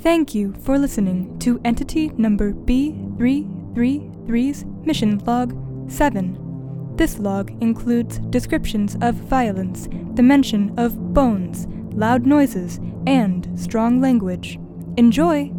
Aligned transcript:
Thank 0.00 0.34
you 0.34 0.52
for 0.60 0.78
listening 0.78 1.38
to 1.40 1.60
Entity 1.64 2.08
Number 2.16 2.52
B333's 2.52 4.64
Mission 4.84 5.18
Log 5.24 5.90
7. 5.90 6.94
This 6.96 7.18
log 7.18 7.50
includes 7.62 8.18
descriptions 8.30 8.96
of 9.00 9.14
violence, 9.14 9.88
the 10.14 10.22
mention 10.22 10.78
of 10.78 11.12
bones, 11.12 11.66
loud 11.94 12.26
noises, 12.26 12.78
and 13.06 13.48
strong 13.58 14.00
language. 14.00 14.58
Enjoy! 14.96 15.52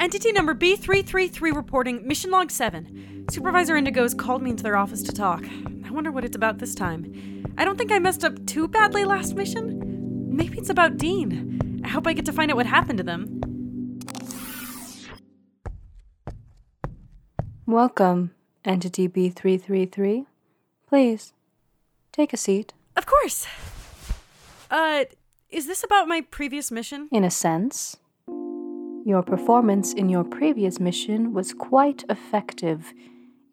Entity 0.00 0.32
number 0.32 0.54
B333 0.54 1.54
reporting 1.54 2.06
Mission 2.06 2.30
Log 2.30 2.50
7. 2.50 3.26
Supervisor 3.30 3.76
Indigo's 3.76 4.14
called 4.14 4.42
me 4.42 4.50
into 4.50 4.62
their 4.62 4.76
office 4.76 5.02
to 5.02 5.12
talk. 5.12 5.44
I 5.88 5.90
wonder 5.90 6.12
what 6.12 6.22
it's 6.22 6.36
about 6.36 6.58
this 6.58 6.74
time. 6.74 7.44
I 7.56 7.64
don't 7.64 7.78
think 7.78 7.90
I 7.90 7.98
messed 7.98 8.22
up 8.22 8.44
too 8.44 8.68
badly 8.68 9.06
last 9.06 9.34
mission. 9.34 10.26
Maybe 10.28 10.58
it's 10.58 10.68
about 10.68 10.98
Dean. 10.98 11.80
I 11.82 11.88
hope 11.88 12.06
I 12.06 12.12
get 12.12 12.26
to 12.26 12.32
find 12.32 12.50
out 12.50 12.58
what 12.58 12.66
happened 12.66 12.98
to 12.98 13.04
them. 13.04 13.40
Welcome, 17.64 18.32
Entity 18.66 19.08
B333. 19.08 20.26
Please, 20.86 21.32
take 22.12 22.34
a 22.34 22.36
seat. 22.36 22.74
Of 22.94 23.06
course. 23.06 23.46
Uh, 24.70 25.04
is 25.48 25.66
this 25.66 25.82
about 25.82 26.06
my 26.06 26.20
previous 26.20 26.70
mission? 26.70 27.08
In 27.10 27.24
a 27.24 27.30
sense, 27.30 27.96
your 29.06 29.22
performance 29.22 29.94
in 29.94 30.10
your 30.10 30.24
previous 30.24 30.78
mission 30.78 31.32
was 31.32 31.54
quite 31.54 32.04
effective, 32.10 32.92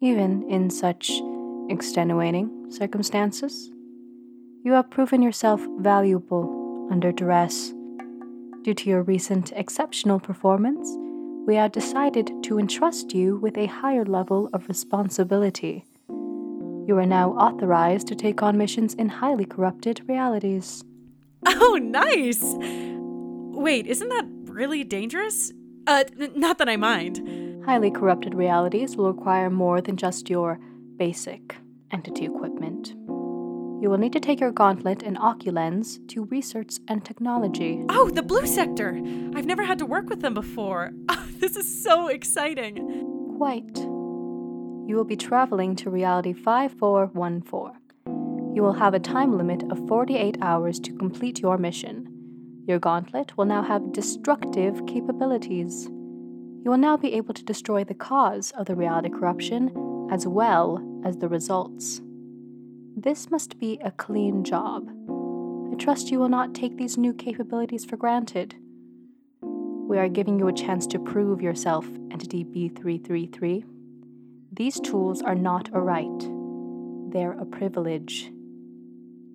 even 0.02 0.42
in 0.50 0.68
such 0.68 1.22
extenuating 1.68 2.70
circumstances. 2.70 3.70
You 4.64 4.72
have 4.72 4.90
proven 4.90 5.22
yourself 5.22 5.64
valuable 5.78 6.88
under 6.90 7.12
duress. 7.12 7.72
Due 8.62 8.74
to 8.74 8.90
your 8.90 9.02
recent 9.02 9.52
exceptional 9.54 10.18
performance, 10.18 10.88
we 11.46 11.54
have 11.54 11.72
decided 11.72 12.32
to 12.42 12.58
entrust 12.58 13.14
you 13.14 13.36
with 13.36 13.56
a 13.56 13.66
higher 13.66 14.04
level 14.04 14.50
of 14.52 14.68
responsibility. 14.68 15.84
You 16.08 16.96
are 16.98 17.06
now 17.06 17.30
authorized 17.32 18.08
to 18.08 18.16
take 18.16 18.42
on 18.42 18.58
missions 18.58 18.94
in 18.94 19.08
highly 19.08 19.44
corrupted 19.44 20.08
realities. 20.08 20.84
Oh, 21.46 21.78
nice! 21.80 22.42
Wait, 23.56 23.86
isn't 23.86 24.08
that 24.08 24.26
really 24.44 24.82
dangerous? 24.82 25.52
Uh, 25.86 26.04
n- 26.20 26.32
not 26.34 26.58
that 26.58 26.68
I 26.68 26.76
mind. 26.76 27.64
Highly 27.64 27.90
corrupted 27.90 28.34
realities 28.34 28.96
will 28.96 29.12
require 29.12 29.50
more 29.50 29.80
than 29.80 29.96
just 29.96 30.28
your 30.28 30.58
basic 30.96 31.56
entity 31.92 32.24
equipment. 32.24 32.94
You 33.82 33.90
will 33.90 33.98
need 33.98 34.14
to 34.14 34.20
take 34.20 34.40
your 34.40 34.52
gauntlet 34.52 35.02
and 35.02 35.18
Oculens 35.18 35.98
to 36.08 36.24
research 36.24 36.76
and 36.88 37.04
technology. 37.04 37.84
Oh, 37.90 38.08
the 38.08 38.22
blue 38.22 38.46
sector! 38.46 38.98
I've 39.34 39.44
never 39.44 39.64
had 39.64 39.78
to 39.80 39.86
work 39.86 40.08
with 40.08 40.22
them 40.22 40.32
before. 40.32 40.92
Oh, 41.10 41.28
this 41.38 41.56
is 41.56 41.82
so 41.82 42.08
exciting. 42.08 43.34
Quite. 43.36 43.76
You 43.76 44.94
will 44.96 45.04
be 45.04 45.16
traveling 45.16 45.76
to 45.76 45.90
Reality 45.90 46.32
5414. 46.32 48.54
You 48.54 48.62
will 48.62 48.72
have 48.72 48.94
a 48.94 48.98
time 48.98 49.36
limit 49.36 49.62
of 49.70 49.86
48 49.86 50.38
hours 50.40 50.80
to 50.80 50.94
complete 50.94 51.40
your 51.40 51.58
mission. 51.58 52.08
Your 52.66 52.78
gauntlet 52.78 53.36
will 53.36 53.44
now 53.44 53.62
have 53.62 53.92
destructive 53.92 54.86
capabilities. 54.86 55.84
You 55.84 56.70
will 56.70 56.78
now 56.78 56.96
be 56.96 57.12
able 57.12 57.34
to 57.34 57.44
destroy 57.44 57.84
the 57.84 57.94
cause 57.94 58.52
of 58.52 58.64
the 58.66 58.74
reality 58.74 59.10
corruption 59.10 59.70
as 60.10 60.26
well 60.26 60.82
as 61.04 61.16
the 61.18 61.28
results. 61.28 62.00
This 62.96 63.30
must 63.30 63.58
be 63.58 63.78
a 63.84 63.90
clean 63.90 64.44
job. 64.44 64.88
I 65.70 65.76
trust 65.76 66.10
you 66.10 66.18
will 66.18 66.28
not 66.28 66.54
take 66.54 66.76
these 66.76 66.96
new 66.96 67.12
capabilities 67.12 67.84
for 67.84 67.96
granted. 67.96 68.54
We 69.42 69.98
are 69.98 70.08
giving 70.08 70.38
you 70.38 70.48
a 70.48 70.52
chance 70.52 70.86
to 70.88 70.98
prove 70.98 71.42
yourself, 71.42 71.86
Entity 72.10 72.44
B333. 72.44 73.64
These 74.52 74.80
tools 74.80 75.22
are 75.22 75.34
not 75.34 75.68
a 75.72 75.80
right, 75.80 76.30
they're 77.12 77.38
a 77.38 77.44
privilege. 77.44 78.32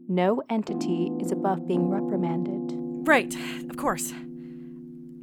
No 0.08 0.42
entity 0.50 1.12
is 1.22 1.32
above 1.32 1.68
being 1.68 1.88
reprimanded. 1.88 3.08
Right, 3.08 3.34
of 3.70 3.78
course. 3.78 4.12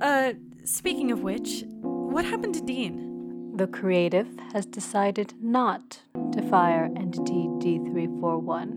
Uh, 0.00 0.32
speaking 0.64 1.10
of 1.10 1.22
which, 1.22 1.64
what 1.68 2.24
happened 2.24 2.54
to 2.54 2.62
Dean? 2.62 3.07
The 3.58 3.66
creative 3.66 4.28
has 4.52 4.66
decided 4.66 5.34
not 5.42 6.02
to 6.14 6.42
fire 6.48 6.88
Entity 6.94 7.48
D341. 7.58 8.70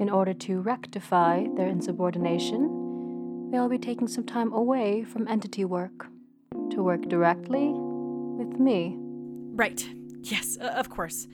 In 0.00 0.08
order 0.08 0.32
to 0.32 0.62
rectify 0.62 1.44
their 1.54 1.68
insubordination, 1.68 3.50
they'll 3.52 3.68
be 3.68 3.76
taking 3.76 4.08
some 4.08 4.24
time 4.24 4.50
away 4.54 5.04
from 5.04 5.28
entity 5.28 5.66
work 5.66 6.06
to 6.70 6.82
work 6.82 7.02
directly 7.02 7.68
with 7.68 8.58
me. 8.58 8.96
Right. 8.96 9.86
Yes, 10.22 10.56
uh, 10.58 10.68
of 10.68 10.88
course. 10.88 11.28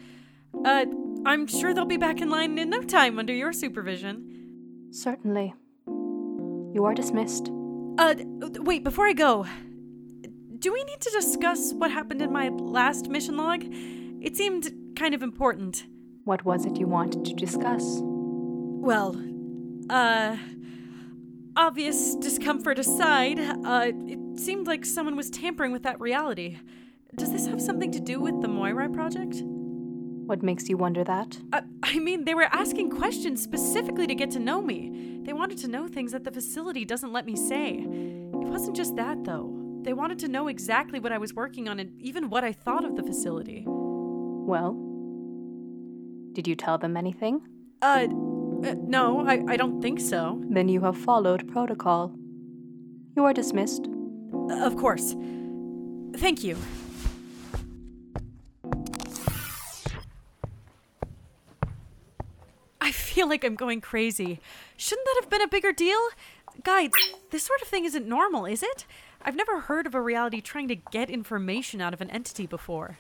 Uh, 0.64 0.86
I'm 1.24 1.46
sure 1.46 1.72
they'll 1.74 1.84
be 1.84 1.96
back 1.96 2.20
in 2.20 2.28
line 2.28 2.58
in 2.58 2.70
no 2.70 2.82
time 2.82 3.20
under 3.20 3.32
your 3.32 3.52
supervision. 3.52 4.88
Certainly. 4.90 5.54
You 5.86 6.84
are 6.86 6.92
dismissed. 6.92 7.52
Uh, 7.98 8.16
wait, 8.58 8.82
before 8.82 9.06
I 9.06 9.12
go, 9.12 9.46
do 10.64 10.72
we 10.72 10.82
need 10.84 10.98
to 10.98 11.10
discuss 11.10 11.74
what 11.74 11.90
happened 11.90 12.22
in 12.22 12.32
my 12.32 12.48
last 12.48 13.10
mission 13.10 13.36
log? 13.36 13.62
It 14.22 14.34
seemed 14.34 14.72
kind 14.96 15.14
of 15.14 15.22
important. 15.22 15.84
What 16.24 16.46
was 16.46 16.64
it 16.64 16.78
you 16.78 16.86
wanted 16.86 17.22
to 17.26 17.34
discuss? 17.34 17.98
Well, 18.00 19.14
uh, 19.90 20.38
obvious 21.54 22.14
discomfort 22.14 22.78
aside, 22.78 23.38
uh, 23.40 23.92
it 24.06 24.40
seemed 24.40 24.66
like 24.66 24.86
someone 24.86 25.16
was 25.16 25.28
tampering 25.28 25.70
with 25.70 25.82
that 25.82 26.00
reality. 26.00 26.56
Does 27.14 27.30
this 27.30 27.46
have 27.46 27.60
something 27.60 27.92
to 27.92 28.00
do 28.00 28.18
with 28.18 28.40
the 28.40 28.48
Moirai 28.48 28.90
project? 28.90 29.42
What 29.44 30.42
makes 30.42 30.70
you 30.70 30.78
wonder 30.78 31.04
that? 31.04 31.38
Uh, 31.52 31.60
I 31.82 31.98
mean, 31.98 32.24
they 32.24 32.34
were 32.34 32.48
asking 32.52 32.88
questions 32.88 33.42
specifically 33.42 34.06
to 34.06 34.14
get 34.14 34.30
to 34.30 34.38
know 34.38 34.62
me. 34.62 35.20
They 35.24 35.34
wanted 35.34 35.58
to 35.58 35.68
know 35.68 35.88
things 35.88 36.12
that 36.12 36.24
the 36.24 36.32
facility 36.32 36.86
doesn't 36.86 37.12
let 37.12 37.26
me 37.26 37.36
say. 37.36 37.80
It 37.80 38.48
wasn't 38.48 38.76
just 38.76 38.96
that, 38.96 39.24
though. 39.24 39.53
They 39.84 39.92
wanted 39.92 40.18
to 40.20 40.28
know 40.28 40.48
exactly 40.48 40.98
what 40.98 41.12
I 41.12 41.18
was 41.18 41.34
working 41.34 41.68
on 41.68 41.78
and 41.78 42.00
even 42.00 42.30
what 42.30 42.42
I 42.42 42.52
thought 42.52 42.86
of 42.86 42.96
the 42.96 43.02
facility. 43.02 43.64
Well, 43.66 44.72
did 46.32 46.48
you 46.48 46.56
tell 46.56 46.78
them 46.78 46.96
anything? 46.96 47.42
Uh, 47.82 48.06
uh 48.64 48.74
no, 48.80 49.26
I, 49.28 49.44
I 49.46 49.56
don't 49.58 49.82
think 49.82 50.00
so. 50.00 50.42
Then 50.48 50.70
you 50.70 50.80
have 50.80 50.96
followed 50.96 51.46
protocol. 51.52 52.14
You 53.14 53.26
are 53.26 53.34
dismissed. 53.34 53.86
Uh, 54.50 54.64
of 54.64 54.74
course. 54.78 55.14
Thank 56.16 56.42
you. 56.42 56.56
I 62.80 62.90
feel 62.90 63.28
like 63.28 63.44
I'm 63.44 63.54
going 63.54 63.82
crazy. 63.82 64.40
Shouldn't 64.78 65.06
that 65.06 65.16
have 65.20 65.30
been 65.30 65.42
a 65.42 65.48
bigger 65.48 65.72
deal? 65.72 66.00
Guys, 66.62 66.90
this 67.30 67.42
sort 67.42 67.60
of 67.60 67.68
thing 67.68 67.84
isn't 67.84 68.06
normal, 68.06 68.46
is 68.46 68.62
it? 68.62 68.86
I've 69.24 69.36
never 69.36 69.60
heard 69.60 69.86
of 69.86 69.94
a 69.94 70.02
reality 70.02 70.42
trying 70.42 70.68
to 70.68 70.76
get 70.76 71.08
information 71.08 71.80
out 71.80 71.94
of 71.94 72.02
an 72.02 72.10
entity 72.10 72.46
before. 72.46 72.98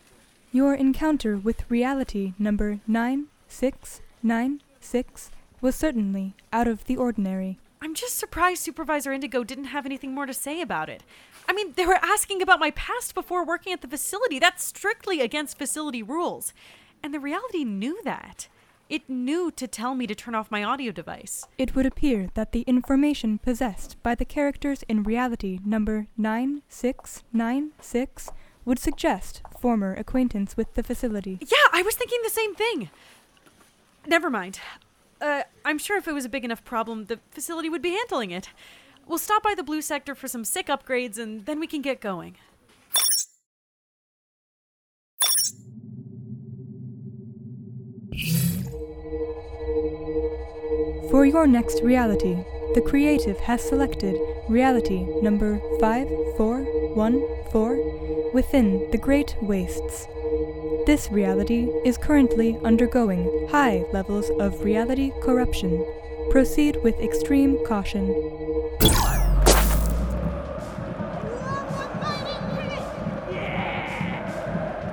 Your 0.52 0.74
encounter 0.74 1.36
with 1.36 1.70
reality 1.70 2.32
number 2.38 2.80
9696 2.86 5.30
was 5.60 5.74
certainly 5.74 6.32
out 6.50 6.66
of 6.66 6.86
the 6.86 6.96
ordinary. 6.96 7.58
I'm 7.82 7.92
just 7.94 8.18
surprised 8.18 8.62
Supervisor 8.62 9.12
Indigo 9.12 9.44
didn't 9.44 9.64
have 9.64 9.84
anything 9.84 10.14
more 10.14 10.24
to 10.24 10.32
say 10.32 10.62
about 10.62 10.88
it. 10.88 11.02
I 11.46 11.52
mean, 11.52 11.74
they 11.76 11.84
were 11.84 11.98
asking 12.00 12.40
about 12.40 12.58
my 12.58 12.70
past 12.70 13.14
before 13.14 13.44
working 13.44 13.74
at 13.74 13.82
the 13.82 13.88
facility. 13.88 14.38
That's 14.38 14.64
strictly 14.64 15.20
against 15.20 15.58
facility 15.58 16.02
rules. 16.02 16.54
And 17.02 17.12
the 17.12 17.20
reality 17.20 17.64
knew 17.64 18.00
that. 18.04 18.48
It 18.88 19.08
knew 19.08 19.50
to 19.52 19.66
tell 19.66 19.94
me 19.94 20.06
to 20.06 20.14
turn 20.14 20.34
off 20.34 20.50
my 20.50 20.62
audio 20.62 20.92
device. 20.92 21.46
It 21.56 21.74
would 21.74 21.86
appear 21.86 22.28
that 22.34 22.52
the 22.52 22.60
information 22.62 23.38
possessed 23.38 23.96
by 24.02 24.14
the 24.14 24.26
characters 24.26 24.84
in 24.88 25.02
reality 25.02 25.58
number 25.64 26.06
9696 26.18 28.30
would 28.66 28.78
suggest 28.78 29.40
former 29.58 29.94
acquaintance 29.94 30.56
with 30.56 30.74
the 30.74 30.82
facility. 30.82 31.38
Yeah, 31.40 31.68
I 31.72 31.82
was 31.82 31.94
thinking 31.94 32.18
the 32.22 32.30
same 32.30 32.54
thing. 32.54 32.90
Never 34.06 34.28
mind. 34.28 34.60
Uh, 35.18 35.44
I'm 35.64 35.78
sure 35.78 35.96
if 35.96 36.06
it 36.06 36.12
was 36.12 36.26
a 36.26 36.28
big 36.28 36.44
enough 36.44 36.62
problem, 36.62 37.06
the 37.06 37.20
facility 37.30 37.70
would 37.70 37.80
be 37.80 37.92
handling 37.92 38.32
it. 38.32 38.50
We'll 39.06 39.18
stop 39.18 39.42
by 39.42 39.54
the 39.54 39.62
blue 39.62 39.80
sector 39.80 40.14
for 40.14 40.28
some 40.28 40.44
sick 40.44 40.66
upgrades 40.66 41.18
and 41.18 41.46
then 41.46 41.58
we 41.58 41.66
can 41.66 41.80
get 41.80 42.02
going. 42.02 42.36
For 51.14 51.22
your 51.24 51.46
next 51.46 51.80
reality, 51.80 52.44
the 52.74 52.80
creative 52.80 53.38
has 53.38 53.62
selected 53.62 54.18
reality 54.48 55.06
number 55.22 55.60
5414 55.78 58.32
within 58.34 58.90
the 58.90 58.98
Great 58.98 59.36
Wastes. 59.40 60.08
This 60.86 61.12
reality 61.12 61.68
is 61.84 61.98
currently 61.98 62.58
undergoing 62.64 63.46
high 63.48 63.84
levels 63.92 64.28
of 64.40 64.64
reality 64.64 65.12
corruption. 65.22 65.86
Proceed 66.30 66.82
with 66.82 66.98
extreme 66.98 67.64
caution. 67.64 68.08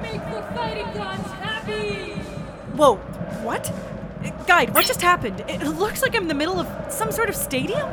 Make 0.04 0.22
the 0.30 0.44
fighting 0.54 0.94
gods 0.94 1.32
happy! 1.42 2.14
Whoa, 2.78 2.98
what? 3.42 3.74
Guide, 4.52 4.74
what 4.74 4.86
just 4.86 5.02
happened? 5.02 5.46
It 5.48 5.64
looks 5.64 6.02
like 6.02 6.14
I'm 6.14 6.24
in 6.24 6.28
the 6.28 6.34
middle 6.34 6.60
of 6.60 6.68
some 6.92 7.10
sort 7.10 7.30
of 7.30 7.38
stadium? 7.38 7.90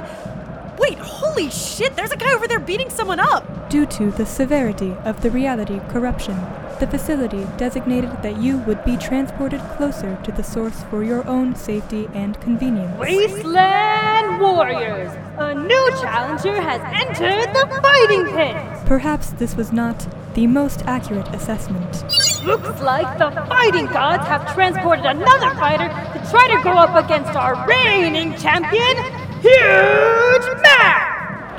Wait, 0.76 0.98
holy 0.98 1.50
shit, 1.50 1.94
there's 1.94 2.10
a 2.10 2.16
guy 2.16 2.32
over 2.32 2.48
there 2.48 2.58
beating 2.58 2.90
someone 2.90 3.20
up! 3.20 3.70
Due 3.70 3.86
to 3.86 4.10
the 4.10 4.26
severity 4.26 4.96
of 5.04 5.22
the 5.22 5.30
reality 5.30 5.78
corruption, 5.88 6.34
the 6.80 6.88
facility 6.88 7.46
designated 7.58 8.10
that 8.24 8.38
you 8.38 8.58
would 8.58 8.84
be 8.84 8.96
transported 8.96 9.60
closer 9.76 10.18
to 10.24 10.32
the 10.32 10.42
source 10.42 10.82
for 10.90 11.04
your 11.04 11.24
own 11.28 11.54
safety 11.54 12.08
and 12.12 12.40
convenience. 12.40 12.98
Wasteland 12.98 14.40
Warriors! 14.40 15.12
A 15.38 15.54
new 15.54 15.90
challenger 16.00 16.60
has 16.60 16.80
entered 17.02 17.54
the 17.54 17.80
fighting 17.80 18.34
pit! 18.34 18.56
Perhaps 18.84 19.30
this 19.30 19.54
was 19.54 19.70
not 19.70 20.08
the 20.38 20.46
most 20.46 20.82
accurate 20.86 21.26
assessment. 21.34 22.04
Looks 22.44 22.80
like 22.80 23.18
the 23.18 23.32
fighting 23.48 23.86
gods 23.86 24.24
have 24.28 24.54
transported 24.54 25.04
another 25.04 25.50
fighter 25.56 25.88
to 25.88 26.30
try 26.30 26.46
to 26.46 26.62
go 26.62 26.74
up 26.74 26.94
against 27.04 27.34
our 27.34 27.66
reigning 27.66 28.36
champion, 28.36 28.96
Huge 29.40 30.46
Mac! 30.62 31.58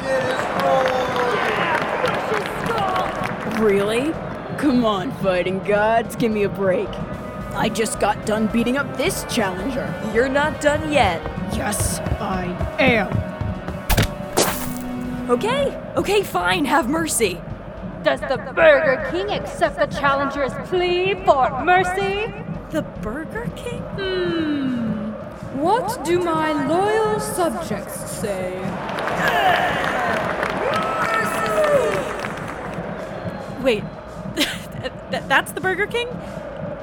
Really? 3.60 4.14
Come 4.58 4.86
on, 4.86 5.12
fighting 5.18 5.60
gods, 5.66 6.16
give 6.16 6.32
me 6.32 6.44
a 6.44 6.50
break. 6.50 6.88
I 7.56 7.68
just 7.68 8.00
got 8.00 8.26
done 8.26 8.48
beating 8.48 8.78
up 8.78 8.96
this 8.96 9.26
challenger. 9.26 9.94
You're 10.14 10.30
not 10.30 10.62
done 10.62 10.90
yet. 10.90 11.22
Yes, 11.52 12.00
I 12.22 12.46
am. 12.80 13.12
Okay, 15.30 15.78
okay, 15.98 16.24
fine, 16.24 16.64
have 16.64 16.88
mercy. 16.88 17.42
Does 18.10 18.22
the 18.22 18.38
Burger 18.54 19.08
King 19.12 19.30
accept 19.30 19.78
the 19.78 19.86
challenger's 19.86 20.52
plea 20.68 21.14
for 21.26 21.64
mercy? 21.64 22.34
The 22.72 22.82
Burger 23.04 23.48
King? 23.56 23.82
Hmm. 23.82 25.12
What 25.60 26.04
do 26.04 26.20
my 26.20 26.66
loyal 26.66 27.20
subjects 27.20 28.10
say? 28.10 28.58
Wait, 33.62 33.84
th- 34.36 35.24
that's 35.28 35.52
the 35.52 35.62
Burger 35.62 35.86
King? 35.86 36.08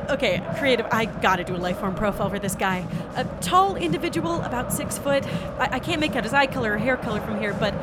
Okay, 0.08 0.40
creative, 0.58 0.87
I 0.93 1.06
gotta 1.06 1.43
do 1.43 1.56
a 1.56 1.58
life 1.58 1.78
form 1.81 1.96
profile 1.96 2.31
for 2.31 2.38
this 2.38 2.55
guy. 2.55 2.87
A 3.17 3.25
tall 3.40 3.75
individual, 3.75 4.43
about 4.43 4.73
six 4.73 4.96
foot. 4.96 5.26
I, 5.58 5.70
I 5.73 5.78
can't 5.81 6.00
make 6.00 6.14
out 6.14 6.23
his 6.23 6.32
eye 6.32 6.46
color 6.46 6.75
or 6.75 6.78
hair 6.78 6.96
color 6.96 7.20
from 7.20 7.40
here, 7.40 7.52
but 7.55 7.75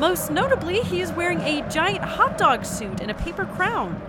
most 0.00 0.30
notably, 0.30 0.80
he 0.80 1.02
is 1.02 1.12
wearing 1.12 1.40
a 1.42 1.60
giant 1.68 2.02
hot 2.02 2.38
dog 2.38 2.64
suit 2.64 3.02
and 3.02 3.10
a 3.10 3.14
paper 3.14 3.44
crown. 3.44 4.00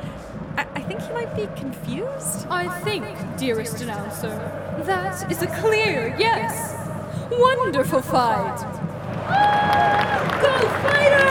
I, 0.55 0.65
I 0.75 0.81
think 0.81 1.01
he 1.01 1.11
might 1.11 1.35
be 1.35 1.47
confused. 1.59 2.47
I 2.49 2.69
think, 2.79 3.05
dearest 3.37 3.81
announcer, 3.81 4.29
that 4.85 5.29
is 5.29 5.41
a 5.41 5.47
clear 5.59 6.15
yes. 6.17 6.77
Wonderful 7.29 8.01
fight! 8.01 8.57
Go 10.41 10.59
fighter! 10.81 11.29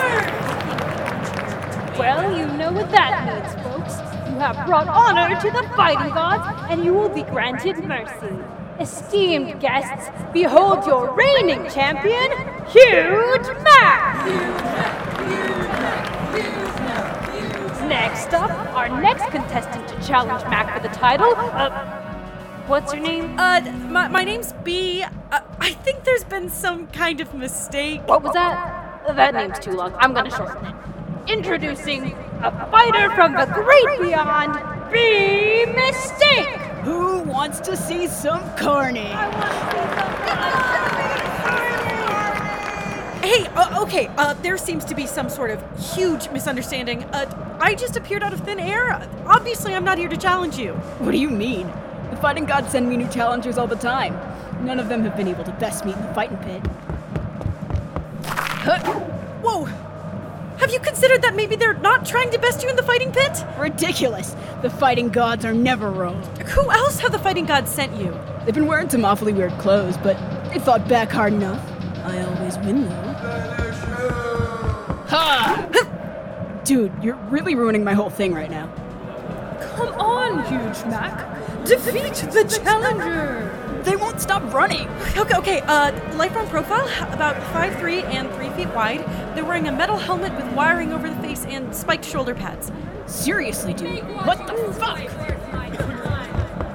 Well, 1.98 2.38
you 2.38 2.46
know 2.58 2.70
what 2.70 2.90
that 2.90 3.12
means, 3.26 3.54
folks. 3.64 3.94
You 4.30 4.36
have 4.36 4.66
brought 4.66 4.88
honor 4.88 5.40
to 5.40 5.50
the 5.50 5.66
fighting 5.74 6.12
gods, 6.12 6.66
and 6.70 6.84
you 6.84 6.92
will 6.92 7.08
be 7.08 7.22
granted 7.22 7.82
mercy. 7.84 8.36
Esteemed 8.80 9.60
guests, 9.60 10.08
behold 10.32 10.86
your 10.86 11.14
reigning 11.14 11.68
champion, 11.68 12.30
Huge 12.68 13.46
Mac! 13.62 14.26
Next 17.86 18.32
up, 18.32 18.50
our 18.74 18.88
next 18.88 19.30
contestant 19.30 19.86
to 19.86 20.06
challenge 20.06 20.42
Mac 20.44 20.74
for 20.74 20.80
the 20.80 20.94
title. 20.94 21.34
Uh, 21.36 21.68
what's 22.68 22.94
your 22.94 23.02
name? 23.02 23.38
Uh, 23.38 23.60
my, 23.90 24.08
my 24.08 24.24
name's 24.24 24.54
B. 24.64 25.02
Uh, 25.02 25.40
I 25.58 25.72
think 25.72 26.04
there's 26.04 26.24
been 26.24 26.48
some 26.48 26.86
kind 26.86 27.20
of 27.20 27.34
mistake. 27.34 28.00
What 28.08 28.22
was 28.22 28.32
that? 28.32 29.04
That 29.14 29.34
name's 29.34 29.58
too 29.58 29.72
long. 29.72 29.94
I'm 29.98 30.14
gonna 30.14 30.30
shorten 30.30 30.64
it. 30.64 30.74
Introducing 31.30 32.12
a 32.42 32.50
fighter 32.70 33.10
from 33.14 33.32
the 33.32 33.44
great 33.44 34.00
beyond, 34.00 34.54
B 34.90 35.66
Mistake! 35.66 36.59
Who 36.82 37.20
wants 37.20 37.60
to 37.60 37.76
see 37.76 38.06
some 38.06 38.40
carnage? 38.56 39.04
Hey, 43.22 43.46
uh, 43.54 43.82
okay, 43.82 44.06
uh, 44.16 44.32
there 44.34 44.56
seems 44.56 44.84
to 44.86 44.94
be 44.94 45.06
some 45.06 45.28
sort 45.28 45.50
of 45.50 45.62
huge 45.94 46.30
misunderstanding. 46.30 47.04
Uh, 47.04 47.58
I 47.60 47.74
just 47.74 47.96
appeared 47.96 48.22
out 48.22 48.32
of 48.32 48.40
thin 48.40 48.58
air. 48.58 48.92
Obviously, 49.26 49.74
I'm 49.74 49.84
not 49.84 49.98
here 49.98 50.08
to 50.08 50.16
challenge 50.16 50.56
you. 50.56 50.72
What 51.00 51.12
do 51.12 51.18
you 51.18 51.28
mean? 51.28 51.70
The 52.10 52.16
fighting 52.16 52.46
gods 52.46 52.72
send 52.72 52.88
me 52.88 52.96
new 52.96 53.08
challengers 53.08 53.58
all 53.58 53.66
the 53.66 53.76
time. 53.76 54.18
None 54.64 54.80
of 54.80 54.88
them 54.88 55.04
have 55.04 55.16
been 55.16 55.28
able 55.28 55.44
to 55.44 55.52
best 55.52 55.84
me 55.84 55.92
in 55.92 56.00
the 56.00 56.14
fighting 56.14 56.38
pit. 56.38 56.62
Huh, 58.24 58.78
Whoa! 59.42 59.66
Have 60.70 60.78
you 60.78 60.86
considered 60.86 61.22
that 61.22 61.34
maybe 61.34 61.56
they're 61.56 61.74
not 61.74 62.06
trying 62.06 62.30
to 62.30 62.38
best 62.38 62.62
you 62.62 62.68
in 62.68 62.76
the 62.76 62.82
fighting 62.84 63.10
pit? 63.10 63.44
ridiculous. 63.58 64.36
The 64.62 64.70
fighting 64.70 65.08
gods 65.08 65.44
are 65.44 65.52
never 65.52 65.90
wrong. 65.90 66.22
Who 66.46 66.70
else 66.70 67.00
have 67.00 67.10
the 67.10 67.18
fighting 67.18 67.44
gods 67.44 67.72
sent 67.72 67.96
you? 67.96 68.16
They've 68.44 68.54
been 68.54 68.68
wearing 68.68 68.88
some 68.88 69.04
awfully 69.04 69.32
weird 69.32 69.50
clothes, 69.58 69.96
but 69.96 70.16
they 70.48 70.60
fought 70.60 70.86
back 70.86 71.10
hard 71.10 71.32
enough. 71.32 71.60
I 72.04 72.22
always 72.22 72.56
win, 72.58 72.88
though. 72.88 73.12
Ha! 75.08 76.60
Dude, 76.64 76.92
you're 77.02 77.16
really 77.16 77.56
ruining 77.56 77.82
my 77.82 77.94
whole 77.94 78.08
thing 78.08 78.32
right 78.32 78.48
now. 78.48 78.68
Come 79.74 79.88
on, 79.94 80.44
Huge 80.44 80.84
Mac! 80.84 81.64
Defeat 81.64 82.14
the 82.30 82.44
challenger! 82.44 83.69
They 83.84 83.96
won't 83.96 84.20
stop 84.20 84.52
running. 84.52 84.88
Okay, 85.16 85.36
okay, 85.36 85.60
uh, 85.62 85.92
Lifeform 86.12 86.48
profile, 86.50 86.86
about 87.12 87.36
5'3 87.54 88.04
and 88.04 88.30
3 88.34 88.50
feet 88.50 88.68
wide. 88.74 89.00
They're 89.34 89.44
wearing 89.44 89.68
a 89.68 89.72
metal 89.72 89.96
helmet 89.96 90.34
with 90.36 90.46
wiring 90.52 90.92
over 90.92 91.08
the 91.08 91.16
face 91.16 91.44
and 91.46 91.74
spiked 91.74 92.04
shoulder 92.04 92.34
pads. 92.34 92.70
Seriously, 93.06 93.72
dude. 93.72 94.04
What 94.26 94.46
the 94.46 94.54
fuck? 94.74 94.98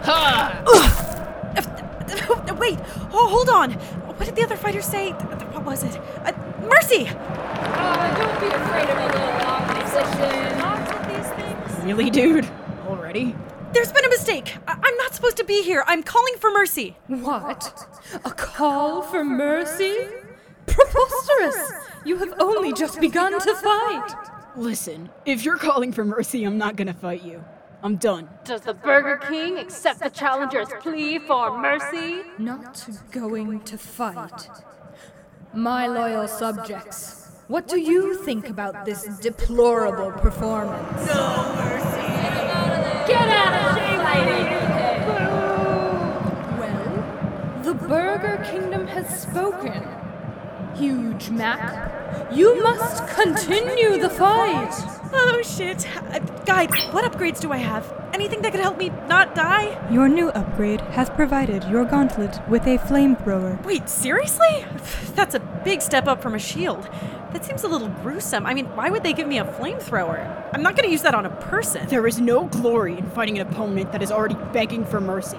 Ha! 0.05 0.63
Wait, 2.59 2.79
oh, 3.11 3.27
hold 3.27 3.49
on. 3.49 3.71
What 3.73 4.25
did 4.25 4.35
the 4.35 4.43
other 4.43 4.55
fighter 4.55 4.81
say? 4.81 5.11
What 5.11 5.63
was 5.65 5.83
it? 5.83 5.97
Uh, 6.25 6.31
Mercy! 6.67 7.07
Uh, 7.07 8.17
don't 8.17 8.39
be 8.41 8.47
afraid 8.47 8.89
of 8.89 8.97
a 8.97 9.05
little 9.05 9.31
opposition. 9.45 10.55
Really, 11.85 12.09
dude? 12.09 12.49
Already? 12.87 13.35
There's 13.75 13.91
been 13.91 14.05
a 14.05 14.09
mistake. 14.09 14.55
I- 14.69 14.77
I'm 14.81 14.95
not 14.95 15.13
supposed 15.13 15.35
to 15.35 15.43
be 15.43 15.61
here. 15.61 15.83
I'm 15.85 16.01
calling 16.01 16.35
for 16.39 16.49
mercy. 16.49 16.95
What? 17.07 17.85
A 18.23 18.31
call 18.31 19.01
for 19.01 19.25
mercy? 19.25 19.97
Preposterous! 20.65 21.73
You 22.05 22.15
have 22.19 22.35
only 22.39 22.71
just 22.71 23.01
begun 23.01 23.37
to 23.37 23.53
fight. 23.55 24.13
Listen, 24.55 25.09
if 25.25 25.43
you're 25.43 25.57
calling 25.57 25.91
for 25.91 26.05
mercy, 26.05 26.45
I'm 26.45 26.57
not 26.57 26.77
gonna 26.77 26.93
fight 26.93 27.23
you. 27.23 27.43
I'm 27.83 27.97
done. 27.97 28.29
Does 28.45 28.61
the 28.61 28.73
Burger 28.73 29.17
King 29.17 29.59
accept 29.59 29.99
the 29.99 30.09
challenger's 30.09 30.69
plea 30.79 31.19
for 31.19 31.59
mercy? 31.59 32.21
Not 32.37 32.87
going 33.11 33.59
to 33.65 33.77
fight. 33.77 34.47
My 35.53 35.85
loyal 35.85 36.29
subjects, 36.29 37.27
what 37.49 37.67
do 37.67 37.77
you 37.77 38.15
think 38.23 38.47
about 38.49 38.85
this 38.85 39.03
deplorable 39.19 40.13
performance? 40.13 42.14
Get 43.07 43.29
out 43.29 43.53
of 43.53 43.75
Well, 46.59 47.63
the 47.63 47.73
Burger 47.75 48.43
Kingdom 48.49 48.87
has 48.87 49.21
spoken. 49.21 50.04
Huge 50.75 51.29
Mac, 51.29 52.33
you 52.33 52.61
must 52.61 53.07
continue 53.07 53.97
the 53.97 54.09
fight. 54.09 54.73
Oh 55.13 55.41
shit. 55.41 55.87
Uh, 55.95 56.19
guide, 56.45 56.69
what 56.91 57.09
upgrades 57.09 57.39
do 57.39 57.53
I 57.53 57.57
have? 57.57 57.93
Anything 58.13 58.41
that 58.41 58.51
could 58.51 58.59
help 58.59 58.77
me 58.77 58.89
not 59.07 59.35
die? 59.35 59.77
Your 59.89 60.09
new 60.09 60.29
upgrade 60.29 60.81
has 60.81 61.09
provided 61.09 61.63
your 61.65 61.85
gauntlet 61.85 62.39
with 62.49 62.63
a 62.63 62.77
flamethrower. 62.77 63.63
Wait, 63.63 63.87
seriously? 63.87 64.65
That's 65.15 65.33
a 65.35 65.39
big 65.39 65.81
step 65.81 66.07
up 66.07 66.21
from 66.21 66.35
a 66.35 66.39
shield. 66.39 66.83
That 67.31 67.45
seems 67.45 67.63
a 67.63 67.69
little 67.69 67.89
gruesome. 67.89 68.45
I 68.45 68.53
mean, 68.53 68.65
why 68.75 68.89
would 68.89 69.03
they 69.03 69.13
give 69.13 69.27
me 69.27 69.39
a 69.39 69.45
flamethrower? 69.45 70.49
I'm 70.53 70.61
not 70.61 70.75
gonna 70.75 70.89
use 70.89 71.03
that 71.03 71.15
on 71.15 71.25
a 71.25 71.29
person. 71.29 71.87
There 71.87 72.07
is 72.07 72.19
no 72.19 72.45
glory 72.45 72.97
in 72.97 73.09
fighting 73.11 73.39
an 73.39 73.47
opponent 73.47 73.93
that 73.93 74.03
is 74.03 74.11
already 74.11 74.35
begging 74.51 74.83
for 74.85 74.99
mercy. 74.99 75.37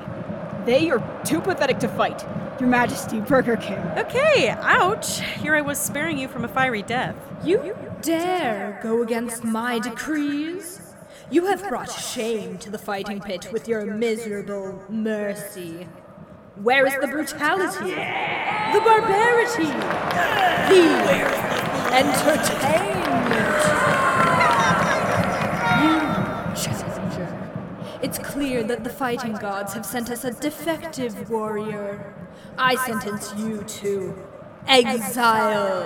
They 0.67 0.91
are 0.91 1.23
too 1.25 1.41
pathetic 1.41 1.79
to 1.79 1.89
fight. 1.89 2.27
Your 2.59 2.69
Majesty, 2.69 3.21
Burger 3.21 3.57
King. 3.57 3.79
Okay, 3.97 4.49
ouch. 4.51 5.21
Here 5.21 5.55
I 5.55 5.61
was 5.61 5.79
sparing 5.79 6.19
you 6.19 6.27
from 6.27 6.45
a 6.45 6.49
fiery 6.49 6.83
death. 6.83 7.15
You 7.45 7.77
dare 8.03 8.81
go 8.83 9.01
against 9.01 9.45
my 9.45 9.79
decrees? 9.79 10.81
You 11.31 11.47
have 11.47 11.69
brought 11.69 11.91
shame 11.91 12.59
to 12.59 12.71
the 12.71 12.79
fighting 12.79 13.21
pit 13.21 13.53
with 13.53 13.69
your 13.69 13.87
miserable 13.87 14.83
mercy. 14.89 15.87
Where 16.57 16.85
is 16.85 16.95
the 17.01 17.07
brutality? 17.07 17.91
The 17.91 18.81
barbarity? 18.81 19.71
The 20.67 20.83
entertainment? 21.95 23.63
You, 25.83 26.01
challenger. 26.57 27.29
It's 28.03 28.19
clear 28.19 28.63
that 28.65 28.85
the 28.85 28.91
fighting 28.91 29.35
gods 29.35 29.73
have 29.73 29.87
sent 29.87 30.11
us 30.11 30.25
a 30.25 30.31
defective 30.31 31.31
warrior. 31.31 32.15
I 32.59 32.77
sentence 32.87 33.33
you 33.37 33.63
to 33.63 34.15
exile. 34.67 35.83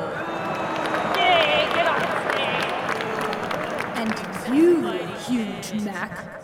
And 3.95 4.57
you, 4.57 4.90
huge 5.29 5.83
Mac, 5.83 6.40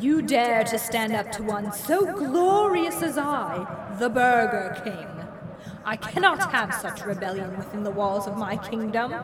you 0.00 0.20
dare 0.22 0.64
to 0.64 0.78
stand 0.78 1.14
up 1.14 1.30
to 1.32 1.42
one 1.42 1.72
so 1.72 2.12
glorious 2.12 3.02
as 3.02 3.16
I, 3.16 3.94
the 3.98 4.08
Burger 4.08 4.80
King. 4.82 5.06
I 5.84 5.96
cannot 5.96 6.50
have 6.50 6.74
such 6.74 7.04
rebellion 7.04 7.56
within 7.56 7.84
the 7.84 7.90
walls 7.90 8.26
of 8.26 8.36
my 8.36 8.56
kingdom. 8.56 9.14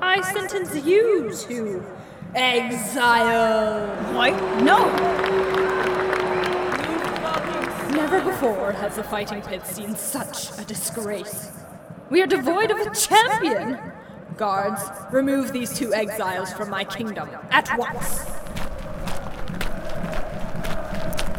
I 0.00 0.20
sentence 0.20 0.74
you 0.84 1.30
to 1.48 1.84
exile. 2.36 3.88
What? 4.14 4.34
No! 4.62 4.86
Never 7.90 8.20
before 8.20 8.72
has 8.72 8.96
the 8.96 9.02
fighting 9.02 9.40
pit 9.40 9.66
seen 9.66 9.96
such 9.96 10.56
a 10.58 10.64
disgrace. 10.64 11.50
We 12.10 12.22
are 12.22 12.26
devoid 12.26 12.70
of 12.70 12.78
a 12.78 12.94
champion. 12.94 13.78
Guards, 14.36 14.82
remove 15.10 15.52
these 15.52 15.76
two 15.76 15.94
exiles 15.94 16.52
from 16.52 16.68
my 16.68 16.84
kingdom 16.84 17.30
at 17.50 17.68
once. 17.78 18.26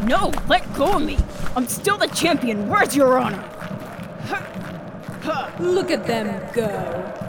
No! 0.03 0.31
Let 0.47 0.73
go 0.73 0.93
of 0.97 1.03
me! 1.03 1.17
I'm 1.55 1.67
still 1.67 1.97
the 1.97 2.07
champion! 2.07 2.67
Where's 2.67 2.95
your 2.95 3.19
honor? 3.19 3.43
Look 5.59 5.91
at 5.91 6.05
them 6.07 6.53
go. 6.53 7.26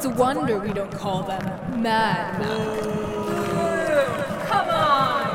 It's 0.00 0.06
a 0.06 0.08
wonder 0.08 0.58
we 0.58 0.72
don't 0.72 0.90
call 0.90 1.24
them 1.24 1.82
mad. 1.82 2.34
Come 4.46 4.68
on! 4.70 5.26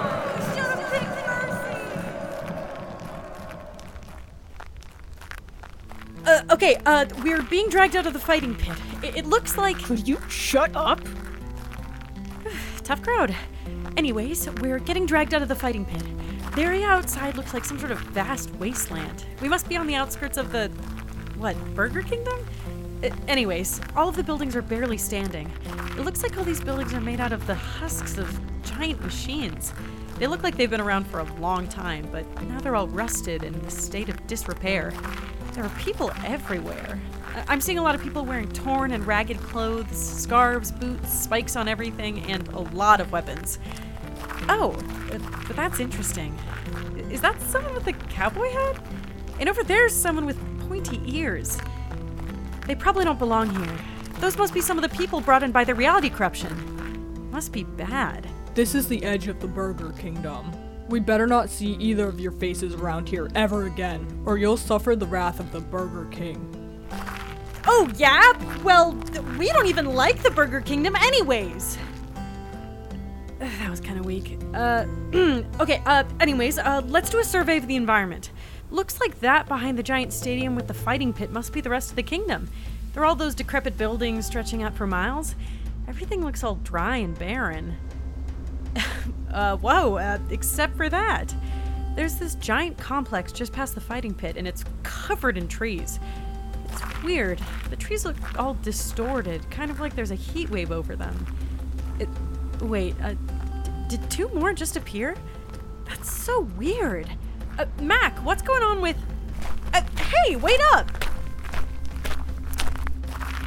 Uh, 6.25 6.41
okay, 6.49 6.81
uh, 6.87 7.05
we're 7.23 7.43
being 7.43 7.69
dragged 7.69 7.95
out 7.95 8.07
of 8.07 8.13
the 8.13 8.19
fighting 8.19 8.55
pit. 8.55 8.75
It, 9.03 9.17
it 9.17 9.25
looks 9.27 9.55
like. 9.55 9.77
Could 9.83 10.07
you 10.07 10.17
shut 10.29 10.75
up? 10.75 10.99
Tough 12.83 13.03
crowd. 13.03 13.35
Anyways, 13.97 14.49
we're 14.61 14.79
getting 14.79 15.05
dragged 15.05 15.35
out 15.35 15.43
of 15.43 15.47
the 15.47 15.53
fighting 15.53 15.85
pit. 15.85 16.03
The 16.55 16.63
area 16.63 16.87
outside 16.87 17.37
looks 17.37 17.53
like 17.53 17.65
some 17.65 17.77
sort 17.77 17.91
of 17.91 17.99
vast 17.99 18.49
wasteland. 18.55 19.25
We 19.41 19.47
must 19.47 19.69
be 19.69 19.77
on 19.77 19.85
the 19.85 19.93
outskirts 19.93 20.39
of 20.39 20.51
the. 20.51 20.69
what, 21.37 21.55
Burger 21.75 22.01
Kingdom? 22.01 22.43
Anyways, 23.27 23.81
all 23.95 24.09
of 24.09 24.15
the 24.15 24.23
buildings 24.23 24.55
are 24.55 24.61
barely 24.61 24.97
standing. 24.97 25.51
It 25.97 26.01
looks 26.01 26.23
like 26.23 26.37
all 26.37 26.43
these 26.43 26.61
buildings 26.61 26.93
are 26.93 27.01
made 27.01 27.19
out 27.19 27.31
of 27.31 27.45
the 27.47 27.55
husks 27.55 28.17
of 28.17 28.39
giant 28.63 29.01
machines. 29.01 29.73
They 30.17 30.27
look 30.27 30.43
like 30.43 30.55
they've 30.55 30.69
been 30.69 30.81
around 30.81 31.05
for 31.05 31.19
a 31.19 31.33
long 31.39 31.67
time, 31.67 32.07
but 32.11 32.25
now 32.43 32.59
they're 32.61 32.75
all 32.75 32.87
rusted 32.87 33.43
and 33.43 33.55
in 33.55 33.65
a 33.65 33.69
state 33.69 34.09
of 34.09 34.27
disrepair. 34.27 34.93
There 35.53 35.63
are 35.63 35.71
people 35.77 36.11
everywhere. 36.25 36.99
I'm 37.47 37.59
seeing 37.59 37.77
a 37.77 37.83
lot 37.83 37.95
of 37.95 38.01
people 38.01 38.23
wearing 38.23 38.49
torn 38.51 38.91
and 38.91 39.05
ragged 39.05 39.37
clothes, 39.39 39.97
scarves, 39.97 40.71
boots, 40.71 41.13
spikes 41.13 41.55
on 41.55 41.67
everything, 41.67 42.19
and 42.31 42.47
a 42.49 42.59
lot 42.59 43.01
of 43.01 43.11
weapons. 43.11 43.59
Oh, 44.47 44.77
but 45.09 45.55
that's 45.55 45.79
interesting. 45.79 46.37
Is 47.09 47.21
that 47.21 47.41
someone 47.41 47.73
with 47.73 47.87
a 47.87 47.93
cowboy 47.93 48.49
hat? 48.51 48.81
And 49.39 49.49
over 49.49 49.63
there's 49.63 49.93
someone 49.93 50.25
with 50.25 50.37
pointy 50.67 51.01
ears. 51.05 51.57
They 52.67 52.75
probably 52.75 53.05
don't 53.05 53.19
belong 53.19 53.49
here. 53.49 53.77
Those 54.19 54.37
must 54.37 54.53
be 54.53 54.61
some 54.61 54.77
of 54.77 54.81
the 54.81 54.97
people 54.97 55.21
brought 55.21 55.43
in 55.43 55.51
by 55.51 55.63
the 55.63 55.75
reality 55.75 56.09
corruption. 56.09 57.29
Must 57.31 57.51
be 57.51 57.63
bad. 57.63 58.27
This 58.55 58.73
is 58.73 58.87
the 58.87 59.03
edge 59.03 59.27
of 59.27 59.39
the 59.39 59.47
Burger 59.47 59.91
Kingdom. 59.99 60.51
We 60.87 60.99
better 60.99 61.27
not 61.27 61.49
see 61.49 61.73
either 61.73 62.07
of 62.07 62.19
your 62.19 62.31
faces 62.31 62.73
around 62.73 63.09
here 63.09 63.29
ever 63.35 63.65
again, 63.65 64.23
or 64.25 64.37
you'll 64.37 64.57
suffer 64.57 64.95
the 64.95 65.05
wrath 65.05 65.39
of 65.39 65.51
the 65.51 65.59
Burger 65.59 66.05
King. 66.05 66.51
Oh, 67.67 67.91
yeah? 67.97 68.31
Well, 68.63 68.93
we 69.37 69.49
don't 69.49 69.65
even 69.65 69.93
like 69.95 70.21
the 70.21 70.31
Burger 70.31 70.61
Kingdom, 70.61 70.95
anyways. 70.95 71.77
That 73.39 73.69
was 73.69 73.81
kind 73.81 73.99
of 73.99 74.05
weak. 74.05 74.39
Uh, 74.53 74.85
okay, 75.59 75.81
uh, 75.85 76.05
anyways, 76.21 76.57
uh, 76.57 76.81
let's 76.87 77.09
do 77.09 77.19
a 77.19 77.23
survey 77.23 77.57
of 77.57 77.67
the 77.67 77.75
environment. 77.75 78.31
Looks 78.71 78.99
like 78.99 79.19
that 79.19 79.47
behind 79.47 79.77
the 79.77 79.83
giant 79.83 80.11
stadium 80.11 80.55
with 80.55 80.67
the 80.67 80.73
fighting 80.73 81.13
pit 81.13 81.31
must 81.31 81.53
be 81.53 81.61
the 81.61 81.69
rest 81.69 81.91
of 81.91 81.95
the 81.95 82.03
kingdom. 82.03 82.49
There 82.93 83.03
are 83.03 83.05
all 83.05 83.15
those 83.15 83.35
decrepit 83.35 83.77
buildings 83.77 84.25
stretching 84.25 84.63
out 84.63 84.73
for 84.73 84.87
miles. 84.87 85.35
Everything 85.87 86.23
looks 86.23 86.43
all 86.43 86.55
dry 86.55 86.97
and 86.97 87.17
barren. 87.17 87.75
uh, 89.31 89.57
whoa, 89.57 89.97
uh, 89.97 90.19
except 90.29 90.75
for 90.75 90.89
that. 90.89 91.33
There's 91.95 92.15
this 92.15 92.35
giant 92.35 92.77
complex 92.77 93.31
just 93.31 93.53
past 93.53 93.75
the 93.75 93.81
fighting 93.81 94.13
pit, 94.13 94.35
and 94.37 94.47
it's 94.47 94.65
covered 94.83 95.37
in 95.37 95.47
trees. 95.47 95.99
It's 96.69 97.03
weird. 97.03 97.39
The 97.69 97.75
trees 97.75 98.03
look 98.03 98.15
all 98.37 98.55
distorted, 98.55 99.49
kind 99.49 99.71
of 99.71 99.79
like 99.79 99.95
there's 99.95 100.11
a 100.11 100.15
heat 100.15 100.49
wave 100.49 100.71
over 100.71 100.95
them. 100.95 101.25
It, 101.99 102.09
wait, 102.61 102.95
uh, 103.01 103.13
d- 103.13 103.71
did 103.97 104.09
two 104.09 104.27
more 104.29 104.51
just 104.51 104.75
appear? 104.75 105.15
That's 105.85 106.11
so 106.11 106.41
weird. 106.57 107.09
Uh, 107.57 107.65
Mac, 107.81 108.17
what's 108.25 108.41
going 108.41 108.63
on 108.63 108.81
with. 108.81 108.97
Uh, 109.73 109.81
hey, 109.97 110.35
wait 110.35 110.59
up! 110.73 110.89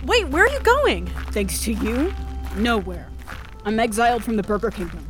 Wait, 0.04 0.28
where 0.28 0.44
are 0.44 0.48
you 0.48 0.60
going? 0.60 1.06
Thanks 1.32 1.62
to 1.64 1.72
you? 1.72 2.14
Nowhere. 2.56 3.08
I'm 3.64 3.78
exiled 3.78 4.24
from 4.24 4.36
the 4.36 4.42
Burger 4.42 4.70
Kingdom. 4.70 5.06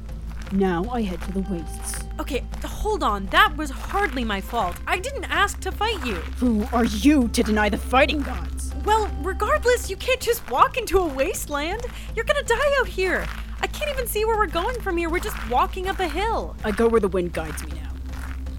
Now 0.51 0.85
I 0.91 1.03
head 1.03 1.21
to 1.23 1.33
the 1.33 1.41
wastes. 1.41 2.05
Okay, 2.19 2.43
hold 2.65 3.05
on. 3.05 3.27
That 3.27 3.57
was 3.57 3.71
hardly 3.71 4.25
my 4.25 4.41
fault. 4.41 4.77
I 4.87 4.99
didn't 4.99 5.25
ask 5.25 5.61
to 5.61 5.71
fight 5.71 6.05
you. 6.05 6.15
Who 6.41 6.67
are 6.73 6.87
you 6.87 7.29
to 7.29 7.43
deny 7.43 7.69
the 7.69 7.79
fighting 7.79 8.23
gods? 8.23 8.75
Well, 8.85 9.09
regardless, 9.21 9.89
you 9.89 9.97
can't 9.97 10.21
just 10.21 10.51
walk 10.51 10.77
into 10.77 10.99
a 10.99 11.07
wasteland. 11.07 11.83
You're 12.17 12.25
gonna 12.25 12.43
die 12.43 12.77
out 12.81 12.89
here. 12.89 13.27
I 13.61 13.67
can't 13.69 13.91
even 13.91 14.07
see 14.09 14.25
where 14.25 14.37
we're 14.37 14.47
going 14.47 14.81
from 14.81 14.97
here. 14.97 15.11
We're 15.11 15.21
just 15.21 15.51
walking 15.51 15.89
up 15.89 16.01
a 16.01 16.09
hill. 16.09 16.57
I 16.65 16.71
go 16.71 16.89
where 16.89 17.01
the 17.01 17.09
wind 17.09 17.33
guides 17.33 17.65
me 17.65 17.73
now. 17.73 17.91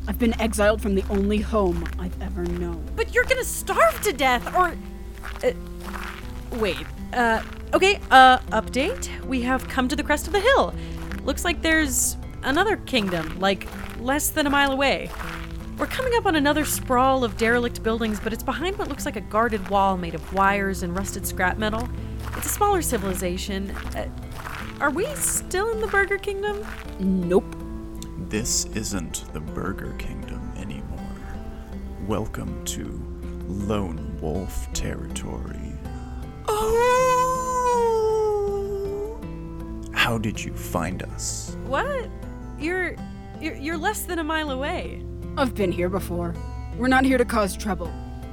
I've 0.10 0.18
been 0.18 0.42
exiled 0.42 0.82
from 0.82 0.96
the 0.96 1.04
only 1.12 1.38
home 1.38 1.88
I've 2.00 2.20
ever 2.20 2.44
known. 2.44 2.84
But 2.96 3.14
you're 3.14 3.26
gonna 3.26 3.44
starve 3.44 4.02
to 4.02 4.12
death, 4.12 4.56
or. 4.56 4.76
Uh, 5.44 5.52
wait. 6.54 6.84
Uh, 7.14 7.44
okay, 7.76 8.00
uh, 8.10 8.40
update. 8.50 9.24
We 9.26 9.42
have 9.42 9.68
come 9.68 9.88
to 9.88 9.96
the 9.96 10.02
crest 10.02 10.26
of 10.26 10.34
the 10.34 10.40
hill. 10.40 10.74
Looks 11.26 11.46
like 11.46 11.62
there's 11.62 12.18
another 12.42 12.78
kingdom, 12.78 13.40
like 13.40 13.68
less 14.00 14.32
than 14.32 14.48
a 14.48 14.50
mile 14.50 14.72
away. 14.72 15.12
We're 15.78 15.86
coming 15.86 16.16
up 16.16 16.26
on 16.26 16.36
another 16.36 16.66
sprawl 16.66 17.24
of 17.24 17.38
derelict 17.38 17.84
buildings, 17.84 18.20
but 18.20 18.34
it's 18.34 18.44
behind 18.44 18.80
what 18.80 18.88
looks 18.88 19.06
like 19.06 19.16
a 19.16 19.22
guarded 19.22 19.70
wall 19.70 19.96
made 19.96 20.16
of 20.16 20.34
wires 20.34 20.82
and 20.82 20.96
rusted 20.96 21.28
scrap 21.28 21.60
metal. 21.60 21.88
It's 22.36 22.48
a 22.48 22.50
smaller 22.50 22.82
civilization. 22.82 23.70
Uh, 23.96 24.10
are 24.82 24.90
we 24.90 25.06
still 25.14 25.70
in 25.70 25.82
the 25.82 25.88
Burger 25.88 26.18
Kingdom? 26.18 26.66
Nope. 26.98 27.69
This 28.30 28.66
isn't 28.76 29.34
the 29.34 29.40
Burger 29.40 29.94
Kingdom 29.94 30.54
anymore. 30.56 31.00
Welcome 32.06 32.64
to 32.66 33.02
Lone 33.48 34.20
Wolf 34.22 34.72
territory. 34.72 35.74
Oh! 36.48 36.80
How 39.94 40.20
did 40.20 40.44
you 40.44 40.54
find 40.54 41.02
us? 41.02 41.58
What? 41.66 42.08
You're, 42.60 42.96
you're 43.42 43.56
you're 43.56 43.78
less 43.80 44.04
than 44.04 44.20
a 44.20 44.24
mile 44.24 44.52
away. 44.52 45.04
I've 45.36 45.56
been 45.56 45.72
here 45.72 45.90
before. 45.90 46.36
We're 46.78 46.88
not 46.88 47.06
here 47.06 47.18
to 47.18 47.26
cause 47.26 47.58
trouble. 47.58 47.92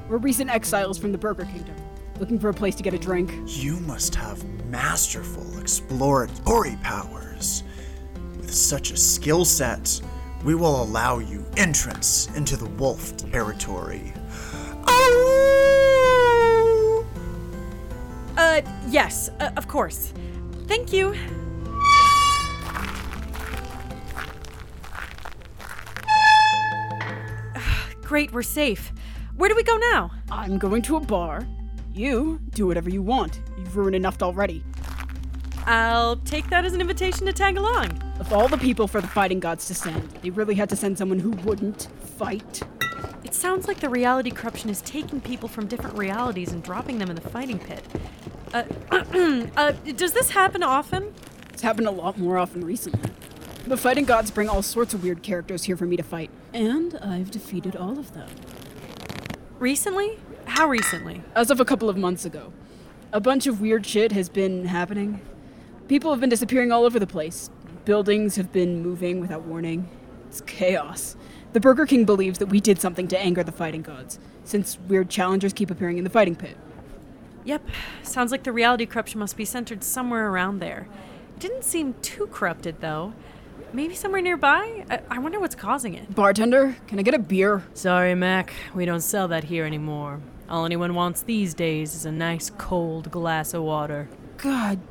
We're 0.09 0.17
recent 0.17 0.51
exiles 0.51 0.99
from 0.99 1.11
the 1.11 1.17
Burger 1.17 1.45
Kingdom, 1.45 1.73
looking 2.19 2.37
for 2.37 2.49
a 2.49 2.53
place 2.53 2.75
to 2.75 2.83
get 2.83 2.93
a 2.93 2.99
drink. 2.99 3.33
You 3.47 3.79
must 3.79 4.13
have 4.13 4.45
masterful 4.67 5.57
exploratory 5.57 6.77
powers. 6.83 7.63
With 8.47 8.55
such 8.55 8.91
a 8.91 8.97
skill 8.97 9.43
set, 9.43 9.99
we 10.45 10.55
will 10.55 10.81
allow 10.81 11.19
you 11.19 11.45
entrance 11.57 12.29
into 12.33 12.55
the 12.55 12.65
wolf 12.65 13.17
territory. 13.17 14.13
Oh! 14.87 17.05
Uh, 18.37 18.61
yes, 18.87 19.29
uh, 19.41 19.49
of 19.57 19.67
course. 19.67 20.13
Thank 20.65 20.93
you. 20.93 21.13
Great, 28.01 28.31
we're 28.31 28.43
safe. 28.43 28.93
Where 29.35 29.49
do 29.49 29.57
we 29.57 29.63
go 29.63 29.75
now? 29.91 30.11
I'm 30.31 30.57
going 30.57 30.83
to 30.83 30.95
a 30.95 31.01
bar. 31.01 31.45
You 31.93 32.39
do 32.51 32.65
whatever 32.65 32.89
you 32.89 33.01
want. 33.01 33.41
You've 33.57 33.75
ruined 33.75 33.97
enough 33.97 34.23
already. 34.23 34.63
I'll 35.65 36.15
take 36.15 36.49
that 36.49 36.63
as 36.63 36.73
an 36.73 36.79
invitation 36.79 37.25
to 37.25 37.33
tag 37.33 37.57
along. 37.57 38.06
Of 38.19 38.33
all 38.33 38.47
the 38.47 38.57
people 38.57 38.87
for 38.87 38.99
the 38.99 39.07
fighting 39.07 39.39
gods 39.39 39.67
to 39.67 39.75
send, 39.75 40.09
they 40.21 40.31
really 40.31 40.55
had 40.55 40.69
to 40.69 40.75
send 40.75 40.97
someone 40.97 41.19
who 41.19 41.31
wouldn't 41.31 41.87
fight. 41.99 42.63
It 43.23 43.35
sounds 43.35 43.67
like 43.67 43.79
the 43.79 43.89
reality 43.89 44.31
corruption 44.31 44.71
is 44.71 44.81
taking 44.81 45.21
people 45.21 45.47
from 45.47 45.67
different 45.67 45.95
realities 45.97 46.51
and 46.51 46.63
dropping 46.63 46.97
them 46.97 47.09
in 47.09 47.15
the 47.15 47.21
fighting 47.21 47.59
pit. 47.59 47.85
Uh, 48.53 48.63
uh, 49.55 49.71
does 49.95 50.13
this 50.13 50.31
happen 50.31 50.63
often? 50.63 51.13
It's 51.53 51.61
happened 51.61 51.87
a 51.87 51.91
lot 51.91 52.17
more 52.17 52.39
often 52.39 52.65
recently. 52.65 53.11
The 53.67 53.77
fighting 53.77 54.05
gods 54.05 54.31
bring 54.31 54.49
all 54.49 54.63
sorts 54.63 54.95
of 54.95 55.03
weird 55.03 55.21
characters 55.21 55.65
here 55.65 55.77
for 55.77 55.85
me 55.85 55.95
to 55.95 56.03
fight, 56.03 56.31
and 56.53 56.97
I've 57.01 57.29
defeated 57.29 57.75
all 57.75 57.99
of 57.99 58.13
them. 58.13 58.29
Recently? 59.59 60.17
How 60.45 60.67
recently? 60.67 61.21
As 61.35 61.51
of 61.51 61.59
a 61.59 61.65
couple 61.65 61.87
of 61.87 61.97
months 61.97 62.25
ago. 62.25 62.51
A 63.13 63.19
bunch 63.19 63.45
of 63.45 63.61
weird 63.61 63.85
shit 63.85 64.11
has 64.11 64.27
been 64.27 64.65
happening. 64.65 65.21
People 65.87 66.11
have 66.11 66.19
been 66.19 66.29
disappearing 66.29 66.71
all 66.71 66.83
over 66.83 66.99
the 66.99 67.07
place. 67.07 67.49
Buildings 67.87 68.35
have 68.35 68.51
been 68.51 68.83
moving 68.83 69.21
without 69.21 69.43
warning. 69.43 69.89
It's 70.27 70.41
chaos. 70.41 71.15
The 71.53 71.61
Burger 71.61 71.85
King 71.85 72.03
believes 72.03 72.37
that 72.39 72.47
we 72.47 72.59
did 72.59 72.81
something 72.81 73.07
to 73.07 73.17
anger 73.17 73.45
the 73.45 73.53
fighting 73.53 73.81
gods, 73.81 74.19
since 74.43 74.77
weird 74.89 75.09
challengers 75.09 75.53
keep 75.53 75.71
appearing 75.71 75.97
in 75.97 76.03
the 76.03 76.09
fighting 76.09 76.35
pit. 76.35 76.57
Yep, 77.45 77.65
sounds 78.03 78.33
like 78.33 78.43
the 78.43 78.51
reality 78.51 78.85
corruption 78.85 79.21
must 79.21 79.37
be 79.37 79.45
centered 79.45 79.85
somewhere 79.85 80.29
around 80.29 80.59
there. 80.59 80.89
It 81.37 81.39
didn't 81.39 81.63
seem 81.63 81.93
too 82.01 82.27
corrupted, 82.27 82.81
though. 82.81 83.13
Maybe 83.71 83.95
somewhere 83.95 84.21
nearby? 84.21 84.83
I, 84.89 84.99
I 85.09 85.19
wonder 85.19 85.39
what's 85.39 85.55
causing 85.55 85.93
it. 85.93 86.13
Bartender, 86.13 86.75
can 86.87 86.99
I 86.99 87.03
get 87.03 87.13
a 87.13 87.19
beer? 87.19 87.63
Sorry, 87.73 88.15
Mac. 88.15 88.51
We 88.75 88.83
don't 88.83 88.99
sell 88.99 89.29
that 89.29 89.45
here 89.45 89.63
anymore. 89.63 90.19
All 90.49 90.65
anyone 90.65 90.93
wants 90.93 91.21
these 91.21 91.53
days 91.53 91.95
is 91.95 92.03
a 92.03 92.11
nice 92.11 92.49
cold 92.49 93.11
glass 93.11 93.53
of 93.53 93.63
water. 93.63 94.09
God 94.35 94.81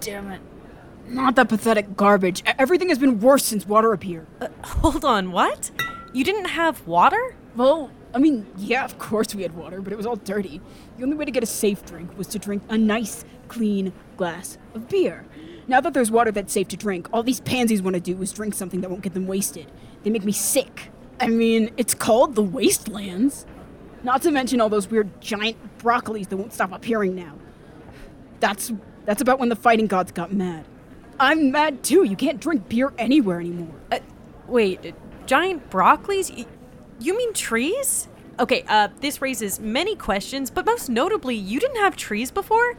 damn 0.00 0.30
it. 0.30 0.40
Not 1.10 1.34
that 1.34 1.48
pathetic 1.48 1.96
garbage. 1.96 2.42
Everything 2.58 2.88
has 2.88 2.98
been 2.98 3.18
worse 3.18 3.44
since 3.44 3.66
water 3.66 3.92
appeared. 3.92 4.28
Uh, 4.40 4.46
hold 4.62 5.04
on, 5.04 5.32
what? 5.32 5.72
You 6.12 6.22
didn't 6.22 6.46
have 6.46 6.86
water? 6.86 7.34
Well, 7.56 7.90
I 8.14 8.18
mean, 8.18 8.46
yeah, 8.56 8.84
of 8.84 8.96
course 8.98 9.34
we 9.34 9.42
had 9.42 9.54
water, 9.54 9.80
but 9.80 9.92
it 9.92 9.96
was 9.96 10.06
all 10.06 10.14
dirty. 10.14 10.60
The 10.96 11.02
only 11.02 11.16
way 11.16 11.24
to 11.24 11.32
get 11.32 11.42
a 11.42 11.46
safe 11.46 11.84
drink 11.84 12.16
was 12.16 12.28
to 12.28 12.38
drink 12.38 12.62
a 12.68 12.78
nice, 12.78 13.24
clean 13.48 13.92
glass 14.16 14.56
of 14.72 14.88
beer. 14.88 15.24
Now 15.66 15.80
that 15.80 15.94
there's 15.94 16.12
water 16.12 16.30
that's 16.30 16.52
safe 16.52 16.68
to 16.68 16.76
drink, 16.76 17.08
all 17.12 17.24
these 17.24 17.40
pansies 17.40 17.82
want 17.82 17.94
to 17.94 18.00
do 18.00 18.20
is 18.22 18.32
drink 18.32 18.54
something 18.54 18.80
that 18.80 18.90
won't 18.90 19.02
get 19.02 19.14
them 19.14 19.26
wasted. 19.26 19.66
They 20.04 20.10
make 20.10 20.24
me 20.24 20.32
sick. 20.32 20.90
I 21.18 21.26
mean, 21.26 21.70
it's 21.76 21.94
called 21.94 22.36
the 22.36 22.42
Wastelands. 22.42 23.46
Not 24.04 24.22
to 24.22 24.30
mention 24.30 24.60
all 24.60 24.68
those 24.68 24.88
weird 24.88 25.20
giant 25.20 25.56
broccolis 25.78 26.28
that 26.28 26.36
won't 26.36 26.52
stop 26.52 26.72
appearing 26.72 27.16
now. 27.16 27.34
That's 28.38 28.72
that's 29.04 29.20
about 29.20 29.38
when 29.38 29.48
the 29.48 29.56
fighting 29.56 29.86
gods 29.86 30.12
got 30.12 30.32
mad. 30.32 30.66
I'm 31.20 31.50
mad 31.52 31.82
too. 31.84 32.04
You 32.04 32.16
can't 32.16 32.40
drink 32.40 32.68
beer 32.68 32.92
anywhere 32.98 33.40
anymore. 33.40 33.74
Uh, 33.92 33.98
wait, 34.48 34.84
uh, 34.84 34.92
giant 35.26 35.68
broccolis? 35.70 36.34
Y- 36.36 36.46
You 36.98 37.16
mean 37.16 37.32
trees? 37.34 38.08
Okay, 38.38 38.64
uh, 38.68 38.88
this 39.00 39.20
raises 39.22 39.60
many 39.60 39.94
questions, 39.96 40.50
but 40.50 40.64
most 40.66 40.88
notably, 40.88 41.34
you 41.34 41.60
didn't 41.60 41.76
have 41.76 41.94
trees 41.96 42.30
before? 42.30 42.74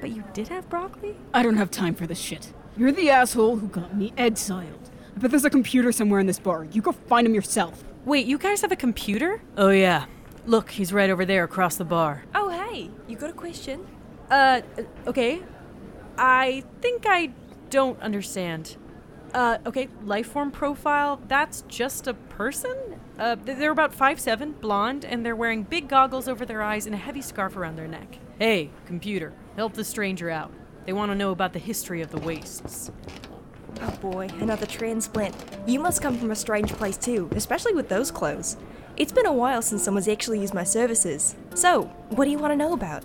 But 0.00 0.10
you 0.10 0.24
did 0.32 0.48
have 0.48 0.68
broccoli? 0.70 1.16
I 1.34 1.42
don't 1.42 1.56
have 1.56 1.70
time 1.70 1.94
for 1.94 2.06
this 2.06 2.18
shit. 2.18 2.52
You're 2.78 2.92
the 2.92 3.10
asshole 3.10 3.56
who 3.56 3.68
got 3.68 3.94
me 3.96 4.12
exiled. 4.16 4.90
I 5.14 5.18
bet 5.18 5.30
there's 5.30 5.44
a 5.44 5.50
computer 5.50 5.92
somewhere 5.92 6.20
in 6.20 6.26
this 6.26 6.38
bar. 6.38 6.64
You 6.72 6.80
go 6.82 6.92
find 6.92 7.26
him 7.26 7.34
yourself. 7.34 7.84
Wait, 8.06 8.26
you 8.26 8.36
guys 8.38 8.60
have 8.62 8.72
a 8.72 8.76
computer? 8.76 9.40
Oh, 9.56 9.70
yeah. 9.70 10.06
Look, 10.46 10.70
he's 10.70 10.92
right 10.92 11.08
over 11.10 11.24
there 11.24 11.44
across 11.44 11.76
the 11.76 11.84
bar. 11.84 12.24
Oh, 12.34 12.48
hey, 12.50 12.90
you 13.08 13.16
got 13.16 13.30
a 13.30 13.34
question? 13.34 13.86
Uh, 14.30 14.60
okay. 15.06 15.42
I 16.18 16.62
think 16.82 17.04
I 17.06 17.32
don't 17.70 18.00
understand. 18.00 18.76
Uh, 19.34 19.58
okay, 19.66 19.88
life 20.02 20.28
form 20.28 20.50
profile, 20.50 21.20
that's 21.28 21.62
just 21.68 22.06
a 22.06 22.14
person? 22.14 23.00
Uh, 23.18 23.36
they're 23.44 23.70
about 23.70 23.92
five 23.94 24.20
seven, 24.20 24.52
blonde, 24.52 25.04
and 25.04 25.24
they're 25.24 25.36
wearing 25.36 25.62
big 25.62 25.88
goggles 25.88 26.28
over 26.28 26.44
their 26.44 26.62
eyes 26.62 26.86
and 26.86 26.94
a 26.94 26.98
heavy 26.98 27.22
scarf 27.22 27.56
around 27.56 27.76
their 27.76 27.88
neck. 27.88 28.18
Hey, 28.38 28.70
computer, 28.86 29.32
help 29.56 29.74
the 29.74 29.84
stranger 29.84 30.30
out. 30.30 30.52
They 30.84 30.92
want 30.92 31.10
to 31.10 31.16
know 31.16 31.32
about 31.32 31.52
the 31.52 31.58
history 31.58 32.02
of 32.02 32.10
the 32.10 32.20
wastes. 32.20 32.90
Oh 33.82 33.90
boy, 33.96 34.28
another 34.40 34.66
transplant. 34.66 35.34
You 35.66 35.80
must 35.80 36.00
come 36.00 36.16
from 36.16 36.30
a 36.30 36.36
strange 36.36 36.72
place 36.72 36.96
too, 36.96 37.28
especially 37.34 37.74
with 37.74 37.88
those 37.88 38.10
clothes. 38.10 38.56
It's 38.96 39.12
been 39.12 39.26
a 39.26 39.32
while 39.32 39.60
since 39.60 39.82
someone's 39.82 40.08
actually 40.08 40.40
used 40.40 40.54
my 40.54 40.64
services. 40.64 41.36
So, 41.54 41.82
what 42.10 42.24
do 42.24 42.30
you 42.30 42.38
want 42.38 42.52
to 42.52 42.56
know 42.56 42.72
about? 42.72 43.04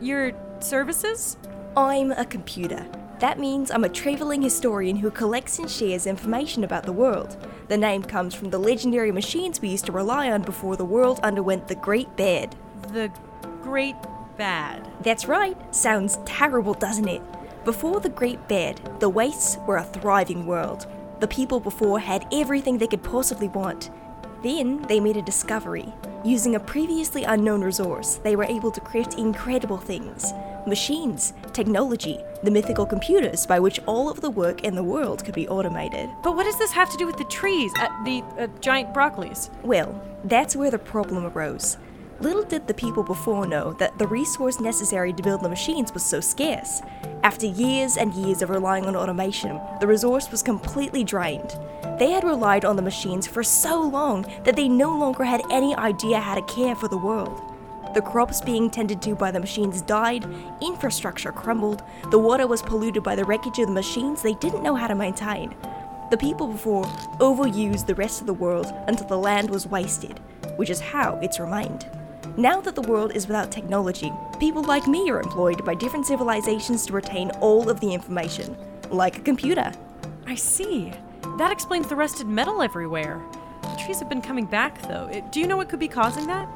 Your 0.00 0.32
services? 0.60 1.36
I'm 1.76 2.12
a 2.12 2.24
computer. 2.24 2.86
That 3.20 3.40
means 3.40 3.72
I'm 3.72 3.82
a 3.82 3.88
traveling 3.88 4.42
historian 4.42 4.96
who 4.96 5.10
collects 5.10 5.58
and 5.58 5.68
shares 5.68 6.06
information 6.06 6.62
about 6.62 6.84
the 6.84 6.92
world. 6.92 7.36
The 7.66 7.76
name 7.76 8.04
comes 8.04 8.32
from 8.32 8.50
the 8.50 8.58
legendary 8.58 9.10
machines 9.10 9.60
we 9.60 9.70
used 9.70 9.86
to 9.86 9.92
rely 9.92 10.30
on 10.30 10.42
before 10.42 10.76
the 10.76 10.84
world 10.84 11.18
underwent 11.24 11.66
the 11.66 11.74
Great 11.74 12.16
Bad. 12.16 12.54
The 12.92 13.10
Great 13.60 13.96
Bad. 14.36 14.88
That's 15.02 15.26
right. 15.26 15.56
Sounds 15.74 16.18
terrible, 16.26 16.74
doesn't 16.74 17.08
it? 17.08 17.22
Before 17.64 17.98
the 17.98 18.08
Great 18.08 18.46
Bad, 18.46 18.80
the 19.00 19.08
Wastes 19.08 19.58
were 19.66 19.78
a 19.78 19.84
thriving 19.84 20.46
world. 20.46 20.86
The 21.18 21.26
people 21.26 21.58
before 21.58 21.98
had 21.98 22.24
everything 22.32 22.78
they 22.78 22.86
could 22.86 23.02
possibly 23.02 23.48
want. 23.48 23.90
Then 24.44 24.82
they 24.82 25.00
made 25.00 25.16
a 25.16 25.22
discovery. 25.22 25.92
Using 26.24 26.54
a 26.54 26.60
previously 26.60 27.24
unknown 27.24 27.62
resource, 27.62 28.20
they 28.22 28.36
were 28.36 28.44
able 28.44 28.70
to 28.70 28.80
create 28.80 29.14
incredible 29.14 29.78
things 29.78 30.32
machines, 30.66 31.32
technology, 31.52 32.20
the 32.42 32.50
mythical 32.50 32.86
computers 32.86 33.46
by 33.46 33.58
which 33.58 33.80
all 33.86 34.08
of 34.08 34.20
the 34.20 34.30
work 34.30 34.64
in 34.64 34.74
the 34.74 34.82
world 34.82 35.24
could 35.24 35.34
be 35.34 35.48
automated. 35.48 36.08
But 36.22 36.36
what 36.36 36.44
does 36.44 36.58
this 36.58 36.72
have 36.72 36.90
to 36.90 36.96
do 36.96 37.06
with 37.06 37.16
the 37.16 37.24
trees? 37.24 37.72
Uh, 37.78 37.88
the 38.04 38.22
uh, 38.38 38.46
giant 38.60 38.94
broccolis? 38.94 39.50
Well, 39.62 40.00
that's 40.24 40.56
where 40.56 40.70
the 40.70 40.78
problem 40.78 41.26
arose. 41.26 41.76
Little 42.20 42.42
did 42.42 42.66
the 42.66 42.74
people 42.74 43.04
before 43.04 43.46
know 43.46 43.74
that 43.74 43.96
the 43.96 44.06
resource 44.08 44.58
necessary 44.58 45.12
to 45.12 45.22
build 45.22 45.40
the 45.40 45.48
machines 45.48 45.94
was 45.94 46.04
so 46.04 46.18
scarce. 46.18 46.82
After 47.22 47.46
years 47.46 47.96
and 47.96 48.12
years 48.12 48.42
of 48.42 48.50
relying 48.50 48.86
on 48.86 48.96
automation, 48.96 49.60
the 49.78 49.86
resource 49.86 50.28
was 50.28 50.42
completely 50.42 51.04
drained. 51.04 51.56
They 51.98 52.10
had 52.10 52.24
relied 52.24 52.64
on 52.64 52.74
the 52.74 52.82
machines 52.82 53.28
for 53.28 53.44
so 53.44 53.80
long 53.80 54.26
that 54.42 54.56
they 54.56 54.68
no 54.68 54.96
longer 54.98 55.22
had 55.22 55.42
any 55.50 55.76
idea 55.76 56.18
how 56.18 56.34
to 56.34 56.42
care 56.42 56.74
for 56.74 56.88
the 56.88 56.98
world. 56.98 57.40
The 57.94 58.02
crops 58.02 58.40
being 58.40 58.70
tended 58.70 59.00
to 59.02 59.14
by 59.14 59.30
the 59.30 59.40
machines 59.40 59.80
died, 59.82 60.26
infrastructure 60.60 61.32
crumbled, 61.32 61.82
the 62.10 62.18
water 62.18 62.46
was 62.46 62.62
polluted 62.62 63.02
by 63.02 63.16
the 63.16 63.24
wreckage 63.24 63.58
of 63.58 63.66
the 63.66 63.72
machines 63.72 64.22
they 64.22 64.34
didn't 64.34 64.62
know 64.62 64.74
how 64.74 64.86
to 64.86 64.94
maintain. 64.94 65.54
The 66.10 66.16
people 66.16 66.46
before 66.46 66.84
overused 67.18 67.86
the 67.86 67.94
rest 67.94 68.20
of 68.20 68.26
the 68.26 68.34
world 68.34 68.72
until 68.86 69.06
the 69.06 69.18
land 69.18 69.50
was 69.50 69.66
wasted, 69.66 70.20
which 70.56 70.70
is 70.70 70.80
how 70.80 71.18
it's 71.22 71.40
remained. 71.40 71.86
Now 72.36 72.60
that 72.60 72.74
the 72.74 72.82
world 72.82 73.16
is 73.16 73.26
without 73.26 73.50
technology, 73.50 74.12
people 74.38 74.62
like 74.62 74.86
me 74.86 75.10
are 75.10 75.20
employed 75.20 75.64
by 75.64 75.74
different 75.74 76.06
civilizations 76.06 76.86
to 76.86 76.92
retain 76.92 77.30
all 77.40 77.68
of 77.68 77.80
the 77.80 77.92
information, 77.92 78.56
like 78.90 79.18
a 79.18 79.22
computer. 79.22 79.72
I 80.26 80.34
see. 80.34 80.92
That 81.36 81.50
explains 81.50 81.88
the 81.88 81.96
rusted 81.96 82.26
metal 82.26 82.62
everywhere. 82.62 83.20
The 83.62 83.82
trees 83.84 83.98
have 83.98 84.08
been 84.08 84.22
coming 84.22 84.46
back, 84.46 84.80
though. 84.82 85.10
Do 85.30 85.40
you 85.40 85.46
know 85.46 85.56
what 85.56 85.68
could 85.68 85.80
be 85.80 85.88
causing 85.88 86.26
that? 86.28 86.48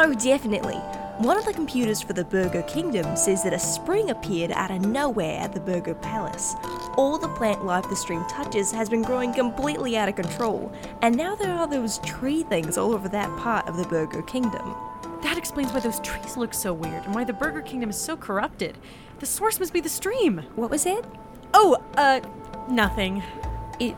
Oh, 0.00 0.14
definitely. 0.14 0.76
One 1.18 1.36
of 1.36 1.44
the 1.44 1.52
computers 1.52 2.00
for 2.00 2.12
the 2.12 2.24
Burger 2.24 2.62
Kingdom 2.62 3.16
says 3.16 3.42
that 3.42 3.52
a 3.52 3.58
spring 3.58 4.10
appeared 4.10 4.52
out 4.52 4.70
of 4.70 4.86
nowhere 4.86 5.40
at 5.40 5.52
the 5.52 5.58
Burger 5.58 5.96
Palace. 5.96 6.54
All 6.96 7.18
the 7.18 7.26
plant 7.30 7.64
life 7.64 7.88
the 7.88 7.96
stream 7.96 8.24
touches 8.28 8.70
has 8.70 8.88
been 8.88 9.02
growing 9.02 9.34
completely 9.34 9.96
out 9.96 10.08
of 10.08 10.14
control, 10.14 10.72
and 11.02 11.16
now 11.16 11.34
there 11.34 11.52
are 11.52 11.66
those 11.66 11.98
tree 11.98 12.44
things 12.44 12.78
all 12.78 12.92
over 12.92 13.08
that 13.08 13.36
part 13.40 13.66
of 13.66 13.76
the 13.76 13.86
Burger 13.86 14.22
Kingdom. 14.22 14.72
That 15.22 15.36
explains 15.36 15.72
why 15.72 15.80
those 15.80 15.98
trees 15.98 16.36
look 16.36 16.54
so 16.54 16.72
weird 16.72 17.04
and 17.04 17.12
why 17.12 17.24
the 17.24 17.32
Burger 17.32 17.62
Kingdom 17.62 17.90
is 17.90 17.96
so 17.96 18.16
corrupted. 18.16 18.78
The 19.18 19.26
source 19.26 19.58
must 19.58 19.72
be 19.72 19.80
the 19.80 19.88
stream. 19.88 20.44
What 20.54 20.70
was 20.70 20.86
it? 20.86 21.04
Oh, 21.52 21.76
uh, 21.96 22.20
nothing. 22.70 23.24
It 23.80 23.96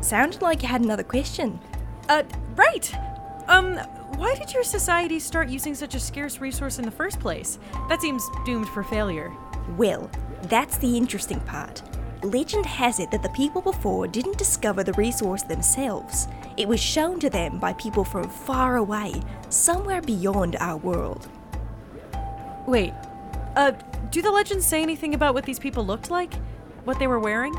sounded 0.00 0.40
like 0.40 0.62
you 0.62 0.68
had 0.68 0.80
another 0.80 1.02
question. 1.02 1.60
Uh, 2.08 2.22
right. 2.56 2.90
Um, 3.46 3.78
why 4.18 4.34
did 4.34 4.52
your 4.52 4.64
society 4.64 5.20
start 5.20 5.48
using 5.48 5.76
such 5.76 5.94
a 5.94 6.00
scarce 6.00 6.40
resource 6.40 6.80
in 6.80 6.84
the 6.84 6.90
first 6.90 7.20
place? 7.20 7.60
That 7.88 8.02
seems 8.02 8.28
doomed 8.44 8.68
for 8.68 8.82
failure. 8.82 9.32
Well, 9.76 10.10
that's 10.44 10.76
the 10.78 10.96
interesting 10.96 11.38
part. 11.40 11.82
Legend 12.24 12.66
has 12.66 12.98
it 12.98 13.12
that 13.12 13.22
the 13.22 13.28
people 13.28 13.62
before 13.62 14.08
didn't 14.08 14.36
discover 14.36 14.82
the 14.82 14.92
resource 14.94 15.44
themselves. 15.44 16.26
It 16.56 16.66
was 16.66 16.80
shown 16.80 17.20
to 17.20 17.30
them 17.30 17.60
by 17.60 17.74
people 17.74 18.02
from 18.02 18.28
far 18.28 18.78
away, 18.78 19.22
somewhere 19.50 20.02
beyond 20.02 20.56
our 20.56 20.78
world. 20.78 21.28
Wait, 22.66 22.92
uh, 23.54 23.70
do 24.10 24.20
the 24.20 24.32
legends 24.32 24.66
say 24.66 24.82
anything 24.82 25.14
about 25.14 25.32
what 25.32 25.44
these 25.44 25.60
people 25.60 25.86
looked 25.86 26.10
like? 26.10 26.34
What 26.82 26.98
they 26.98 27.06
were 27.06 27.20
wearing? 27.20 27.54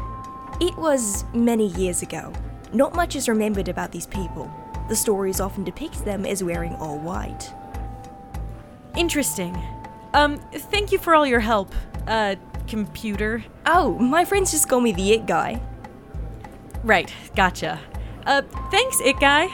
It 0.60 0.76
was 0.78 1.24
many 1.34 1.68
years 1.68 2.02
ago. 2.02 2.34
Not 2.74 2.96
much 2.96 3.16
is 3.16 3.30
remembered 3.30 3.70
about 3.70 3.94
these 3.94 4.08
people. 4.08 4.52
The 4.90 4.96
stories 4.96 5.40
often 5.40 5.64
depict 5.64 6.04
them 6.04 6.26
as 6.26 6.44
wearing 6.44 6.76
all 6.76 6.98
white. 6.98 7.54
Interesting. 8.98 9.56
Um, 10.14 10.40
thank 10.52 10.92
you 10.92 10.98
for 10.98 11.14
all 11.16 11.26
your 11.26 11.40
help. 11.40 11.74
Uh, 12.08 12.36
computer. 12.68 13.44
Oh, 13.66 13.98
my 14.00 14.26
friends 14.26 14.52
just 14.52 14.68
call 14.68 14.82
me 14.82 14.92
the 14.92 15.14
It 15.14 15.28
Guy. 15.28 15.62
Right, 16.84 17.14
gotcha. 17.36 17.80
Uh, 18.26 18.42
thanks, 18.72 19.00
It 19.02 19.20
Guy. 19.20 19.48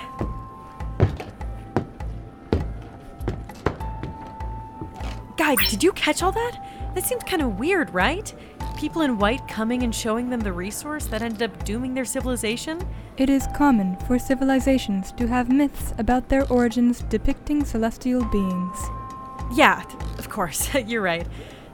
Guy, 5.37 5.55
did 5.69 5.83
you 5.83 5.91
catch 5.93 6.23
all 6.23 6.31
that? 6.31 6.59
That 6.95 7.05
seemed 7.05 7.25
kind 7.25 7.41
of 7.41 7.59
weird, 7.59 7.93
right? 7.93 8.33
People 8.77 9.03
in 9.03 9.17
white 9.17 9.47
coming 9.47 9.83
and 9.83 9.95
showing 9.95 10.29
them 10.29 10.41
the 10.41 10.51
resource 10.51 11.05
that 11.05 11.21
ended 11.21 11.43
up 11.43 11.63
dooming 11.63 11.93
their 11.93 12.03
civilization? 12.03 12.81
It 13.17 13.29
is 13.29 13.47
common 13.55 13.95
for 14.05 14.19
civilizations 14.19 15.13
to 15.13 15.27
have 15.27 15.49
myths 15.49 15.93
about 15.97 16.27
their 16.27 16.45
origins 16.51 17.01
depicting 17.03 17.63
celestial 17.63 18.25
beings. 18.25 18.77
Yeah, 19.53 19.83
of 20.17 20.29
course, 20.29 20.73
you're 20.88 21.01
right. 21.01 21.25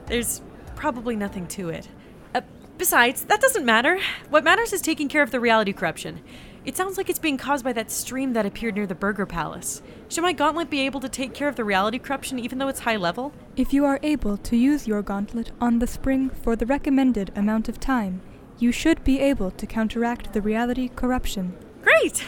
There's 0.06 0.42
probably 0.76 1.16
nothing 1.16 1.48
to 1.48 1.70
it. 1.70 1.88
Uh, 2.36 2.42
besides, 2.78 3.24
that 3.24 3.40
doesn't 3.40 3.64
matter. 3.64 3.98
What 4.30 4.44
matters 4.44 4.72
is 4.72 4.80
taking 4.80 5.08
care 5.08 5.22
of 5.22 5.32
the 5.32 5.40
reality 5.40 5.72
corruption. 5.72 6.20
It 6.64 6.76
sounds 6.76 6.96
like 6.96 7.10
it's 7.10 7.18
being 7.18 7.38
caused 7.38 7.64
by 7.64 7.72
that 7.72 7.90
stream 7.90 8.34
that 8.34 8.46
appeared 8.46 8.76
near 8.76 8.86
the 8.86 8.94
Burger 8.94 9.26
Palace. 9.26 9.82
Should 10.08 10.22
my 10.22 10.32
gauntlet 10.32 10.70
be 10.70 10.82
able 10.82 11.00
to 11.00 11.08
take 11.08 11.34
care 11.34 11.48
of 11.48 11.56
the 11.56 11.64
reality 11.64 11.98
corruption 11.98 12.38
even 12.38 12.58
though 12.58 12.68
it's 12.68 12.80
high 12.80 12.96
level? 12.96 13.32
If 13.56 13.72
you 13.72 13.84
are 13.84 13.98
able 14.04 14.36
to 14.36 14.56
use 14.56 14.86
your 14.86 15.02
gauntlet 15.02 15.50
on 15.60 15.80
the 15.80 15.88
spring 15.88 16.30
for 16.30 16.54
the 16.54 16.66
recommended 16.66 17.32
amount 17.34 17.68
of 17.68 17.80
time, 17.80 18.20
you 18.60 18.70
should 18.70 19.02
be 19.02 19.18
able 19.18 19.50
to 19.50 19.66
counteract 19.66 20.32
the 20.32 20.40
reality 20.40 20.88
corruption. 20.88 21.56
Great! 21.82 22.24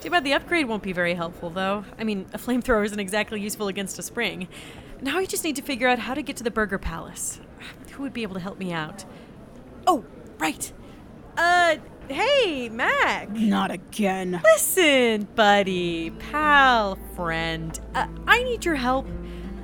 Too 0.00 0.10
bad 0.10 0.24
the 0.24 0.32
upgrade 0.32 0.66
won't 0.66 0.82
be 0.82 0.92
very 0.92 1.14
helpful, 1.14 1.48
though. 1.48 1.84
I 1.96 2.02
mean, 2.02 2.26
a 2.32 2.38
flamethrower 2.38 2.84
isn't 2.84 2.98
exactly 2.98 3.40
useful 3.40 3.68
against 3.68 3.96
a 4.00 4.02
spring. 4.02 4.48
Now 5.00 5.18
I 5.18 5.24
just 5.26 5.44
need 5.44 5.54
to 5.54 5.62
figure 5.62 5.86
out 5.86 6.00
how 6.00 6.14
to 6.14 6.22
get 6.22 6.36
to 6.38 6.42
the 6.42 6.50
Burger 6.50 6.78
Palace. 6.78 7.38
Who 7.92 8.02
would 8.02 8.12
be 8.12 8.24
able 8.24 8.34
to 8.34 8.40
help 8.40 8.58
me 8.58 8.72
out? 8.72 9.04
Oh, 9.86 10.04
right. 10.40 10.72
Uh, 11.36 11.76
hey, 12.12 12.68
Mac. 12.68 13.30
Not 13.30 13.70
again. 13.70 14.40
Listen, 14.44 15.26
buddy, 15.34 16.10
pal, 16.10 16.96
friend. 17.16 17.78
Uh, 17.94 18.06
I 18.26 18.42
need 18.42 18.64
your 18.64 18.74
help. 18.74 19.06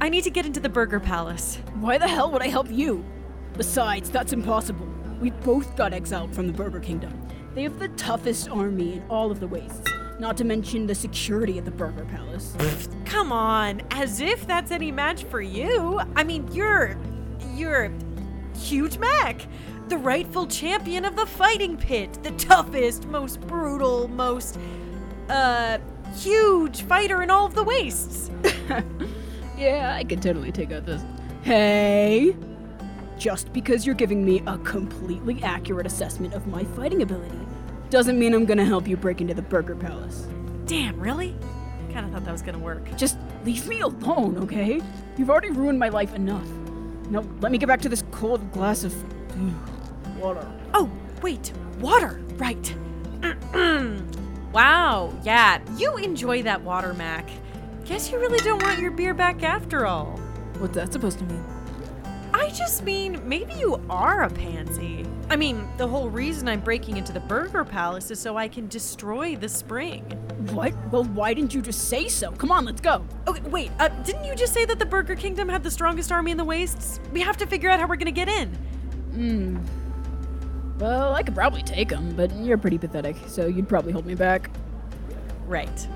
I 0.00 0.08
need 0.08 0.24
to 0.24 0.30
get 0.30 0.46
into 0.46 0.60
the 0.60 0.68
Burger 0.68 1.00
Palace. 1.00 1.56
Why 1.80 1.98
the 1.98 2.08
hell 2.08 2.30
would 2.30 2.42
I 2.42 2.48
help 2.48 2.70
you? 2.70 3.04
Besides, 3.54 4.10
that's 4.10 4.32
impossible. 4.32 4.88
We 5.20 5.30
both 5.30 5.76
got 5.76 5.92
exiled 5.92 6.34
from 6.34 6.46
the 6.46 6.52
Burger 6.52 6.80
Kingdom. 6.80 7.26
They 7.54 7.64
have 7.64 7.78
the 7.78 7.88
toughest 7.88 8.48
army 8.48 8.94
in 8.94 9.04
all 9.08 9.30
of 9.32 9.40
the 9.40 9.48
wastes, 9.48 9.90
not 10.20 10.36
to 10.36 10.44
mention 10.44 10.86
the 10.86 10.94
security 10.94 11.58
at 11.58 11.64
the 11.64 11.72
Burger 11.72 12.04
Palace. 12.04 12.56
Come 13.04 13.32
on, 13.32 13.82
as 13.90 14.20
if 14.20 14.46
that's 14.46 14.70
any 14.70 14.92
match 14.92 15.24
for 15.24 15.40
you. 15.40 16.00
I 16.14 16.22
mean, 16.24 16.48
you're. 16.52 16.96
you're. 17.54 17.90
Huge 18.56 18.98
Mac, 18.98 19.46
the 19.88 19.98
rightful 19.98 20.46
champion 20.46 21.04
of 21.04 21.16
the 21.16 21.26
fighting 21.26 21.76
pit, 21.76 22.18
the 22.22 22.30
toughest, 22.32 23.06
most 23.06 23.40
brutal, 23.42 24.08
most. 24.08 24.58
uh. 25.28 25.78
huge 26.14 26.82
fighter 26.82 27.22
in 27.22 27.30
all 27.30 27.46
of 27.46 27.54
the 27.54 27.62
wastes. 27.62 28.30
yeah, 29.58 29.94
I 29.94 30.04
could 30.04 30.22
totally 30.22 30.50
take 30.52 30.72
out 30.72 30.86
this. 30.86 31.02
Hey! 31.42 32.34
Just 33.18 33.52
because 33.52 33.84
you're 33.84 33.94
giving 33.94 34.24
me 34.24 34.42
a 34.46 34.56
completely 34.58 35.42
accurate 35.42 35.86
assessment 35.86 36.34
of 36.34 36.46
my 36.46 36.64
fighting 36.64 37.02
ability 37.02 37.38
doesn't 37.90 38.18
mean 38.18 38.34
I'm 38.34 38.44
gonna 38.44 38.64
help 38.64 38.86
you 38.86 38.96
break 38.96 39.20
into 39.20 39.34
the 39.34 39.42
Burger 39.42 39.74
Palace. 39.74 40.26
Damn, 40.66 40.98
really? 41.00 41.34
Kind 41.92 42.06
of 42.06 42.12
thought 42.12 42.24
that 42.24 42.32
was 42.32 42.42
gonna 42.42 42.58
work. 42.58 42.84
Just 42.96 43.18
leave 43.44 43.66
me 43.66 43.80
alone, 43.80 44.38
okay? 44.38 44.80
You've 45.16 45.30
already 45.30 45.50
ruined 45.50 45.78
my 45.78 45.88
life 45.88 46.14
enough. 46.14 46.48
Now, 47.10 47.24
let 47.40 47.50
me 47.50 47.58
get 47.58 47.66
back 47.66 47.80
to 47.82 47.88
this 47.88 48.04
cold 48.10 48.52
glass 48.52 48.84
of 48.84 48.94
water. 50.18 50.50
Oh, 50.74 50.90
wait, 51.22 51.52
water, 51.80 52.20
right. 52.36 52.74
wow, 54.52 55.12
yeah, 55.24 55.60
you 55.76 55.96
enjoy 55.96 56.42
that 56.42 56.62
water, 56.62 56.94
Mac. 56.94 57.28
Guess 57.84 58.10
you 58.10 58.18
really 58.18 58.38
don't 58.38 58.62
want 58.62 58.78
your 58.78 58.90
beer 58.90 59.14
back 59.14 59.42
after 59.42 59.86
all. 59.86 60.18
What's 60.58 60.74
that 60.74 60.92
supposed 60.92 61.18
to 61.20 61.24
mean? 61.24 61.44
I 62.34 62.50
just 62.50 62.84
mean, 62.84 63.20
maybe 63.26 63.54
you 63.54 63.80
are 63.88 64.22
a 64.22 64.30
pansy. 64.30 65.04
I 65.30 65.36
mean, 65.36 65.68
the 65.76 65.86
whole 65.86 66.08
reason 66.08 66.48
I'm 66.48 66.60
breaking 66.60 66.96
into 66.96 67.12
the 67.12 67.20
Burger 67.20 67.64
Palace 67.64 68.10
is 68.10 68.18
so 68.18 68.36
I 68.36 68.48
can 68.48 68.68
destroy 68.68 69.36
the 69.36 69.48
spring. 69.48 70.04
What? 70.52 70.72
Well, 70.90 71.04
why 71.04 71.34
didn't 71.34 71.52
you 71.52 71.62
just 71.62 71.88
say 71.88 72.08
so? 72.08 72.30
Come 72.32 72.50
on, 72.50 72.64
let's 72.64 72.80
go. 72.80 73.04
Okay, 73.26 73.42
wait, 73.48 73.70
uh, 73.78 73.88
didn't 73.88 74.24
you 74.24 74.34
just 74.34 74.54
say 74.54 74.64
that 74.64 74.78
the 74.78 74.86
Burger 74.86 75.16
Kingdom 75.16 75.48
had 75.48 75.62
the 75.62 75.70
strongest 75.70 76.12
army 76.12 76.30
in 76.30 76.36
the 76.36 76.44
wastes? 76.44 77.00
We 77.12 77.20
have 77.20 77.36
to 77.38 77.46
figure 77.46 77.68
out 77.68 77.80
how 77.80 77.86
we're 77.86 77.96
gonna 77.96 78.12
get 78.12 78.28
in. 78.28 78.48
Hmm. 79.12 79.58
Well, 80.78 81.12
I 81.12 81.22
could 81.22 81.34
probably 81.34 81.62
take 81.62 81.88
them, 81.88 82.14
but 82.14 82.34
you're 82.36 82.58
pretty 82.58 82.78
pathetic, 82.78 83.16
so 83.26 83.46
you'd 83.46 83.68
probably 83.68 83.92
hold 83.92 84.06
me 84.06 84.14
back. 84.14 84.50
Right. 85.46 85.88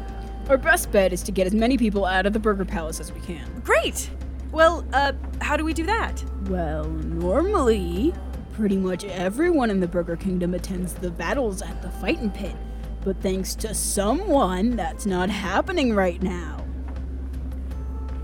Our 0.49 0.59
best 0.59 0.91
bet 0.91 1.13
is 1.13 1.23
to 1.25 1.33
get 1.33 1.47
as 1.47 1.55
many 1.55 1.79
people 1.79 2.05
out 2.05 2.27
of 2.27 2.33
the 2.33 2.41
Burger 2.41 2.65
Palace 2.65 2.99
as 2.99 3.13
we 3.13 3.21
can. 3.21 3.61
Great! 3.65 4.11
Well, 4.51 4.85
uh, 4.93 5.13
how 5.41 5.57
do 5.57 5.65
we 5.65 5.73
do 5.73 5.87
that? 5.87 6.23
Well, 6.49 6.85
normally, 6.85 8.13
pretty 8.53 8.77
much 8.77 9.05
everyone 9.05 9.71
in 9.71 9.81
the 9.81 9.87
Burger 9.87 10.17
Kingdom 10.17 10.53
attends 10.53 10.95
the 10.95 11.11
battles 11.11 11.63
at 11.63 11.81
the 11.81 11.91
fighting 11.91 12.31
pit. 12.31 12.57
But 13.05 13.21
thanks 13.21 13.55
to 13.57 13.75
someone, 13.75 14.77
that's 14.77 15.07
not 15.07 15.31
happening 15.31 15.95
right 15.95 16.21
now. 16.23 16.65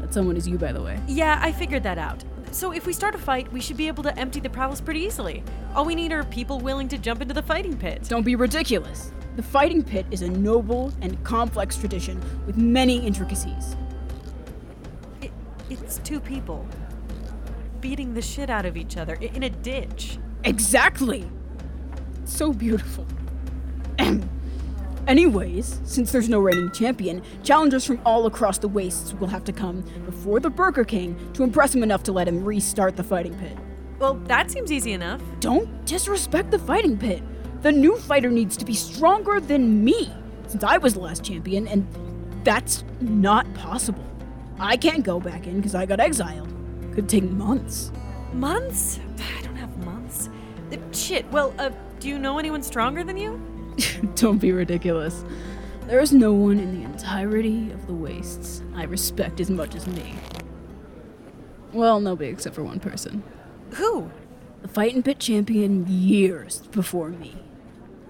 That 0.00 0.12
someone 0.12 0.36
is 0.36 0.46
you, 0.46 0.58
by 0.58 0.72
the 0.72 0.82
way. 0.82 1.00
Yeah, 1.08 1.38
I 1.42 1.52
figured 1.52 1.82
that 1.84 1.98
out. 1.98 2.24
So 2.50 2.72
if 2.72 2.86
we 2.86 2.92
start 2.92 3.14
a 3.14 3.18
fight, 3.18 3.52
we 3.52 3.60
should 3.60 3.76
be 3.76 3.88
able 3.88 4.02
to 4.04 4.18
empty 4.18 4.40
the 4.40 4.50
palace 4.50 4.80
pretty 4.80 5.00
easily. 5.00 5.42
All 5.74 5.84
we 5.84 5.94
need 5.94 6.12
are 6.12 6.24
people 6.24 6.58
willing 6.58 6.88
to 6.88 6.98
jump 6.98 7.20
into 7.20 7.34
the 7.34 7.42
fighting 7.42 7.76
pit. 7.76 8.04
Don't 8.08 8.24
be 8.24 8.36
ridiculous. 8.36 9.12
The 9.36 9.42
fighting 9.42 9.84
pit 9.84 10.06
is 10.10 10.22
a 10.22 10.28
noble 10.28 10.92
and 11.00 11.22
complex 11.24 11.76
tradition 11.76 12.20
with 12.46 12.56
many 12.56 13.06
intricacies. 13.06 13.76
It, 15.20 15.30
it's 15.70 15.98
two 15.98 16.20
people 16.20 16.66
beating 17.80 18.14
the 18.14 18.22
shit 18.22 18.50
out 18.50 18.66
of 18.66 18.76
each 18.76 18.96
other 18.96 19.14
in 19.14 19.44
a 19.44 19.50
ditch. 19.50 20.18
Exactly! 20.44 21.30
So 22.24 22.52
beautiful. 22.52 23.06
Anyways, 25.08 25.80
since 25.84 26.12
there's 26.12 26.28
no 26.28 26.38
reigning 26.38 26.70
champion, 26.70 27.22
challengers 27.42 27.86
from 27.86 27.98
all 28.04 28.26
across 28.26 28.58
the 28.58 28.68
wastes 28.68 29.14
will 29.14 29.26
have 29.28 29.42
to 29.44 29.52
come 29.54 29.80
before 30.04 30.38
the 30.38 30.50
Burger 30.50 30.84
King 30.84 31.16
to 31.32 31.42
impress 31.42 31.74
him 31.74 31.82
enough 31.82 32.02
to 32.02 32.12
let 32.12 32.28
him 32.28 32.44
restart 32.44 32.94
the 32.94 33.02
fighting 33.02 33.34
pit. 33.38 33.56
Well, 33.98 34.14
that 34.26 34.50
seems 34.50 34.70
easy 34.70 34.92
enough. 34.92 35.22
Don't 35.40 35.86
disrespect 35.86 36.50
the 36.50 36.58
fighting 36.58 36.98
pit. 36.98 37.22
The 37.62 37.72
new 37.72 37.96
fighter 37.96 38.30
needs 38.30 38.54
to 38.58 38.66
be 38.66 38.74
stronger 38.74 39.40
than 39.40 39.82
me, 39.82 40.12
since 40.46 40.62
I 40.62 40.76
was 40.76 40.92
the 40.92 41.00
last 41.00 41.24
champion, 41.24 41.66
and 41.68 41.88
that's 42.44 42.84
not 43.00 43.52
possible. 43.54 44.04
I 44.60 44.76
can't 44.76 45.04
go 45.04 45.20
back 45.20 45.46
in 45.46 45.56
because 45.56 45.74
I 45.74 45.86
got 45.86 46.00
exiled. 46.00 46.52
Could 46.92 47.08
take 47.08 47.24
months. 47.24 47.92
Months? 48.34 49.00
I 49.38 49.42
don't 49.42 49.56
have 49.56 49.74
months. 49.86 50.28
Shit, 50.92 51.26
well, 51.32 51.54
uh, 51.58 51.70
do 51.98 52.10
you 52.10 52.18
know 52.18 52.38
anyone 52.38 52.62
stronger 52.62 53.02
than 53.04 53.16
you? 53.16 53.40
Don't 54.14 54.38
be 54.38 54.52
ridiculous. 54.52 55.24
There 55.86 56.00
is 56.00 56.12
no 56.12 56.32
one 56.32 56.58
in 56.58 56.78
the 56.78 56.84
entirety 56.84 57.70
of 57.70 57.86
the 57.86 57.94
wastes 57.94 58.62
I 58.74 58.84
respect 58.84 59.40
as 59.40 59.50
much 59.50 59.74
as 59.74 59.86
me. 59.86 60.14
Well, 61.72 62.00
nobody 62.00 62.30
except 62.30 62.54
for 62.54 62.62
one 62.62 62.80
person. 62.80 63.22
Who? 63.74 64.10
The 64.62 64.68
fighting 64.68 65.02
pit 65.02 65.18
champion 65.18 65.86
years 65.88 66.60
before 66.68 67.10
me. 67.10 67.36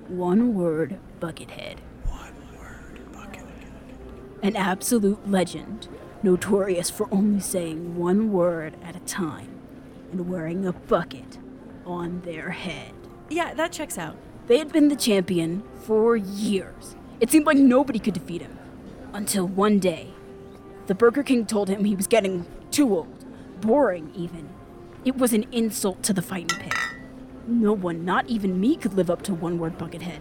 One 0.09 0.55
word, 0.55 0.99
Buckethead. 1.21 1.77
One 2.07 2.35
word, 2.59 3.13
bucket. 3.13 3.45
An 4.43 4.57
absolute 4.57 5.29
legend, 5.29 5.89
notorious 6.23 6.89
for 6.89 7.09
only 7.13 7.41
saying 7.41 7.97
one 7.97 8.33
word 8.33 8.77
at 8.83 8.97
a 8.97 9.01
time 9.01 9.59
and 10.11 10.31
wearing 10.31 10.67
a 10.67 10.73
bucket 10.73 11.39
on 11.85 12.23
their 12.23 12.51
head. 12.51 12.93
Yeah, 13.29 13.53
that 13.55 13.73
checks 13.73 13.99
out. 13.99 14.17
They 14.49 14.59
had 14.59 14.73
been 14.73 14.89
the 14.89 14.97
champion 14.97 15.63
for 15.83 16.17
years. 16.17 16.97
It 17.21 17.31
seemed 17.31 17.45
like 17.45 17.59
nobody 17.59 17.99
could 17.99 18.15
defeat 18.15 18.41
him. 18.41 18.59
Until 19.13 19.47
one 19.47 19.79
day, 19.79 20.09
the 20.87 20.95
Burger 20.95 21.23
King 21.23 21.45
told 21.45 21.69
him 21.69 21.85
he 21.85 21.95
was 21.95 22.07
getting 22.07 22.47
too 22.71 22.97
old, 22.97 23.27
boring 23.61 24.11
even. 24.15 24.49
It 25.05 25.19
was 25.19 25.35
an 25.35 25.45
insult 25.53 26.03
to 26.05 26.15
the 26.15 26.23
fighting 26.23 26.59
pit. 26.59 26.73
No 27.47 27.75
one, 27.75 28.07
not 28.07 28.27
even 28.27 28.59
me, 28.59 28.77
could 28.77 28.95
live 28.95 29.11
up 29.11 29.21
to 29.25 29.35
one 29.35 29.59
word 29.59 29.77
Buckethead. 29.77 30.21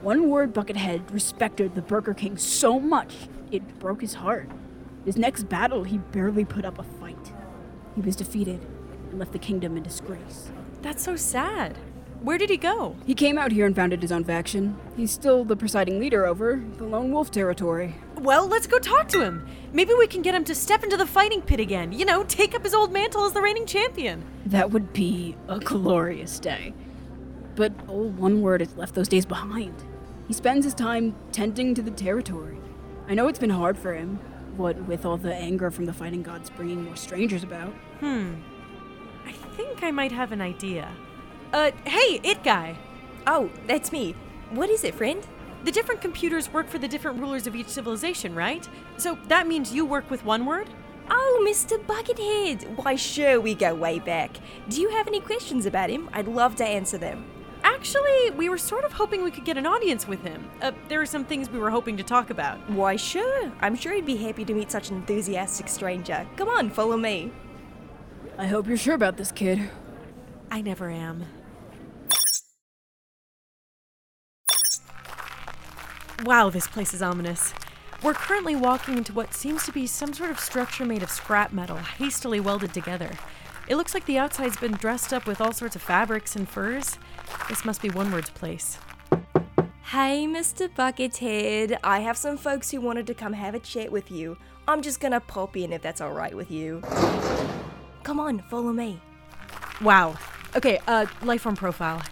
One 0.00 0.30
word 0.30 0.54
Buckethead 0.54 1.12
respected 1.12 1.74
the 1.74 1.82
Burger 1.82 2.14
King 2.14 2.36
so 2.36 2.78
much, 2.78 3.14
it 3.50 3.80
broke 3.80 4.00
his 4.00 4.14
heart. 4.14 4.48
His 5.04 5.16
next 5.16 5.48
battle, 5.48 5.82
he 5.82 5.98
barely 5.98 6.44
put 6.44 6.64
up 6.64 6.78
a 6.78 6.84
fight. 6.84 7.32
He 7.96 8.00
was 8.00 8.14
defeated 8.14 8.64
and 9.10 9.18
left 9.18 9.32
the 9.32 9.40
kingdom 9.40 9.76
in 9.76 9.82
disgrace. 9.82 10.52
That's 10.82 11.02
so 11.02 11.16
sad. 11.16 11.76
Where 12.22 12.38
did 12.38 12.50
he 12.50 12.56
go? 12.56 12.96
He 13.06 13.14
came 13.14 13.38
out 13.38 13.52
here 13.52 13.66
and 13.66 13.76
founded 13.76 14.02
his 14.02 14.10
own 14.10 14.24
faction. 14.24 14.76
He's 14.96 15.12
still 15.12 15.44
the 15.44 15.56
presiding 15.56 16.00
leader 16.00 16.26
over 16.26 16.60
the 16.76 16.84
Lone 16.84 17.12
Wolf 17.12 17.30
territory. 17.30 17.94
Well, 18.16 18.48
let's 18.48 18.66
go 18.66 18.78
talk 18.78 19.08
to 19.08 19.20
him. 19.20 19.46
Maybe 19.72 19.92
we 19.94 20.06
can 20.06 20.22
get 20.22 20.34
him 20.34 20.44
to 20.44 20.54
step 20.54 20.82
into 20.82 20.96
the 20.96 21.06
fighting 21.06 21.42
pit 21.42 21.60
again. 21.60 21.92
You 21.92 22.04
know, 22.04 22.24
take 22.24 22.54
up 22.54 22.64
his 22.64 22.74
old 22.74 22.92
mantle 22.92 23.24
as 23.26 23.32
the 23.32 23.42
reigning 23.42 23.66
champion. 23.66 24.24
That 24.46 24.70
would 24.70 24.92
be 24.92 25.36
a 25.46 25.60
glorious 25.60 26.40
day. 26.40 26.74
But 27.54 27.72
old 27.86 28.18
One 28.18 28.42
Word 28.42 28.60
has 28.60 28.76
left 28.76 28.94
those 28.94 29.08
days 29.08 29.26
behind. 29.26 29.84
He 30.26 30.32
spends 30.34 30.64
his 30.64 30.74
time 30.74 31.14
tending 31.32 31.74
to 31.74 31.82
the 31.82 31.90
territory. 31.90 32.58
I 33.08 33.14
know 33.14 33.28
it's 33.28 33.38
been 33.38 33.50
hard 33.50 33.78
for 33.78 33.94
him, 33.94 34.16
what 34.56 34.76
with 34.82 35.04
all 35.06 35.16
the 35.16 35.34
anger 35.34 35.70
from 35.70 35.84
the 35.84 35.92
fighting 35.92 36.22
gods 36.22 36.50
bringing 36.50 36.84
more 36.84 36.96
strangers 36.96 37.44
about. 37.44 37.72
Hmm. 38.00 38.34
I 39.24 39.32
think 39.32 39.82
I 39.82 39.90
might 39.90 40.12
have 40.12 40.32
an 40.32 40.40
idea. 40.40 40.90
Uh, 41.52 41.70
hey, 41.84 42.20
it 42.22 42.42
guy. 42.42 42.76
Oh, 43.26 43.50
that's 43.66 43.92
me. 43.92 44.14
What 44.50 44.70
is 44.70 44.84
it, 44.84 44.94
friend? 44.94 45.26
The 45.64 45.72
different 45.72 46.00
computers 46.00 46.52
work 46.52 46.68
for 46.68 46.78
the 46.78 46.88
different 46.88 47.18
rulers 47.18 47.46
of 47.46 47.56
each 47.56 47.68
civilization, 47.68 48.34
right? 48.34 48.68
So 48.98 49.18
that 49.28 49.46
means 49.46 49.72
you 49.72 49.84
work 49.84 50.10
with 50.10 50.24
one 50.24 50.46
word? 50.46 50.68
Oh, 51.10 51.44
Mr. 51.48 51.78
Buckethead! 51.84 52.76
Why, 52.76 52.96
sure, 52.96 53.40
we 53.40 53.54
go 53.54 53.74
way 53.74 53.98
back. 53.98 54.36
Do 54.68 54.80
you 54.80 54.90
have 54.90 55.06
any 55.06 55.20
questions 55.20 55.66
about 55.66 55.90
him? 55.90 56.08
I'd 56.12 56.28
love 56.28 56.56
to 56.56 56.64
answer 56.64 56.98
them. 56.98 57.24
Actually, 57.62 58.30
we 58.36 58.48
were 58.48 58.58
sort 58.58 58.84
of 58.84 58.92
hoping 58.92 59.24
we 59.24 59.30
could 59.30 59.44
get 59.44 59.56
an 59.56 59.66
audience 59.66 60.06
with 60.06 60.22
him. 60.22 60.48
Uh, 60.62 60.72
there 60.88 61.00
are 61.00 61.06
some 61.06 61.24
things 61.24 61.50
we 61.50 61.58
were 61.58 61.70
hoping 61.70 61.96
to 61.96 62.02
talk 62.02 62.30
about. 62.30 62.58
Why, 62.70 62.96
sure. 62.96 63.52
I'm 63.60 63.74
sure 63.74 63.92
he'd 63.92 64.06
be 64.06 64.16
happy 64.16 64.44
to 64.44 64.54
meet 64.54 64.70
such 64.70 64.90
an 64.90 64.96
enthusiastic 64.96 65.68
stranger. 65.68 66.26
Come 66.36 66.48
on, 66.48 66.70
follow 66.70 66.96
me. 66.96 67.32
I 68.38 68.46
hope 68.46 68.68
you're 68.68 68.76
sure 68.76 68.94
about 68.94 69.16
this, 69.16 69.32
kid. 69.32 69.70
I 70.50 70.60
never 70.60 70.90
am. 70.90 71.24
Wow, 76.24 76.48
this 76.48 76.66
place 76.66 76.94
is 76.94 77.02
ominous. 77.02 77.52
We're 78.02 78.14
currently 78.14 78.56
walking 78.56 78.96
into 78.96 79.12
what 79.12 79.34
seems 79.34 79.64
to 79.66 79.72
be 79.72 79.86
some 79.86 80.14
sort 80.14 80.30
of 80.30 80.40
structure 80.40 80.86
made 80.86 81.02
of 81.02 81.10
scrap 81.10 81.52
metal, 81.52 81.76
hastily 81.76 82.40
welded 82.40 82.72
together. 82.72 83.10
It 83.68 83.76
looks 83.76 83.94
like 83.94 84.06
the 84.06 84.18
outside's 84.18 84.56
been 84.56 84.72
dressed 84.72 85.12
up 85.12 85.26
with 85.26 85.40
all 85.40 85.52
sorts 85.52 85.76
of 85.76 85.82
fabrics 85.82 86.34
and 86.34 86.48
furs. 86.48 86.98
This 87.48 87.64
must 87.64 87.82
be 87.82 87.90
One 87.90 88.10
Word's 88.10 88.30
place. 88.30 88.78
Hey, 89.90 90.26
Mr. 90.26 90.68
Buckethead. 90.68 91.78
I 91.84 92.00
have 92.00 92.16
some 92.16 92.36
folks 92.36 92.70
who 92.70 92.80
wanted 92.80 93.06
to 93.08 93.14
come 93.14 93.34
have 93.34 93.54
a 93.54 93.60
chat 93.60 93.92
with 93.92 94.10
you. 94.10 94.36
I'm 94.66 94.82
just 94.82 95.00
gonna 95.00 95.20
pop 95.20 95.56
in 95.56 95.72
if 95.72 95.82
that's 95.82 96.00
alright 96.00 96.34
with 96.34 96.50
you. 96.50 96.80
Come 98.02 98.20
on, 98.20 98.40
follow 98.50 98.72
me. 98.72 99.00
Wow. 99.80 100.16
Okay, 100.54 100.78
uh, 100.86 101.06
lifeform 101.22 101.56
profile. 101.56 102.02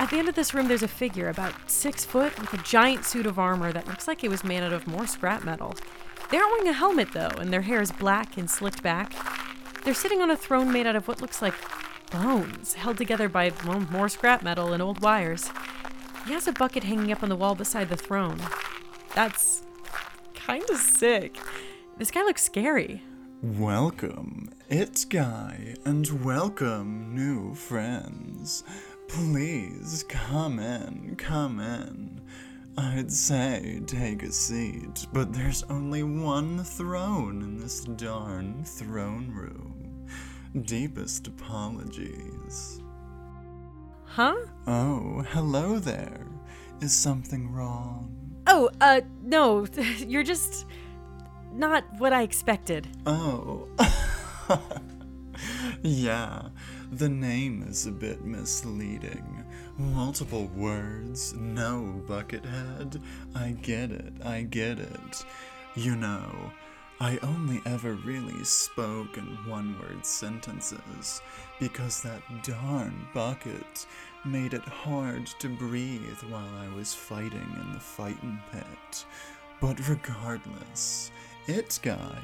At 0.00 0.10
the 0.10 0.16
end 0.16 0.28
of 0.28 0.36
this 0.36 0.54
room, 0.54 0.68
there's 0.68 0.84
a 0.84 0.88
figure 0.88 1.28
about 1.28 1.68
six 1.68 2.04
foot 2.04 2.38
with 2.38 2.52
a 2.54 2.58
giant 2.58 3.04
suit 3.04 3.26
of 3.26 3.38
armor 3.38 3.72
that 3.72 3.88
looks 3.88 4.06
like 4.06 4.22
it 4.22 4.30
was 4.30 4.44
made 4.44 4.62
out 4.62 4.72
of 4.72 4.86
more 4.86 5.08
scrap 5.08 5.44
metal. 5.44 5.74
They 6.30 6.36
aren't 6.36 6.52
wearing 6.52 6.68
a 6.68 6.72
helmet 6.72 7.12
though, 7.12 7.32
and 7.38 7.52
their 7.52 7.62
hair 7.62 7.82
is 7.82 7.90
black 7.90 8.36
and 8.36 8.48
slicked 8.48 8.82
back. 8.82 9.12
They're 9.84 9.94
sitting 9.94 10.20
on 10.22 10.30
a 10.30 10.36
throne 10.36 10.72
made 10.72 10.86
out 10.86 10.94
of 10.94 11.08
what 11.08 11.20
looks 11.20 11.42
like 11.42 11.54
bones, 12.12 12.74
held 12.74 12.96
together 12.96 13.28
by 13.28 13.52
well, 13.66 13.80
more 13.90 14.08
scrap 14.08 14.42
metal 14.42 14.72
and 14.72 14.82
old 14.82 15.02
wires. 15.02 15.50
He 16.26 16.32
has 16.32 16.46
a 16.46 16.52
bucket 16.52 16.84
hanging 16.84 17.10
up 17.10 17.22
on 17.24 17.28
the 17.28 17.36
wall 17.36 17.56
beside 17.56 17.88
the 17.88 17.96
throne. 17.96 18.40
That's 19.14 19.62
kinda 20.34 20.76
sick. 20.76 21.38
This 21.96 22.12
guy 22.12 22.22
looks 22.22 22.44
scary. 22.44 23.02
Welcome, 23.42 24.50
It 24.68 25.06
Guy, 25.08 25.74
and 25.84 26.24
welcome, 26.24 27.14
new 27.14 27.54
friends. 27.54 28.62
Please 29.08 30.04
come 30.08 30.58
in, 30.58 31.16
come 31.16 31.60
in. 31.60 32.20
I'd 32.76 33.10
say 33.10 33.80
take 33.86 34.22
a 34.22 34.30
seat, 34.30 35.06
but 35.12 35.32
there's 35.32 35.64
only 35.64 36.02
one 36.02 36.62
throne 36.62 37.42
in 37.42 37.58
this 37.58 37.80
darn 37.80 38.62
throne 38.64 39.32
room. 39.32 40.06
Deepest 40.62 41.26
apologies. 41.26 42.80
Huh? 44.04 44.36
Oh, 44.66 45.24
hello 45.30 45.78
there. 45.78 46.26
Is 46.80 46.92
something 46.92 47.50
wrong? 47.50 48.14
Oh, 48.46 48.70
uh, 48.80 49.00
no. 49.22 49.66
You're 49.98 50.22
just 50.22 50.66
not 51.52 51.84
what 51.98 52.12
I 52.12 52.22
expected. 52.22 52.86
Oh. 53.06 53.68
yeah, 55.82 56.42
the 56.92 57.08
name 57.08 57.64
is 57.68 57.86
a 57.86 57.92
bit 57.92 58.24
misleading. 58.24 59.44
Multiple 59.76 60.46
words, 60.56 61.34
no 61.34 62.02
buckethead. 62.06 63.00
I 63.34 63.50
get 63.62 63.90
it, 63.90 64.12
I 64.24 64.42
get 64.42 64.78
it. 64.78 65.24
You 65.74 65.96
know, 65.96 66.50
I 67.00 67.18
only 67.22 67.60
ever 67.66 67.92
really 67.94 68.42
spoke 68.42 69.18
in 69.18 69.26
one 69.46 69.78
word 69.78 70.04
sentences 70.04 71.20
because 71.60 72.02
that 72.02 72.22
darn 72.42 73.06
bucket 73.12 73.86
made 74.24 74.54
it 74.54 74.62
hard 74.62 75.26
to 75.40 75.48
breathe 75.48 76.18
while 76.28 76.48
I 76.58 76.74
was 76.74 76.94
fighting 76.94 77.56
in 77.60 77.72
the 77.72 77.80
fighting 77.80 78.40
pit. 78.50 79.04
But 79.60 79.88
regardless, 79.88 81.10
it 81.48 81.80
guy 81.82 82.18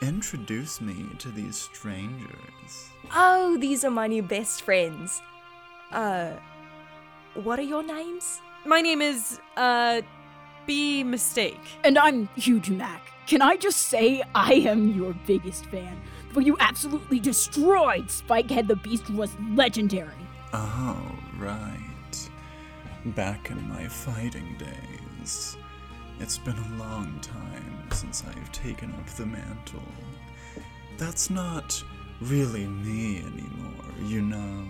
introduced 0.00 0.80
me 0.80 1.06
to 1.18 1.28
these 1.30 1.56
strangers. 1.56 2.90
Oh, 3.14 3.58
these 3.58 3.84
are 3.84 3.90
my 3.90 4.06
new 4.06 4.22
best 4.22 4.62
friends. 4.62 5.20
Uh, 5.90 6.32
what 7.34 7.58
are 7.58 7.62
your 7.62 7.82
names? 7.82 8.40
My 8.64 8.80
name 8.80 9.02
is, 9.02 9.40
uh, 9.56 10.02
B 10.66 11.02
Mistake. 11.02 11.60
And 11.82 11.98
I'm 11.98 12.28
Huge 12.36 12.70
Mac. 12.70 13.02
Can 13.26 13.42
I 13.42 13.56
just 13.56 13.78
say 13.88 14.22
I 14.34 14.54
am 14.54 14.90
your 14.94 15.14
biggest 15.26 15.66
fan? 15.66 16.00
For 16.32 16.40
you 16.40 16.56
absolutely 16.60 17.18
destroyed 17.18 18.06
Spikehead 18.06 18.68
the 18.68 18.76
Beast 18.76 19.10
was 19.10 19.30
legendary. 19.50 20.12
Oh, 20.52 21.18
right. 21.36 22.30
Back 23.06 23.50
in 23.50 23.68
my 23.68 23.88
fighting 23.88 24.56
days. 24.58 25.56
It's 26.20 26.38
been 26.38 26.56
a 26.56 26.76
long 26.78 27.18
time 27.20 27.77
since 27.94 28.24
I've 28.26 28.52
taken 28.52 28.92
up 28.92 29.06
the 29.10 29.26
mantle. 29.26 29.82
That's 30.96 31.30
not 31.30 31.82
really 32.20 32.66
me 32.66 33.18
anymore, 33.18 33.84
you 34.04 34.22
know. 34.22 34.66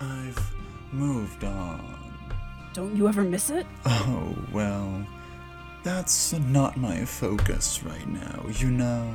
I've 0.00 0.54
moved 0.92 1.44
on. 1.44 1.94
Don't 2.72 2.96
you 2.96 3.08
ever 3.08 3.22
miss 3.22 3.50
it? 3.50 3.66
Oh, 3.86 4.36
well, 4.52 5.06
that's 5.82 6.32
not 6.34 6.76
my 6.76 7.04
focus 7.04 7.82
right 7.82 8.06
now, 8.08 8.44
you 8.58 8.70
know. 8.70 9.14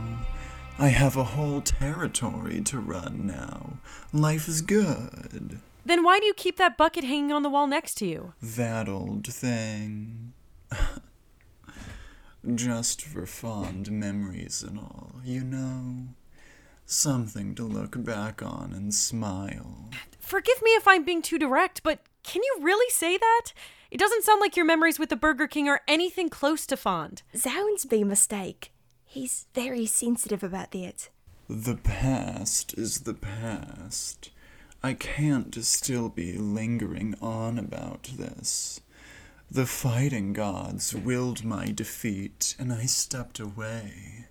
I 0.80 0.88
have 0.88 1.16
a 1.16 1.24
whole 1.24 1.62
territory 1.62 2.62
to 2.62 2.80
run 2.80 3.28
now. 3.28 3.74
Life 4.12 4.48
is 4.48 4.62
good. 4.62 5.60
Then 5.86 6.04
why 6.04 6.20
do 6.20 6.26
you 6.26 6.34
keep 6.34 6.58
that 6.58 6.78
bucket 6.78 7.04
hanging 7.04 7.32
on 7.32 7.44
the 7.44 7.50
wall 7.50 7.68
next 7.68 7.96
to 7.96 8.06
you? 8.06 8.34
That 8.42 8.88
old 8.90 9.28
thing. 9.28 10.34
Just 12.56 13.04
for 13.04 13.26
fond 13.26 13.92
memories 13.92 14.64
and 14.64 14.80
all, 14.80 15.12
you 15.24 15.44
know. 15.44 16.08
Something 16.86 17.56
to 17.56 17.64
look 17.64 18.04
back 18.04 18.42
on 18.42 18.74
and 18.74 18.94
smile. 18.94 19.90
Forgive 20.20 20.62
me 20.62 20.72
if 20.72 20.88
I'm 20.88 21.06
being 21.06 21.22
too 21.22 21.38
direct, 21.38 21.84
but 21.84 22.00
can 22.24 22.42
you 22.44 22.60
really 22.62 22.90
say 22.90 23.18
that? 23.18 23.54
It 23.92 24.00
doesn't 24.00 24.24
sound 24.24 24.42
like 24.42 24.56
your 24.56 24.66
memories 24.66 24.98
with 24.98 25.10
the 25.10 25.16
Burger 25.16 25.48
King 25.48 25.70
are 25.70 25.82
anything 25.88 26.30
close 26.30 26.66
to 26.68 26.78
fond. 26.78 27.22
Zoun's 27.36 27.86
B 27.86 28.04
Mistake. 28.04 28.72
He's 29.06 29.46
very 29.54 29.86
sensitive 29.86 30.44
about 30.44 30.72
that. 30.72 31.10
The 31.50 31.76
past 31.76 32.78
is 32.78 33.02
the 33.02 33.14
past. 33.14 34.32
I 34.82 34.94
can't 34.94 35.54
still 35.64 36.10
be 36.10 36.38
lingering 36.38 37.16
on 37.22 37.60
about 37.60 38.04
this. 38.18 38.80
The 39.54 39.66
fighting 39.66 40.32
gods 40.32 40.96
willed 40.96 41.44
my 41.44 41.74
defeat, 41.74 42.56
and 42.58 42.72
I 42.72 42.86
stepped 42.86 43.38
away. 43.38 44.28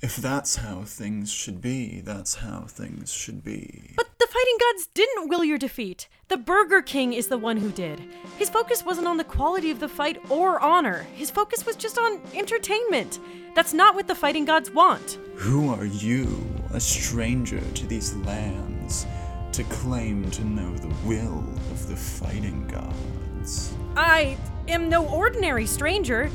If 0.00 0.14
that's 0.14 0.54
how 0.54 0.82
things 0.82 1.32
should 1.32 1.60
be, 1.60 2.00
that's 2.00 2.36
how 2.36 2.66
things 2.68 3.12
should 3.12 3.42
be. 3.42 3.90
But 3.96 4.06
the 4.20 4.28
fighting 4.28 4.56
gods 4.60 4.88
didn't 4.94 5.28
will 5.30 5.42
your 5.42 5.58
defeat. 5.58 6.06
The 6.28 6.36
Burger 6.36 6.80
King 6.80 7.12
is 7.12 7.26
the 7.26 7.36
one 7.36 7.56
who 7.56 7.72
did. 7.72 8.00
His 8.38 8.48
focus 8.48 8.84
wasn't 8.84 9.08
on 9.08 9.16
the 9.16 9.24
quality 9.24 9.72
of 9.72 9.80
the 9.80 9.88
fight 9.88 10.22
or 10.30 10.60
honor. 10.60 11.08
His 11.14 11.28
focus 11.28 11.66
was 11.66 11.74
just 11.74 11.98
on 11.98 12.20
entertainment. 12.32 13.18
That's 13.56 13.74
not 13.74 13.96
what 13.96 14.06
the 14.06 14.14
fighting 14.14 14.44
gods 14.44 14.70
want. 14.70 15.18
Who 15.34 15.70
are 15.70 15.86
you, 15.86 16.46
a 16.72 16.78
stranger 16.78 17.60
to 17.60 17.86
these 17.88 18.14
lands, 18.18 19.06
to 19.50 19.64
claim 19.64 20.30
to 20.30 20.44
know 20.44 20.72
the 20.76 20.94
will 21.04 21.44
of 21.72 21.88
the 21.88 21.96
fighting 21.96 22.64
gods? 22.68 23.75
I 23.96 24.36
am 24.68 24.90
no 24.90 25.06
ordinary 25.08 25.64
stranger. 25.64 26.30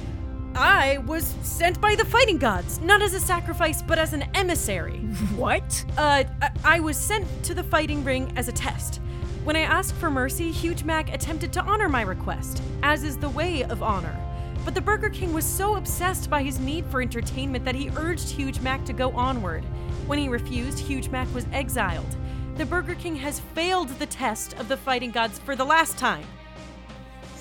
I 0.56 0.98
was 1.06 1.36
sent 1.44 1.80
by 1.80 1.94
the 1.94 2.04
fighting 2.04 2.40
gods, 2.40 2.80
not 2.82 3.04
as 3.04 3.14
a 3.14 3.20
sacrifice, 3.20 3.84
but 3.84 4.00
as 4.00 4.14
an 4.14 4.24
emissary. 4.34 4.98
What? 5.36 5.86
Uh, 5.96 6.24
I, 6.42 6.52
I 6.64 6.80
was 6.80 6.98
sent 6.98 7.28
to 7.44 7.54
the 7.54 7.64
fighting 7.64 8.04
ring 8.04 8.34
as 8.36 8.48
a 8.48 8.52
test. 8.52 9.00
When 9.44 9.56
I 9.56 9.62
asked 9.62 9.94
for 9.94 10.10
mercy, 10.10 10.52
Huge 10.52 10.84
Mac 10.84 11.14
attempted 11.14 11.54
to 11.54 11.62
honor 11.62 11.88
my 11.88 12.02
request, 12.02 12.64
as 12.82 13.04
is 13.04 13.16
the 13.18 13.30
way 13.30 13.64
of 13.64 13.84
honor. 13.84 14.18
But 14.66 14.74
the 14.74 14.82
Burger 14.82 15.10
King 15.10 15.32
was 15.32 15.46
so 15.46 15.76
obsessed 15.76 16.32
by 16.32 16.42
his 16.42 16.60
need 16.60 16.86
for 16.88 17.02
entertainment 17.02 17.64
that 17.66 17.76
he 17.76 17.92
urged 17.96 18.30
Huge 18.30 18.60
Mac 18.62 18.84
to 18.86 18.94
go 18.94 19.12
onward. 19.12 19.64
When 20.08 20.18
he 20.18 20.30
refused, 20.30 20.80
Huge 20.80 21.10
Mac 21.10 21.32
was 21.34 21.46
exiled. 21.54 22.16
The 22.58 22.66
Burger 22.66 22.96
King 22.96 23.16
has 23.18 23.40
failed 23.40 23.90
the 23.90 24.08
test 24.08 24.54
of 24.54 24.68
the 24.68 24.78
fighting 24.78 25.12
gods 25.12 25.38
for 25.38 25.56
the 25.56 25.66
last 25.66 26.00
time. 26.00 26.26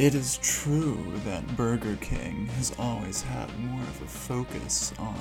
It 0.00 0.14
is 0.14 0.38
true 0.38 1.12
that 1.26 1.46
Burger 1.58 1.98
King 2.00 2.46
has 2.56 2.72
always 2.78 3.20
had 3.20 3.50
more 3.58 3.82
of 3.82 4.00
a 4.00 4.06
focus 4.06 4.94
on 4.98 5.20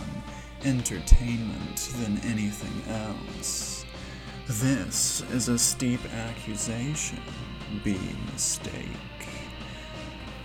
entertainment 0.63 1.89
than 1.97 2.17
anything 2.19 2.93
else. 2.93 3.83
This 4.47 5.21
is 5.33 5.49
a 5.49 5.59
steep 5.59 5.99
accusation, 6.13 7.19
B 7.83 7.99
Mistake. 8.31 8.71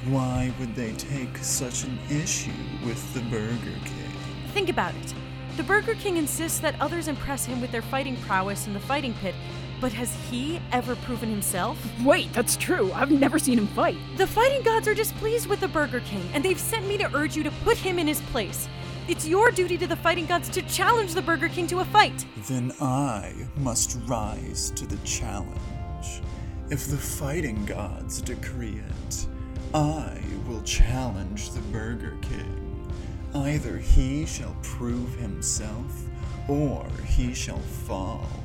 Why 0.07 0.53
would 0.59 0.75
they 0.75 0.94
take 0.94 1.38
such 1.38 1.85
an 1.85 1.97
issue 2.11 2.51
with 2.85 3.14
the 3.14 3.20
Burger 3.31 3.79
King? 3.85 4.12
Think 4.49 4.68
about 4.68 4.97
it. 4.97 5.14
The 5.57 5.62
Burger 5.62 5.94
King 5.94 6.16
insists 6.16 6.59
that 6.59 6.75
others 6.81 7.07
impress 7.07 7.44
him 7.44 7.61
with 7.61 7.70
their 7.70 7.83
fighting 7.83 8.16
prowess 8.16 8.66
in 8.66 8.73
the 8.73 8.81
fighting 8.81 9.14
pit, 9.20 9.37
but 9.85 9.92
has 9.92 10.16
he 10.31 10.59
ever 10.73 10.97
proven 10.97 11.29
himself? 11.29 11.77
Wait, 12.03 12.33
that's 12.33 12.57
true. 12.57 12.90
I've 12.94 13.11
never 13.11 13.38
seen 13.38 13.59
him 13.59 13.66
fight. 13.66 13.99
The 14.16 14.27
fighting 14.27 14.62
gods 14.62 14.88
are 14.88 14.94
displeased 14.94 15.47
with 15.47 15.61
the 15.61 15.68
Burger 15.68 16.01
King, 16.01 16.27
and 16.33 16.42
they've 16.42 16.59
sent 16.59 16.88
me 16.88 16.97
to 16.97 17.14
urge 17.14 17.37
you 17.37 17.42
to 17.42 17.51
put 17.64 17.77
him 17.77 17.99
in 17.99 18.07
his 18.07 18.23
place. 18.33 18.66
It's 19.09 19.29
your 19.29 19.51
duty 19.51 19.77
to 19.77 19.87
the 19.87 19.97
fighting 19.97 20.25
gods 20.25 20.49
to 20.49 20.62
challenge 20.62 21.12
the 21.12 21.20
Burger 21.20 21.51
King 21.51 21.66
to 21.66 21.81
a 21.81 21.85
fight. 21.85 22.25
Then 22.49 22.73
I 22.81 23.35
must 23.59 23.99
rise 24.07 24.70
to 24.70 24.87
the 24.87 24.97
challenge. 25.05 26.23
If 26.70 26.87
the 26.87 26.97
fighting 26.97 27.62
gods 27.66 28.23
decree 28.23 28.81
it, 28.88 29.27
I 29.75 30.18
will 30.49 30.62
challenge 30.62 31.51
the 31.51 31.61
Burger 31.61 32.16
King. 32.23 32.90
Either 33.35 33.77
he 33.77 34.25
shall 34.25 34.57
prove 34.62 35.14
himself, 35.16 36.05
or 36.49 36.87
he 37.05 37.35
shall 37.35 37.59
fall. 37.59 38.44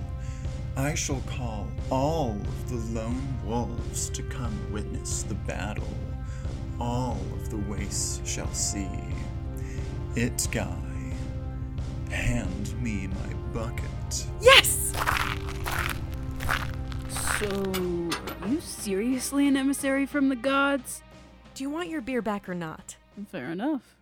I 0.79 0.95
shall 0.95 1.21
call 1.27 1.67
all 1.91 2.31
of 2.31 2.69
the 2.69 2.97
lone 2.97 3.37
wolves 3.43 4.09
to 4.11 4.23
come 4.23 4.57
witness 4.71 5.23
the 5.23 5.35
battle. 5.35 5.93
All 6.79 7.19
of 7.33 7.49
the 7.49 7.57
wastes 7.57 8.21
shall 8.23 8.51
see. 8.53 8.87
It 10.15 10.47
guy, 10.53 11.13
hand 12.09 12.81
me 12.81 13.07
my 13.07 13.33
bucket. 13.51 14.25
Yes! 14.39 14.93
So, 17.39 18.09
are 18.41 18.47
you 18.47 18.61
seriously 18.61 19.49
an 19.49 19.57
emissary 19.57 20.05
from 20.05 20.29
the 20.29 20.37
gods? 20.37 21.03
Do 21.55 21.63
you 21.65 21.69
want 21.69 21.89
your 21.89 21.99
beer 21.99 22.21
back 22.21 22.47
or 22.47 22.55
not? 22.55 22.95
Fair 23.29 23.51
enough. 23.51 23.97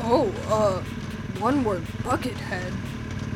Oh, 0.00 0.34
uh, 0.48 1.03
one 1.38 1.64
word 1.64 1.82
buckethead. 2.02 2.72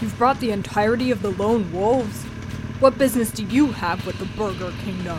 You've 0.00 0.16
brought 0.16 0.40
the 0.40 0.50
entirety 0.50 1.11
of 1.11 1.22
the 1.22 1.30
lone 1.30 1.72
wolves. 1.72 2.24
What 2.80 2.98
business 2.98 3.30
do 3.30 3.44
you 3.44 3.72
have 3.72 4.06
with 4.06 4.18
the 4.18 4.24
Burger 4.24 4.72
Kingdom? 4.84 5.18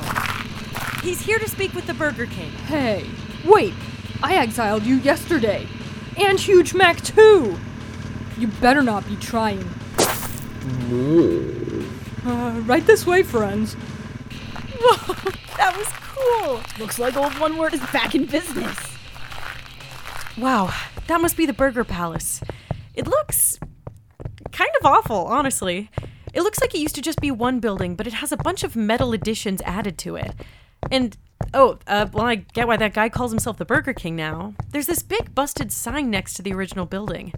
He's 1.01 1.21
here 1.21 1.39
to 1.39 1.49
speak 1.49 1.73
with 1.73 1.87
the 1.87 1.93
Burger 1.93 2.25
King. 2.25 2.51
Hey, 2.51 3.05
wait! 3.45 3.73
I 4.23 4.35
exiled 4.35 4.83
you 4.83 4.95
yesterday! 4.95 5.67
And 6.17 6.39
Huge 6.39 6.73
Mac 6.73 7.01
too! 7.01 7.57
You 8.37 8.47
better 8.47 8.81
not 8.81 9.07
be 9.07 9.15
trying. 9.17 9.59
Uh, 12.25 12.61
right 12.65 12.85
this 12.85 13.05
way, 13.05 13.23
friends. 13.23 13.73
Whoa, 14.79 15.13
that 15.57 15.77
was 15.77 15.87
cool. 16.15 16.61
Looks 16.79 16.99
like 16.99 17.17
old 17.17 17.37
one 17.39 17.57
word 17.57 17.73
is 17.73 17.81
back 17.91 18.15
in 18.15 18.25
business. 18.25 18.77
Wow, 20.37 20.73
that 21.07 21.19
must 21.19 21.35
be 21.35 21.45
the 21.45 21.53
Burger 21.53 21.83
Palace. 21.83 22.41
It 22.99 23.07
looks 23.07 23.57
kind 24.51 24.71
of 24.81 24.85
awful, 24.85 25.25
honestly. 25.27 25.89
It 26.33 26.41
looks 26.41 26.59
like 26.59 26.75
it 26.75 26.79
used 26.79 26.95
to 26.95 27.01
just 27.01 27.21
be 27.21 27.31
one 27.31 27.61
building, 27.61 27.95
but 27.95 28.07
it 28.07 28.13
has 28.15 28.33
a 28.33 28.37
bunch 28.37 28.61
of 28.65 28.75
metal 28.75 29.13
additions 29.13 29.61
added 29.61 29.97
to 29.99 30.17
it. 30.17 30.33
And 30.91 31.15
oh, 31.53 31.79
uh, 31.87 32.07
well, 32.11 32.25
I 32.25 32.35
get 32.35 32.67
why 32.67 32.75
that 32.75 32.93
guy 32.93 33.07
calls 33.07 33.31
himself 33.31 33.55
the 33.55 33.63
Burger 33.63 33.93
King 33.93 34.17
now. 34.17 34.53
There's 34.71 34.87
this 34.87 35.01
big 35.01 35.33
busted 35.33 35.71
sign 35.71 36.11
next 36.11 36.33
to 36.33 36.41
the 36.41 36.51
original 36.51 36.85
building. 36.85 37.31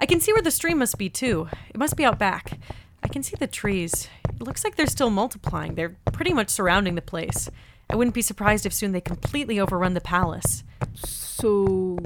I 0.00 0.06
can 0.06 0.18
see 0.18 0.32
where 0.32 0.42
the 0.42 0.50
stream 0.50 0.78
must 0.78 0.98
be 0.98 1.08
too. 1.08 1.48
It 1.70 1.78
must 1.78 1.96
be 1.96 2.04
out 2.04 2.18
back. 2.18 2.58
I 3.04 3.06
can 3.06 3.22
see 3.22 3.36
the 3.38 3.46
trees. 3.46 4.08
It 4.28 4.42
looks 4.42 4.64
like 4.64 4.74
they're 4.74 4.88
still 4.88 5.10
multiplying. 5.10 5.76
They're 5.76 5.94
pretty 6.12 6.32
much 6.32 6.48
surrounding 6.48 6.96
the 6.96 7.02
place. 7.02 7.48
I 7.88 7.94
wouldn't 7.94 8.14
be 8.14 8.22
surprised 8.22 8.66
if 8.66 8.74
soon 8.74 8.90
they 8.90 9.00
completely 9.00 9.60
overrun 9.60 9.94
the 9.94 10.00
palace. 10.00 10.64
So, 10.96 11.98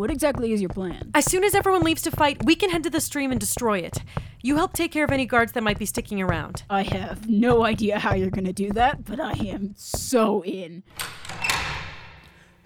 what 0.00 0.10
exactly 0.10 0.54
is 0.54 0.62
your 0.62 0.70
plan? 0.70 1.10
As 1.14 1.26
soon 1.26 1.44
as 1.44 1.54
everyone 1.54 1.82
leaves 1.82 2.00
to 2.02 2.10
fight, 2.10 2.42
we 2.46 2.54
can 2.54 2.70
head 2.70 2.82
to 2.84 2.90
the 2.90 3.02
stream 3.02 3.30
and 3.32 3.38
destroy 3.38 3.80
it. 3.80 3.98
You 4.40 4.56
help 4.56 4.72
take 4.72 4.92
care 4.92 5.04
of 5.04 5.10
any 5.10 5.26
guards 5.26 5.52
that 5.52 5.62
might 5.62 5.78
be 5.78 5.84
sticking 5.84 6.22
around. 6.22 6.62
I 6.70 6.84
have 6.84 7.28
no 7.28 7.66
idea 7.66 7.98
how 7.98 8.14
you're 8.14 8.30
gonna 8.30 8.54
do 8.54 8.72
that, 8.72 9.04
but 9.04 9.20
I 9.20 9.32
am 9.32 9.74
so 9.76 10.42
in. 10.42 10.84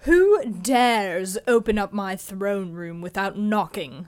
Who 0.03 0.45
dares 0.49 1.37
open 1.45 1.77
up 1.77 1.91
my 1.91 2.15
throne 2.15 2.71
room 2.71 3.01
without 3.01 3.37
knocking? 3.37 4.07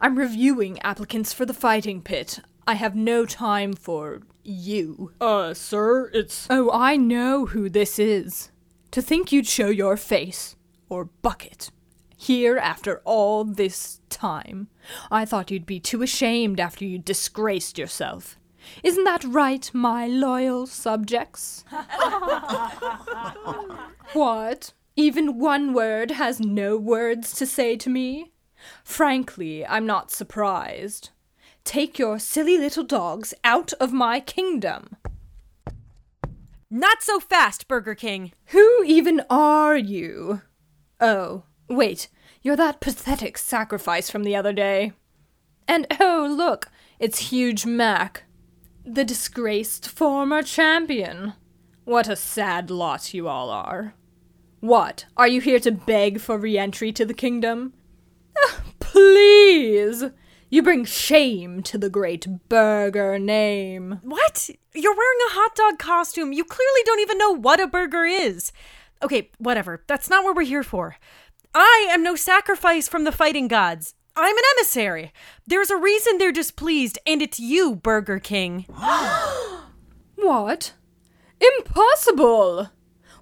I'm 0.00 0.16
reviewing 0.16 0.80
applicants 0.82 1.32
for 1.32 1.44
the 1.44 1.52
fighting 1.52 2.00
pit. 2.00 2.38
I 2.64 2.74
have 2.74 2.94
no 2.94 3.26
time 3.26 3.72
for 3.72 4.20
you. 4.44 5.12
Uh, 5.20 5.52
sir, 5.52 6.12
it's. 6.14 6.46
Oh, 6.48 6.70
I 6.72 6.96
know 6.96 7.46
who 7.46 7.68
this 7.68 7.98
is. 7.98 8.52
To 8.92 9.02
think 9.02 9.32
you'd 9.32 9.48
show 9.48 9.66
your 9.66 9.96
face, 9.96 10.54
or 10.88 11.06
bucket, 11.06 11.72
here 12.18 12.58
after 12.58 13.00
all 13.04 13.44
this 13.44 14.00
time. 14.10 14.68
I 15.10 15.24
thought 15.24 15.50
you'd 15.50 15.64
be 15.64 15.78
too 15.80 16.02
ashamed 16.02 16.58
after 16.58 16.84
you 16.84 16.98
disgraced 16.98 17.78
yourself. 17.78 18.36
Isn't 18.82 19.04
that 19.04 19.24
right, 19.24 19.70
my 19.72 20.06
loyal 20.08 20.66
subjects? 20.66 21.64
what? 24.12 24.72
Even 24.96 25.38
one 25.38 25.72
word 25.72 26.10
has 26.10 26.40
no 26.40 26.76
words 26.76 27.32
to 27.34 27.46
say 27.46 27.76
to 27.76 27.88
me? 27.88 28.32
Frankly, 28.82 29.64
I'm 29.64 29.86
not 29.86 30.10
surprised. 30.10 31.10
Take 31.62 32.00
your 32.00 32.18
silly 32.18 32.58
little 32.58 32.82
dogs 32.82 33.32
out 33.44 33.72
of 33.74 33.92
my 33.92 34.18
kingdom. 34.18 34.96
Not 36.68 37.02
so 37.02 37.20
fast, 37.20 37.68
Burger 37.68 37.94
King! 37.94 38.32
Who 38.46 38.82
even 38.84 39.22
are 39.30 39.76
you? 39.76 40.42
Oh, 41.00 41.44
wait, 41.68 42.08
you're 42.42 42.56
that 42.56 42.80
pathetic 42.80 43.38
sacrifice 43.38 44.10
from 44.10 44.24
the 44.24 44.36
other 44.36 44.52
day. 44.52 44.92
And 45.66 45.86
oh, 46.00 46.34
look, 46.36 46.70
it's 46.98 47.30
Huge 47.30 47.66
Mac, 47.66 48.24
the 48.84 49.04
disgraced 49.04 49.88
former 49.88 50.42
champion. 50.42 51.34
What 51.84 52.08
a 52.08 52.16
sad 52.16 52.70
lot 52.70 53.14
you 53.14 53.28
all 53.28 53.50
are. 53.50 53.94
What, 54.60 55.06
are 55.16 55.28
you 55.28 55.40
here 55.40 55.60
to 55.60 55.70
beg 55.70 56.20
for 56.20 56.36
re 56.36 56.58
entry 56.58 56.92
to 56.92 57.04
the 57.04 57.14
kingdom? 57.14 57.74
Ah, 58.36 58.62
Please! 58.80 60.04
You 60.50 60.62
bring 60.62 60.84
shame 60.86 61.62
to 61.64 61.76
the 61.76 61.90
great 61.90 62.26
burger 62.48 63.18
name. 63.18 64.00
What? 64.02 64.48
You're 64.74 64.96
wearing 64.96 65.18
a 65.28 65.34
hot 65.34 65.54
dog 65.54 65.78
costume. 65.78 66.32
You 66.32 66.42
clearly 66.42 66.80
don't 66.84 67.00
even 67.00 67.18
know 67.18 67.32
what 67.36 67.60
a 67.60 67.66
burger 67.66 68.04
is. 68.04 68.50
Okay, 69.02 69.30
whatever. 69.38 69.84
That's 69.86 70.08
not 70.08 70.24
what 70.24 70.34
we're 70.34 70.42
here 70.42 70.62
for. 70.62 70.96
I 71.54 71.88
am 71.90 72.02
no 72.02 72.14
sacrifice 72.14 72.88
from 72.88 73.04
the 73.04 73.12
fighting 73.12 73.48
gods. 73.48 73.94
I'm 74.16 74.36
an 74.36 74.44
emissary. 74.56 75.12
There's 75.46 75.70
a 75.70 75.76
reason 75.76 76.18
they're 76.18 76.32
displeased, 76.32 76.98
and 77.06 77.22
it's 77.22 77.38
you, 77.40 77.76
Burger 77.76 78.18
King. 78.18 78.66
What? 80.20 80.74
Impossible! 81.40 82.70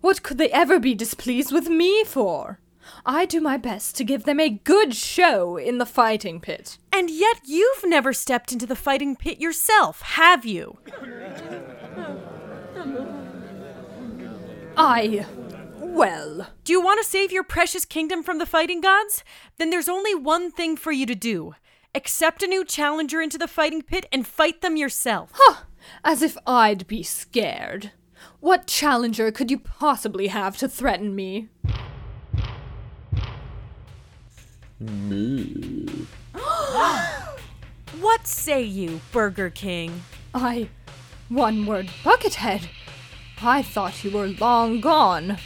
What 0.01 0.23
could 0.23 0.39
they 0.39 0.51
ever 0.51 0.81
be 0.81 0.95
displeased 0.95 1.53
with 1.53 1.69
me 1.69 2.05
for? 2.05 2.59
I 3.05 3.27
do 3.27 3.41
my 3.41 3.57
best 3.59 3.97
to 3.97 4.05
give 4.05 4.25
them 4.25 4.41
a 4.41 4.49
good 4.49 4.95
show 4.95 5.57
in 5.57 5.79
the 5.79 5.87
fighting 5.87 6.41
pit. 6.41 6.79
And 6.93 7.11
yet 7.11 7.43
you've 7.45 7.85
never 7.85 8.13
stepped 8.13 8.51
into 8.51 8.67
the 8.67 8.75
fighting 8.75 9.15
pit 9.15 9.39
yourself, 9.39 10.01
have 10.03 10.45
you? 10.47 10.79
I. 14.77 15.27
Well, 15.97 16.49
Do 16.63 16.75
you 16.75 16.83
want 16.83 17.03
to 17.03 17.09
save 17.09 17.33
your 17.33 17.43
precious 17.43 17.87
kingdom 17.87 18.23
from 18.23 18.39
the 18.39 18.45
fighting 18.45 18.83
gods? 18.83 19.25
Then 19.57 19.71
there's 19.71 19.89
only 19.89 20.15
one 20.15 20.51
thing 20.51 20.77
for 20.77 20.93
you 20.93 21.07
to 21.07 21.15
do. 21.15 21.55
Accept 21.95 22.43
a 22.43 22.47
new 22.47 22.67
challenger 22.67 23.23
into 23.23 23.39
the 23.39 23.49
fighting 23.49 23.81
pit 23.81 24.05
and 24.13 24.27
fight 24.27 24.61
them 24.61 24.77
yourself. 24.77 25.31
huh, 25.33 25.63
as 26.05 26.21
if 26.21 26.37
I'd 26.47 26.87
be 26.87 27.03
scared. 27.03 27.93
What 28.41 28.67
challenger 28.67 29.33
could 29.33 29.51
you 29.51 29.59
possibly 29.59 30.27
have 30.27 30.59
to 30.59 30.69
threaten 30.69 31.15
me? 31.15 31.49
Me. 34.79 36.07
what 38.01 38.27
say 38.27 38.63
you, 38.63 39.01
Burger 39.13 39.49
King? 39.49 40.03
I. 40.35 40.69
One 41.31 41.65
word 41.65 41.87
Buckethead. 42.05 42.69
I 43.41 43.63
thought 43.63 44.05
you 44.05 44.11
were 44.11 44.29
long 44.29 44.83
gone. 44.83 45.39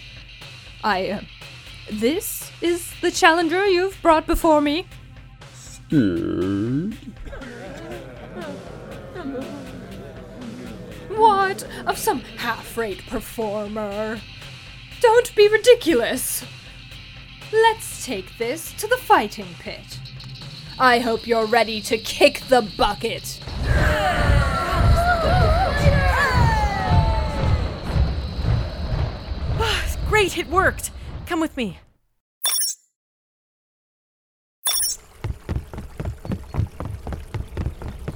I. 0.83 1.09
Uh, 1.11 1.21
this 1.91 2.51
is 2.61 2.93
the 3.01 3.11
challenger 3.11 3.67
you've 3.67 4.01
brought 4.01 4.27
before 4.27 4.61
me? 4.61 4.87
What 11.09 11.67
of 11.87 11.99
some 11.99 12.21
half 12.21 12.77
rate 12.77 13.05
performer? 13.07 14.21
Don't 15.01 15.35
be 15.35 15.49
ridiculous. 15.49 16.45
Let's 17.53 18.07
take 18.07 18.39
this 18.39 18.73
to 18.75 18.87
the 18.87 18.99
fighting 18.99 19.49
pit. 19.59 19.99
I 20.79 21.01
hope 21.01 21.27
you're 21.27 21.47
ready 21.47 21.81
to 21.83 21.99
kick 21.99 22.43
the 22.49 22.63
bucket. 22.79 23.41
Great, 30.11 30.37
it 30.37 30.49
worked. 30.49 30.91
Come 31.25 31.39
with 31.39 31.57
me. 31.57 31.79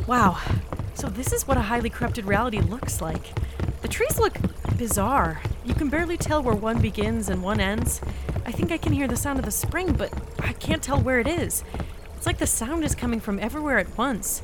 Wow. 0.08 0.40
So 0.94 1.08
this 1.08 1.32
is 1.32 1.46
what 1.46 1.56
a 1.56 1.60
highly 1.60 1.88
corrupted 1.88 2.24
reality 2.24 2.58
looks 2.58 3.00
like. 3.00 3.32
The 3.82 3.86
trees 3.86 4.18
look 4.18 4.36
bizarre. 4.76 5.40
You 5.64 5.72
can 5.72 5.88
barely 5.88 6.16
tell 6.16 6.42
where 6.42 6.56
one 6.56 6.82
begins 6.82 7.28
and 7.28 7.44
one 7.44 7.60
ends. 7.60 8.00
I 8.44 8.50
think 8.50 8.72
I 8.72 8.76
can 8.76 8.92
hear 8.92 9.06
the 9.06 9.16
sound 9.16 9.38
of 9.38 9.44
the 9.44 9.52
spring, 9.52 9.92
but 9.92 10.12
I 10.40 10.52
can't 10.54 10.82
tell 10.82 11.00
where 11.00 11.20
it 11.20 11.28
is. 11.28 11.62
It's 12.16 12.26
like 12.26 12.38
the 12.38 12.46
sound 12.48 12.82
is 12.82 12.96
coming 12.96 13.20
from 13.20 13.38
everywhere 13.38 13.78
at 13.78 13.96
once. 13.96 14.42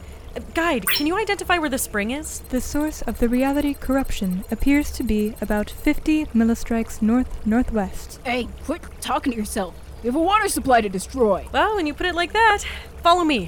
Guide, 0.54 0.86
can 0.86 1.06
you 1.06 1.16
identify 1.16 1.58
where 1.58 1.68
the 1.68 1.78
spring 1.78 2.12
is? 2.12 2.38
The 2.50 2.60
source 2.60 3.02
of 3.02 3.18
the 3.18 3.28
reality 3.28 3.74
corruption 3.74 4.44
appears 4.50 4.92
to 4.92 5.02
be 5.02 5.34
about 5.40 5.68
50 5.70 6.26
millistrikes 6.26 7.02
north 7.02 7.44
northwest. 7.44 8.20
Hey, 8.24 8.48
quit 8.64 8.82
talking 9.00 9.32
to 9.32 9.38
yourself. 9.38 9.74
We 10.02 10.06
have 10.06 10.14
a 10.14 10.22
water 10.22 10.48
supply 10.48 10.82
to 10.82 10.88
destroy. 10.88 11.46
Well, 11.52 11.74
when 11.74 11.86
you 11.86 11.94
put 11.94 12.06
it 12.06 12.14
like 12.14 12.32
that, 12.32 12.64
follow 13.02 13.24
me. 13.24 13.46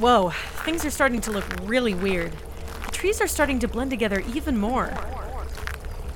Whoa, 0.00 0.30
things 0.64 0.84
are 0.84 0.90
starting 0.90 1.20
to 1.22 1.30
look 1.30 1.44
really 1.62 1.94
weird. 1.94 2.32
The 2.86 2.92
trees 2.92 3.20
are 3.20 3.28
starting 3.28 3.60
to 3.60 3.68
blend 3.68 3.90
together 3.90 4.22
even 4.34 4.58
more. 4.58 4.88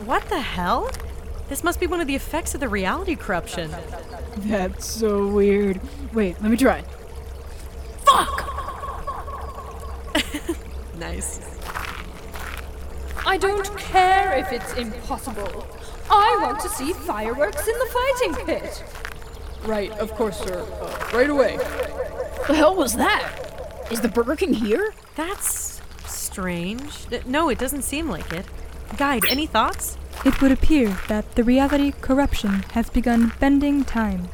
What 0.04 0.28
the 0.28 0.40
hell? 0.40 0.90
This 1.48 1.62
must 1.62 1.78
be 1.78 1.86
one 1.86 2.00
of 2.00 2.08
the 2.08 2.16
effects 2.16 2.54
of 2.54 2.60
the 2.60 2.68
reality 2.68 3.14
corruption. 3.14 3.70
That's 4.36 4.84
so 4.84 5.28
weird. 5.28 5.80
Wait, 6.12 6.40
let 6.42 6.50
me 6.50 6.56
try. 6.56 6.82
Nice. 11.00 11.40
I 13.26 13.38
don't 13.38 13.74
care 13.78 14.36
if 14.36 14.52
it's 14.52 14.74
impossible. 14.74 15.66
I 16.10 16.38
want 16.42 16.60
to 16.60 16.68
see 16.68 16.92
fireworks 16.92 17.66
in 17.66 17.78
the 17.78 17.86
fighting 17.86 18.46
pit. 18.46 18.84
Right, 19.64 19.90
of 19.92 20.10
course, 20.12 20.38
sir. 20.38 20.60
Uh, 20.60 21.10
right 21.16 21.30
away. 21.30 21.56
The 22.46 22.54
hell 22.54 22.76
was 22.76 22.96
that? 22.96 23.86
Is 23.90 24.02
the 24.02 24.08
Burger 24.08 24.36
King 24.36 24.52
here? 24.52 24.92
That's 25.16 25.80
strange. 26.04 26.92
No, 27.26 27.48
it 27.48 27.58
doesn't 27.58 27.82
seem 27.82 28.10
like 28.10 28.30
it. 28.32 28.44
Guide, 28.98 29.22
any 29.30 29.46
thoughts? 29.46 29.96
It 30.26 30.42
would 30.42 30.52
appear 30.52 30.98
that 31.08 31.34
the 31.34 31.44
reality 31.44 31.92
corruption 32.02 32.64
has 32.72 32.90
begun 32.90 33.32
bending 33.40 33.84
time. 33.84 34.28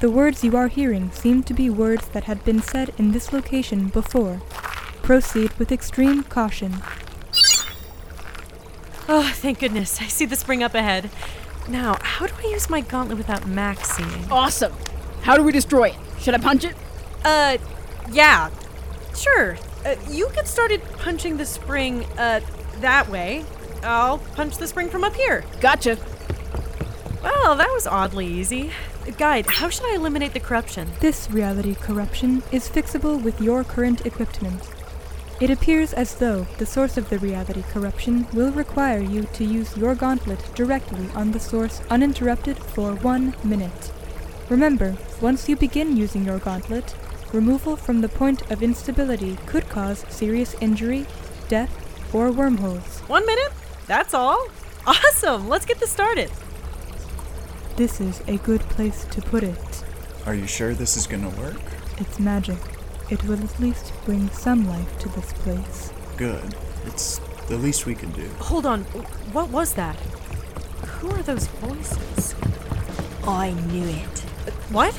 The 0.00 0.10
words 0.10 0.44
you 0.44 0.56
are 0.58 0.68
hearing 0.68 1.10
seem 1.12 1.42
to 1.44 1.54
be 1.54 1.70
words 1.70 2.08
that 2.08 2.24
had 2.24 2.44
been 2.44 2.60
said 2.60 2.92
in 2.98 3.12
this 3.12 3.32
location 3.32 3.88
before. 3.88 4.42
Proceed 5.02 5.52
with 5.58 5.72
extreme 5.72 6.22
caution. 6.24 6.76
Oh, 9.08 9.30
thank 9.34 9.58
goodness. 9.58 10.00
I 10.00 10.06
see 10.06 10.24
the 10.24 10.36
spring 10.36 10.62
up 10.62 10.74
ahead. 10.74 11.10
Now, 11.68 11.96
how 12.00 12.26
do 12.26 12.34
I 12.38 12.50
use 12.50 12.70
my 12.70 12.80
gauntlet 12.80 13.18
without 13.18 13.46
Max 13.46 13.90
seeing? 13.90 14.30
Awesome. 14.30 14.72
How 15.22 15.36
do 15.36 15.42
we 15.42 15.52
destroy 15.52 15.88
it? 15.88 15.96
Should 16.20 16.34
I 16.34 16.38
punch 16.38 16.64
it? 16.64 16.74
Uh, 17.24 17.58
yeah. 18.10 18.50
Sure. 19.14 19.58
Uh, 19.84 19.96
you 20.08 20.30
get 20.34 20.46
started 20.46 20.80
punching 20.98 21.36
the 21.36 21.46
spring, 21.46 22.04
uh, 22.16 22.40
that 22.80 23.08
way. 23.08 23.44
I'll 23.82 24.18
punch 24.18 24.56
the 24.56 24.66
spring 24.66 24.88
from 24.88 25.04
up 25.04 25.14
here. 25.14 25.44
Gotcha. 25.60 25.98
Well, 27.22 27.56
that 27.56 27.70
was 27.70 27.86
oddly 27.86 28.26
easy. 28.26 28.70
Guide, 29.18 29.46
how 29.46 29.68
should 29.68 29.86
I 29.86 29.96
eliminate 29.96 30.32
the 30.32 30.40
corruption? 30.40 30.88
This 31.00 31.28
reality 31.30 31.74
corruption 31.74 32.42
is 32.52 32.68
fixable 32.68 33.20
with 33.20 33.40
your 33.40 33.64
current 33.64 34.06
equipment. 34.06 34.62
It 35.42 35.50
appears 35.50 35.92
as 35.92 36.14
though 36.14 36.46
the 36.58 36.66
source 36.66 36.96
of 36.96 37.10
the 37.10 37.18
reality 37.18 37.62
corruption 37.62 38.28
will 38.32 38.52
require 38.52 39.00
you 39.00 39.24
to 39.32 39.44
use 39.44 39.76
your 39.76 39.96
gauntlet 39.96 40.38
directly 40.54 41.08
on 41.16 41.32
the 41.32 41.40
source 41.40 41.82
uninterrupted 41.90 42.56
for 42.56 42.94
one 42.94 43.34
minute. 43.42 43.90
Remember, 44.48 44.96
once 45.20 45.48
you 45.48 45.56
begin 45.56 45.96
using 45.96 46.24
your 46.24 46.38
gauntlet, 46.38 46.94
removal 47.32 47.74
from 47.74 48.02
the 48.02 48.08
point 48.08 48.52
of 48.52 48.62
instability 48.62 49.36
could 49.46 49.68
cause 49.68 50.04
serious 50.08 50.54
injury, 50.60 51.06
death, 51.48 51.74
or 52.14 52.30
wormholes. 52.30 53.00
One 53.08 53.26
minute? 53.26 53.52
That's 53.88 54.14
all? 54.14 54.46
Awesome! 54.86 55.48
Let's 55.48 55.66
get 55.66 55.80
this 55.80 55.90
started. 55.90 56.30
This 57.74 58.00
is 58.00 58.22
a 58.28 58.36
good 58.36 58.60
place 58.60 59.06
to 59.06 59.20
put 59.20 59.42
it. 59.42 59.84
Are 60.24 60.36
you 60.36 60.46
sure 60.46 60.72
this 60.72 60.96
is 60.96 61.08
gonna 61.08 61.30
work? 61.30 61.60
It's 61.98 62.20
magic. 62.20 62.60
It 63.12 63.22
will 63.24 63.44
at 63.44 63.60
least 63.60 63.92
bring 64.06 64.30
some 64.30 64.66
life 64.66 64.98
to 65.00 65.08
this 65.10 65.34
place. 65.34 65.92
Good. 66.16 66.56
It's 66.86 67.18
the 67.46 67.58
least 67.58 67.84
we 67.84 67.94
can 67.94 68.10
do. 68.12 68.26
Hold 68.38 68.64
on. 68.64 68.84
What 69.34 69.50
was 69.50 69.74
that? 69.74 69.96
Who 70.96 71.10
are 71.10 71.22
those 71.22 71.46
voices? 71.60 72.34
I 73.24 73.50
knew 73.68 73.86
it. 73.86 74.18
What? 74.70 74.98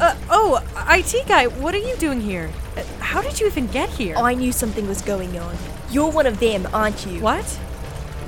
Uh, 0.00 0.16
oh, 0.28 0.60
IT 0.90 1.28
guy, 1.28 1.46
what 1.46 1.72
are 1.72 1.78
you 1.78 1.94
doing 1.98 2.20
here? 2.20 2.50
Uh, 2.76 2.82
How 2.98 3.22
did 3.22 3.38
you 3.38 3.46
even 3.46 3.68
get 3.68 3.90
here? 3.90 4.16
I 4.16 4.34
knew 4.34 4.50
something 4.50 4.88
was 4.88 5.00
going 5.00 5.38
on. 5.38 5.56
You're 5.88 6.10
one 6.10 6.26
of 6.26 6.40
them, 6.40 6.66
aren't 6.72 7.06
you? 7.06 7.20
What? 7.20 7.44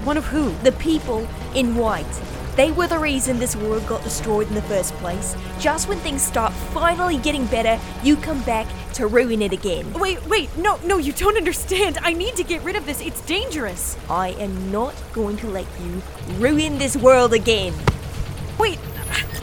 One 0.04 0.16
of 0.16 0.26
who? 0.26 0.54
The 0.62 0.72
people 0.72 1.26
in 1.56 1.74
white. 1.74 2.06
They 2.54 2.70
were 2.70 2.86
the 2.86 3.00
reason 3.00 3.40
this 3.40 3.56
world 3.56 3.84
got 3.88 4.04
destroyed 4.04 4.46
in 4.46 4.54
the 4.54 4.62
first 4.62 4.94
place. 4.94 5.36
Just 5.58 5.88
when 5.88 5.98
things 5.98 6.22
start 6.22 6.52
finally 6.52 7.16
getting 7.18 7.46
better, 7.46 7.80
you 8.04 8.16
come 8.16 8.42
back 8.42 8.66
to 8.94 9.06
ruin 9.06 9.42
it 9.42 9.52
again. 9.52 9.92
Wait, 9.94 10.24
wait, 10.26 10.56
no, 10.56 10.78
no, 10.84 10.98
you 10.98 11.12
don't 11.12 11.36
understand. 11.36 11.98
I 12.02 12.12
need 12.12 12.36
to 12.36 12.44
get 12.44 12.62
rid 12.62 12.76
of 12.76 12.86
this. 12.86 13.00
It's 13.00 13.20
dangerous. 13.22 13.96
I 14.08 14.28
am 14.30 14.70
not 14.70 14.94
going 15.12 15.36
to 15.38 15.46
let 15.48 15.66
you 15.80 16.02
ruin 16.38 16.78
this 16.78 16.96
world 16.96 17.32
again. 17.32 17.74
Wait, 18.58 18.78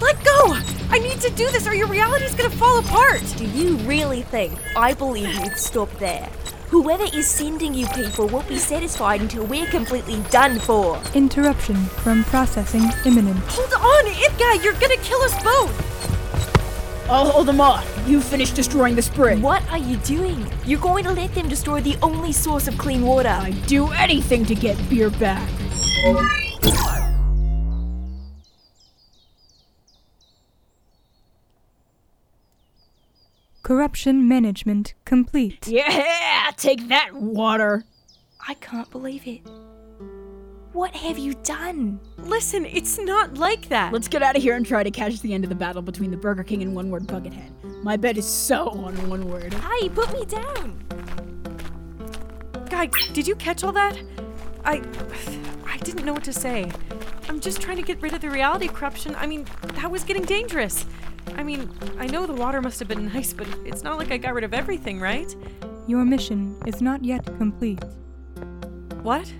let 0.01 0.23
go. 0.23 0.57
I 0.89 0.99
need 0.99 1.19
to 1.21 1.29
do 1.31 1.49
this 1.51 1.67
or 1.67 1.73
your 1.73 1.87
reality's 1.87 2.35
gonna 2.35 2.49
fall 2.49 2.79
apart. 2.79 3.21
Do 3.37 3.45
you 3.45 3.77
really 3.77 4.21
think 4.21 4.59
I 4.75 4.93
believe 4.93 5.33
you'd 5.35 5.57
stop 5.57 5.91
there? 5.99 6.29
Whoever 6.69 7.05
is 7.13 7.27
sending 7.27 7.73
you 7.73 7.87
people 7.87 8.27
won't 8.27 8.47
be 8.47 8.57
satisfied 8.57 9.21
until 9.21 9.45
we're 9.45 9.67
completely 9.67 10.21
done 10.31 10.59
for. 10.59 11.01
Interruption 11.13 11.75
from 11.75 12.23
processing 12.25 12.83
imminent. 13.05 13.39
Hold 13.47 13.73
on, 13.73 14.03
it 14.07 14.37
guy, 14.37 14.63
you're 14.63 14.73
gonna 14.73 14.97
kill 14.97 15.21
us 15.21 15.43
both. 15.43 15.94
I'll 17.07 17.29
hold 17.29 17.47
them 17.47 17.61
off. 17.61 17.85
You 18.07 18.19
finish 18.19 18.51
destroying 18.51 18.95
the 18.95 19.01
spring. 19.01 19.41
What 19.41 19.61
are 19.71 19.77
you 19.77 19.97
doing? 19.97 20.45
You're 20.65 20.79
going 20.79 21.03
to 21.03 21.11
let 21.11 21.33
them 21.35 21.47
destroy 21.47 21.79
the 21.81 21.97
only 22.01 22.31
source 22.31 22.67
of 22.67 22.77
clean 22.77 23.03
water. 23.03 23.29
I'd 23.29 23.65
do 23.67 23.89
anything 23.91 24.43
to 24.45 24.55
get 24.55 24.77
beer 24.89 25.11
back. 25.11 25.47
Corruption 33.61 34.27
management 34.27 34.93
complete. 35.05 35.67
Yeah, 35.67 36.51
take 36.55 36.87
that, 36.89 37.13
water. 37.13 37.83
I 38.47 38.53
can't 38.55 38.89
believe 38.91 39.27
it. 39.27 39.41
What 40.75 40.93
have 40.93 41.17
you 41.17 41.35
done? 41.35 42.01
Listen, 42.17 42.65
it's 42.65 42.99
not 42.99 43.37
like 43.37 43.69
that. 43.69 43.93
Let's 43.93 44.09
get 44.09 44.21
out 44.21 44.35
of 44.35 44.41
here 44.41 44.57
and 44.57 44.65
try 44.65 44.83
to 44.83 44.91
catch 44.91 45.21
the 45.21 45.33
end 45.33 45.45
of 45.45 45.49
the 45.49 45.55
battle 45.55 45.81
between 45.81 46.11
the 46.11 46.17
Burger 46.17 46.43
King 46.43 46.61
and 46.63 46.75
One 46.75 46.89
Word 46.89 47.03
Buckethead. 47.03 47.81
My 47.81 47.95
bet 47.95 48.17
is 48.17 48.27
so 48.27 48.71
on 48.71 48.93
one 49.07 49.29
word. 49.29 49.53
Hi, 49.53 49.87
put 49.87 50.11
me 50.11 50.25
down. 50.25 50.77
Guy, 52.69 52.89
did 53.13 53.25
you 53.25 53.35
catch 53.35 53.63
all 53.63 53.71
that? 53.71 53.97
I 54.65 54.81
I 55.65 55.77
didn't 55.77 56.03
know 56.03 56.11
what 56.11 56.25
to 56.25 56.33
say. 56.33 56.69
I'm 57.29 57.39
just 57.39 57.61
trying 57.61 57.77
to 57.77 57.81
get 57.81 58.01
rid 58.01 58.13
of 58.13 58.19
the 58.19 58.29
reality 58.29 58.67
corruption. 58.67 59.15
I 59.15 59.27
mean, 59.27 59.45
that 59.75 59.89
was 59.89 60.03
getting 60.03 60.23
dangerous. 60.25 60.85
I 61.37 61.43
mean, 61.43 61.69
I 61.97 62.07
know 62.07 62.25
the 62.25 62.33
water 62.33 62.61
must 62.61 62.79
have 62.79 62.89
been 62.89 63.05
nice, 63.13 63.31
but 63.31 63.47
it's 63.63 63.81
not 63.81 63.97
like 63.97 64.11
I 64.11 64.17
got 64.17 64.33
rid 64.33 64.43
of 64.43 64.53
everything, 64.53 64.99
right? 64.99 65.33
Your 65.87 66.03
mission 66.03 66.61
is 66.65 66.81
not 66.81 67.01
yet 67.01 67.25
complete. 67.37 67.81
What? 69.03 69.31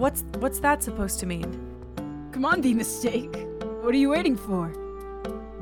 What's 0.00 0.24
what's 0.38 0.60
that 0.60 0.82
supposed 0.82 1.20
to 1.20 1.26
mean? 1.26 1.60
Come 2.32 2.46
on, 2.46 2.62
B 2.62 2.72
Mistake. 2.72 3.36
What 3.82 3.94
are 3.94 3.98
you 3.98 4.08
waiting 4.08 4.34
for? 4.34 4.72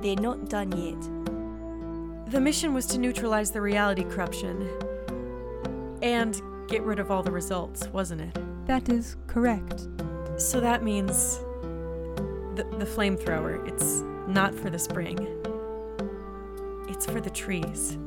They're 0.01 0.15
not 0.15 0.49
done 0.49 0.71
yet. 0.71 2.31
the 2.31 2.41
mission 2.41 2.73
was 2.73 2.87
to 2.87 2.99
neutralize 2.99 3.51
the 3.51 3.61
reality 3.61 4.05
corruption 4.05 4.69
and 6.03 6.41
get 6.69 6.83
rid 6.83 7.01
of 7.01 7.11
all 7.11 7.25
the 7.25 7.33
results, 7.33 7.89
wasn't 7.89 8.21
it? 8.21 8.67
That 8.67 8.89
is 8.89 9.17
correct. 9.27 9.89
So 10.37 10.61
that 10.61 10.85
means 10.85 11.39
the, 12.55 12.65
the 12.79 12.87
flamethrower, 12.87 13.67
it's 13.67 14.05
not 14.29 14.55
for 14.55 14.71
the 14.71 14.79
spring. 14.79 15.19
It's 16.89 17.07
for 17.07 17.21
the 17.21 17.31
trees. 17.31 17.99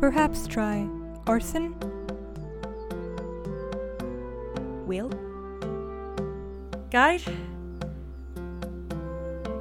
Perhaps 0.00 0.46
try 0.46 0.88
arson? 1.26 1.74
Will? 4.86 5.10
Guide? 6.94 7.22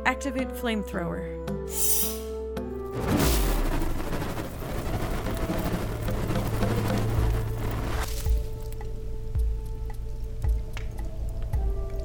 Activate 0.05 0.49
flamethrower. 0.49 1.34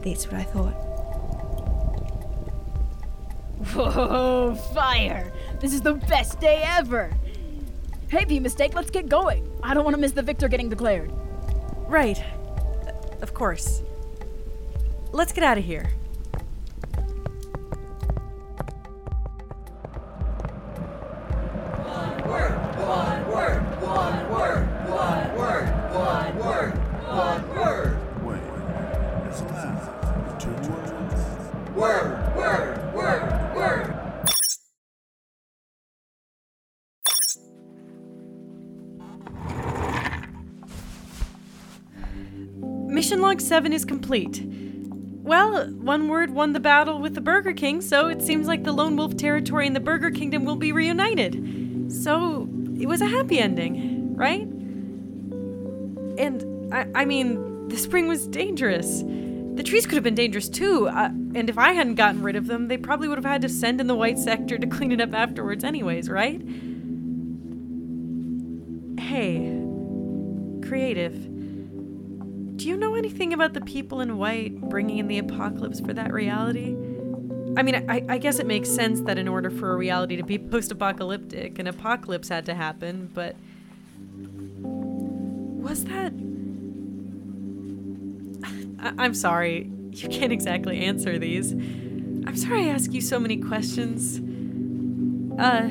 That's 0.02 0.24
what 0.24 0.34
I 0.34 0.44
thought. 0.44 0.72
Whoa, 3.74 4.54
fire! 4.72 5.30
This 5.60 5.74
is 5.74 5.82
the 5.82 5.92
best 5.92 6.40
day 6.40 6.62
ever! 6.64 7.12
Hey, 8.08 8.24
B 8.24 8.40
Mistake, 8.40 8.74
let's 8.74 8.90
get 8.90 9.10
going. 9.10 9.46
I 9.62 9.74
don't 9.74 9.84
want 9.84 9.94
to 9.94 10.00
miss 10.00 10.12
the 10.12 10.22
victor 10.22 10.48
getting 10.48 10.70
declared. 10.70 11.12
Right. 11.86 12.24
Of 13.20 13.34
course. 13.34 13.82
Let's 15.10 15.32
get 15.32 15.42
out 15.42 15.58
of 15.58 15.64
here. 15.64 15.90
Mission 42.88 43.20
log 43.20 43.40
7 43.40 43.72
is 43.72 43.84
complete. 43.84 44.44
Well, 45.28 45.66
one 45.66 46.08
word 46.08 46.30
won 46.30 46.54
the 46.54 46.60
battle 46.60 47.00
with 47.00 47.14
the 47.14 47.20
Burger 47.20 47.52
King, 47.52 47.82
so 47.82 48.08
it 48.08 48.22
seems 48.22 48.46
like 48.46 48.64
the 48.64 48.72
Lone 48.72 48.96
Wolf 48.96 49.14
territory 49.14 49.66
and 49.66 49.76
the 49.76 49.80
Burger 49.80 50.10
Kingdom 50.10 50.46
will 50.46 50.56
be 50.56 50.72
reunited. 50.72 51.92
So, 51.92 52.48
it 52.80 52.86
was 52.86 53.02
a 53.02 53.06
happy 53.06 53.38
ending, 53.38 54.16
right? 54.16 54.46
And, 56.18 56.72
I, 56.72 56.86
I 56.94 57.04
mean, 57.04 57.68
the 57.68 57.76
spring 57.76 58.08
was 58.08 58.26
dangerous. 58.26 59.02
The 59.02 59.62
trees 59.62 59.84
could 59.84 59.96
have 59.96 60.02
been 60.02 60.14
dangerous 60.14 60.48
too, 60.48 60.88
uh, 60.88 61.10
and 61.34 61.50
if 61.50 61.58
I 61.58 61.74
hadn't 61.74 61.96
gotten 61.96 62.22
rid 62.22 62.36
of 62.36 62.46
them, 62.46 62.68
they 62.68 62.78
probably 62.78 63.08
would 63.08 63.18
have 63.18 63.24
had 63.26 63.42
to 63.42 63.50
send 63.50 63.82
in 63.82 63.86
the 63.86 63.94
white 63.94 64.18
sector 64.18 64.56
to 64.56 64.66
clean 64.66 64.92
it 64.92 65.00
up 65.02 65.12
afterwards, 65.12 65.62
anyways, 65.62 66.08
right? 66.08 66.40
Hey, 68.98 69.62
creative. 70.66 71.27
Anything 73.08 73.32
about 73.32 73.54
the 73.54 73.62
people 73.62 74.02
in 74.02 74.18
white 74.18 74.60
bringing 74.68 74.98
in 74.98 75.08
the 75.08 75.16
apocalypse 75.16 75.80
for 75.80 75.94
that 75.94 76.12
reality? 76.12 76.76
I 77.56 77.62
mean, 77.62 77.86
I, 77.88 78.04
I 78.06 78.18
guess 78.18 78.38
it 78.38 78.46
makes 78.46 78.68
sense 78.68 79.00
that 79.00 79.16
in 79.16 79.26
order 79.26 79.48
for 79.48 79.72
a 79.72 79.76
reality 79.78 80.16
to 80.16 80.22
be 80.22 80.38
post 80.50 80.70
apocalyptic, 80.70 81.58
an 81.58 81.66
apocalypse 81.66 82.28
had 82.28 82.44
to 82.44 82.54
happen, 82.54 83.10
but. 83.14 83.34
Was 84.60 85.86
that. 85.86 86.12
I, 88.78 88.92
I'm 89.02 89.14
sorry, 89.14 89.70
you 89.92 90.10
can't 90.10 90.30
exactly 90.30 90.78
answer 90.80 91.18
these. 91.18 91.52
I'm 91.52 92.36
sorry 92.36 92.64
I 92.64 92.74
ask 92.74 92.92
you 92.92 93.00
so 93.00 93.18
many 93.18 93.38
questions. 93.38 94.18
Uh, 95.40 95.70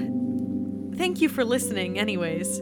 thank 0.97 1.21
you 1.21 1.29
for 1.29 1.45
listening, 1.45 1.99
anyways. 1.99 2.61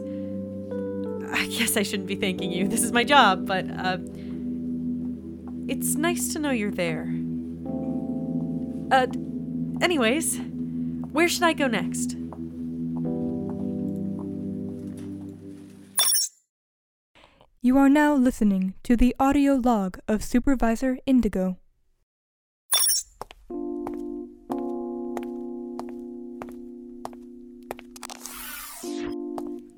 I 1.32 1.46
guess 1.46 1.78
I 1.78 1.82
shouldn't 1.82 2.08
be 2.08 2.16
thanking 2.16 2.52
you. 2.52 2.68
This 2.68 2.82
is 2.82 2.92
my 2.92 3.04
job, 3.04 3.46
but 3.46 3.64
uh, 3.70 3.96
it's 5.68 5.94
nice 5.94 6.32
to 6.32 6.38
know 6.38 6.50
you're 6.50 6.70
there. 6.70 7.08
Uh, 8.90 9.06
anyways, 9.82 10.38
where 11.12 11.28
should 11.28 11.42
I 11.42 11.52
go 11.52 11.66
next? 11.66 12.16
You 17.62 17.78
are 17.78 17.88
now 17.88 18.14
listening 18.14 18.74
to 18.84 18.96
the 18.96 19.16
audio 19.18 19.54
log 19.54 19.98
of 20.06 20.22
Supervisor 20.22 20.98
Indigo. 21.04 21.56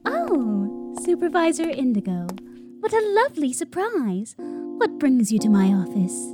Oh, 0.05 0.95
Supervisor 1.03 1.70
Indigo. 1.70 2.26
What 2.80 2.93
a 2.93 3.01
lovely 3.01 3.55
surprise. 3.55 4.36
What 4.79 5.01
brings 5.01 5.33
you 5.33 5.41
to 5.41 5.49
my 5.51 5.72
office? 5.72 6.33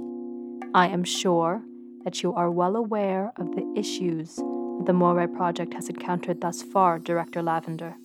I 0.74 0.88
am 0.88 1.02
sure 1.02 1.62
that 2.04 2.22
you 2.22 2.34
are 2.34 2.50
well 2.50 2.76
aware 2.76 3.32
of 3.38 3.52
the 3.56 3.66
issues 3.74 4.36
that 4.36 4.84
the 4.84 4.92
Moirai 4.92 5.34
project 5.34 5.72
has 5.72 5.88
encountered 5.88 6.42
thus 6.42 6.62
far, 6.62 6.98
Director 6.98 7.42
Lavender. 7.42 7.96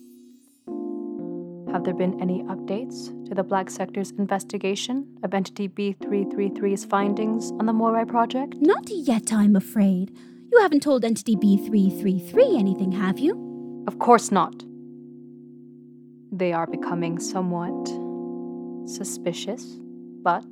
Have 1.70 1.84
there 1.84 1.92
been 1.92 2.18
any 2.22 2.42
updates 2.44 3.08
to 3.28 3.34
the 3.34 3.44
Black 3.44 3.68
Sector's 3.68 4.12
investigation 4.12 5.06
of 5.22 5.34
Entity 5.34 5.68
B333's 5.68 6.86
findings 6.86 7.50
on 7.60 7.66
the 7.66 7.74
Moirai 7.74 8.08
project? 8.08 8.54
Not 8.62 8.88
yet, 8.88 9.34
I'm 9.34 9.56
afraid. 9.56 10.16
You 10.50 10.58
haven't 10.62 10.82
told 10.82 11.04
Entity 11.04 11.36
B333 11.36 12.58
anything, 12.58 12.92
have 12.92 13.18
you? 13.18 13.84
Of 13.86 13.98
course 13.98 14.32
not. 14.32 14.64
They 16.32 16.54
are 16.54 16.66
becoming 16.66 17.18
somewhat 17.18 17.88
suspicious, 18.88 19.78
but 20.22 20.44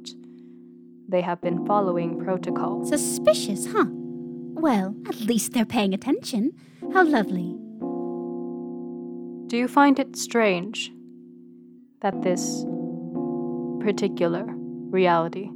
they 1.08 1.20
have 1.22 1.40
been 1.40 1.66
following 1.66 2.22
protocol. 2.22 2.84
Suspicious, 2.84 3.66
huh? 3.66 3.86
Well, 3.88 4.94
at 5.08 5.20
least 5.20 5.52
they're 5.52 5.64
paying 5.64 5.94
attention. 5.94 6.52
How 6.92 7.04
lovely. 7.04 7.56
Do 9.48 9.56
you 9.56 9.68
find 9.68 9.98
it 9.98 10.16
strange 10.16 10.92
that 12.02 12.22
this 12.22 12.64
particular 13.80 14.44
reality 14.90 15.48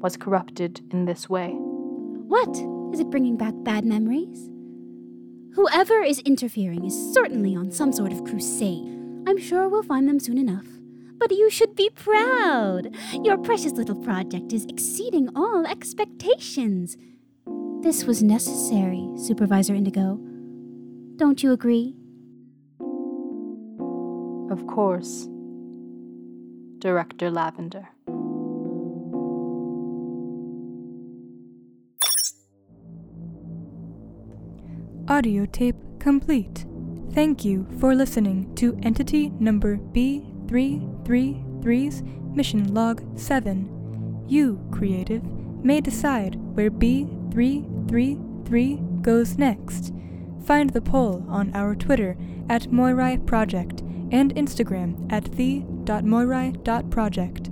was 0.00 0.16
corrupted 0.16 0.80
in 0.90 1.04
this 1.04 1.28
way? 1.28 1.50
What? 1.50 2.56
Is 2.92 3.00
it 3.00 3.10
bringing 3.10 3.36
back 3.36 3.54
bad 3.62 3.84
memories? 3.84 4.50
Whoever 5.54 6.02
is 6.02 6.18
interfering 6.20 6.84
is 6.84 7.14
certainly 7.14 7.54
on 7.56 7.70
some 7.70 7.92
sort 7.92 8.12
of 8.12 8.24
crusade. 8.24 8.86
I'm 9.26 9.38
sure 9.38 9.68
we'll 9.68 9.82
find 9.82 10.08
them 10.08 10.20
soon 10.20 10.38
enough. 10.38 10.66
But 11.18 11.30
you 11.30 11.50
should 11.50 11.74
be 11.74 11.90
proud. 11.90 12.94
Your 13.24 13.38
precious 13.38 13.72
little 13.72 13.96
project 13.96 14.52
is 14.52 14.66
exceeding 14.66 15.28
all 15.34 15.66
expectations. 15.66 16.96
This 17.82 18.04
was 18.04 18.22
necessary, 18.22 19.08
Supervisor 19.16 19.74
Indigo. 19.74 20.18
Don't 21.16 21.42
you 21.42 21.52
agree? 21.52 21.94
Of 24.50 24.66
course. 24.66 25.28
Director 26.78 27.30
Lavender. 27.30 27.88
Audio 35.08 35.46
tape 35.46 35.76
complete. 36.00 36.66
Thank 37.12 37.44
you 37.44 37.66
for 37.80 37.94
listening 37.94 38.54
to 38.56 38.76
entity 38.82 39.30
number 39.38 39.76
B333's 40.46 42.02
mission 42.34 42.74
log 42.74 43.02
7. 43.18 44.24
You, 44.28 44.60
creative, 44.70 45.24
may 45.64 45.80
decide 45.80 46.36
where 46.54 46.70
B333 46.70 49.02
goes 49.02 49.36
next. 49.38 49.92
Find 50.44 50.70
the 50.70 50.80
poll 50.80 51.24
on 51.28 51.52
our 51.54 51.74
Twitter 51.74 52.16
at 52.48 52.70
Moirai 52.70 53.26
Project 53.26 53.82
and 54.12 54.32
Instagram 54.34 55.12
at 55.12 55.32
the.moirai.project. 55.32 57.50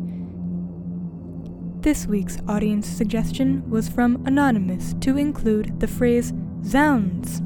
This 1.82 2.06
week's 2.06 2.38
audience 2.48 2.86
suggestion 2.86 3.68
was 3.68 3.88
from 3.88 4.24
Anonymous 4.26 4.94
to 5.00 5.18
include 5.18 5.80
the 5.80 5.88
phrase 5.88 6.32
Zounds. 6.64 7.42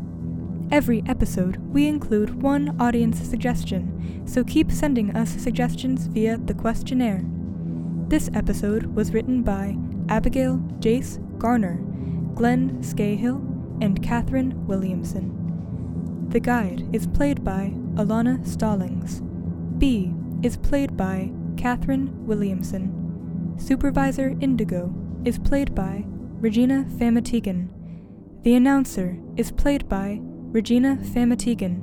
Every 0.70 1.02
episode, 1.06 1.56
we 1.72 1.86
include 1.86 2.42
one 2.42 2.76
audience 2.78 3.26
suggestion, 3.26 4.22
so 4.26 4.44
keep 4.44 4.70
sending 4.70 5.16
us 5.16 5.30
suggestions 5.30 6.08
via 6.08 6.36
the 6.36 6.52
questionnaire. 6.52 7.22
This 8.08 8.28
episode 8.34 8.94
was 8.94 9.14
written 9.14 9.42
by 9.42 9.78
Abigail 10.10 10.58
Jayce 10.78 11.18
Garner, 11.38 11.76
Glen 12.34 12.82
Skahill, 12.82 13.40
and 13.82 14.02
Katherine 14.02 14.66
Williamson. 14.66 16.26
The 16.28 16.40
guide 16.40 16.86
is 16.92 17.06
played 17.06 17.42
by 17.42 17.72
Alana 17.94 18.46
Stallings. 18.46 19.22
B 19.78 20.12
is 20.42 20.58
played 20.58 20.98
by 20.98 21.30
Katherine 21.56 22.26
Williamson. 22.26 23.54
Supervisor 23.56 24.36
Indigo 24.42 24.94
is 25.24 25.38
played 25.38 25.74
by 25.74 26.04
Regina 26.40 26.84
Famatigan. 26.90 27.70
The 28.42 28.54
announcer 28.54 29.18
is 29.38 29.50
played 29.50 29.88
by 29.88 30.20
Regina 30.51 30.96
Famatigan. 31.03 31.82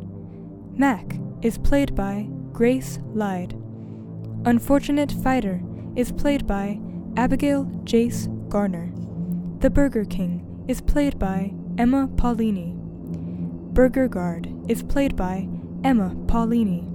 Mac 0.75 1.17
is 1.43 1.59
played 1.59 1.93
by 1.93 2.27
Grace 2.51 2.97
Lyde. 3.13 3.53
Unfortunate 4.45 5.11
Fighter 5.11 5.61
is 5.95 6.11
played 6.11 6.47
by 6.47 6.79
Abigail 7.15 7.65
Jayce 7.83 8.27
Garner. 8.49 8.91
The 9.59 9.69
Burger 9.69 10.03
King 10.03 10.65
is 10.67 10.81
played 10.81 11.19
by 11.19 11.53
Emma 11.77 12.09
Paulini. 12.15 12.73
Burger 13.75 14.07
Guard 14.07 14.51
is 14.67 14.81
played 14.81 15.15
by 15.15 15.47
Emma 15.83 16.15
Paulini. 16.25 16.89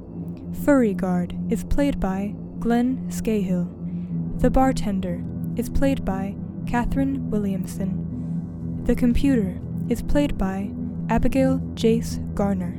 Furry 0.65 0.93
Guard 0.93 1.37
is 1.51 1.63
played 1.63 2.01
by 2.01 2.35
Glen 2.59 3.07
Skahill. 3.11 4.41
The 4.41 4.51
Bartender 4.51 5.23
is 5.55 5.71
played 5.71 6.05
by 6.05 6.35
Katherine 6.67 7.31
Williamson. 7.31 8.83
The 8.87 8.97
Computer 8.97 9.61
is 9.89 10.03
played 10.03 10.37
by 10.37 10.73
Abigail 11.11 11.59
Jayce 11.75 12.21
Garner. 12.37 12.79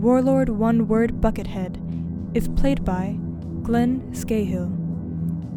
Warlord 0.00 0.48
One 0.48 0.86
Word 0.86 1.20
Buckethead 1.20 2.36
is 2.36 2.46
played 2.46 2.84
by 2.84 3.16
Glen 3.64 4.00
Skahill. 4.12 4.70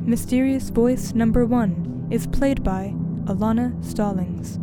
Mysterious 0.02 0.72
Voice 0.72 1.14
Number 1.14 1.46
One 1.46 2.08
is 2.10 2.26
played 2.26 2.64
by 2.64 2.96
Alana 3.26 3.86
Stallings. 3.86 4.58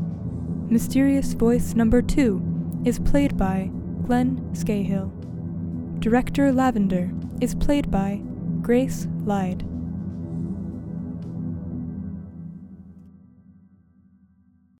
Mysterious 0.68 1.35
Voice 1.35 1.75
Number 1.75 2.03
Two 2.03 2.43
is 2.85 2.99
played 2.99 3.37
by 3.37 3.70
Glen 4.05 4.41
Skahill. 4.53 5.12
Director 6.01 6.51
Lavender 6.51 7.12
is 7.41 7.55
played 7.55 7.89
by 7.89 8.20
Grace 8.62 9.07
Lyde. 9.25 9.62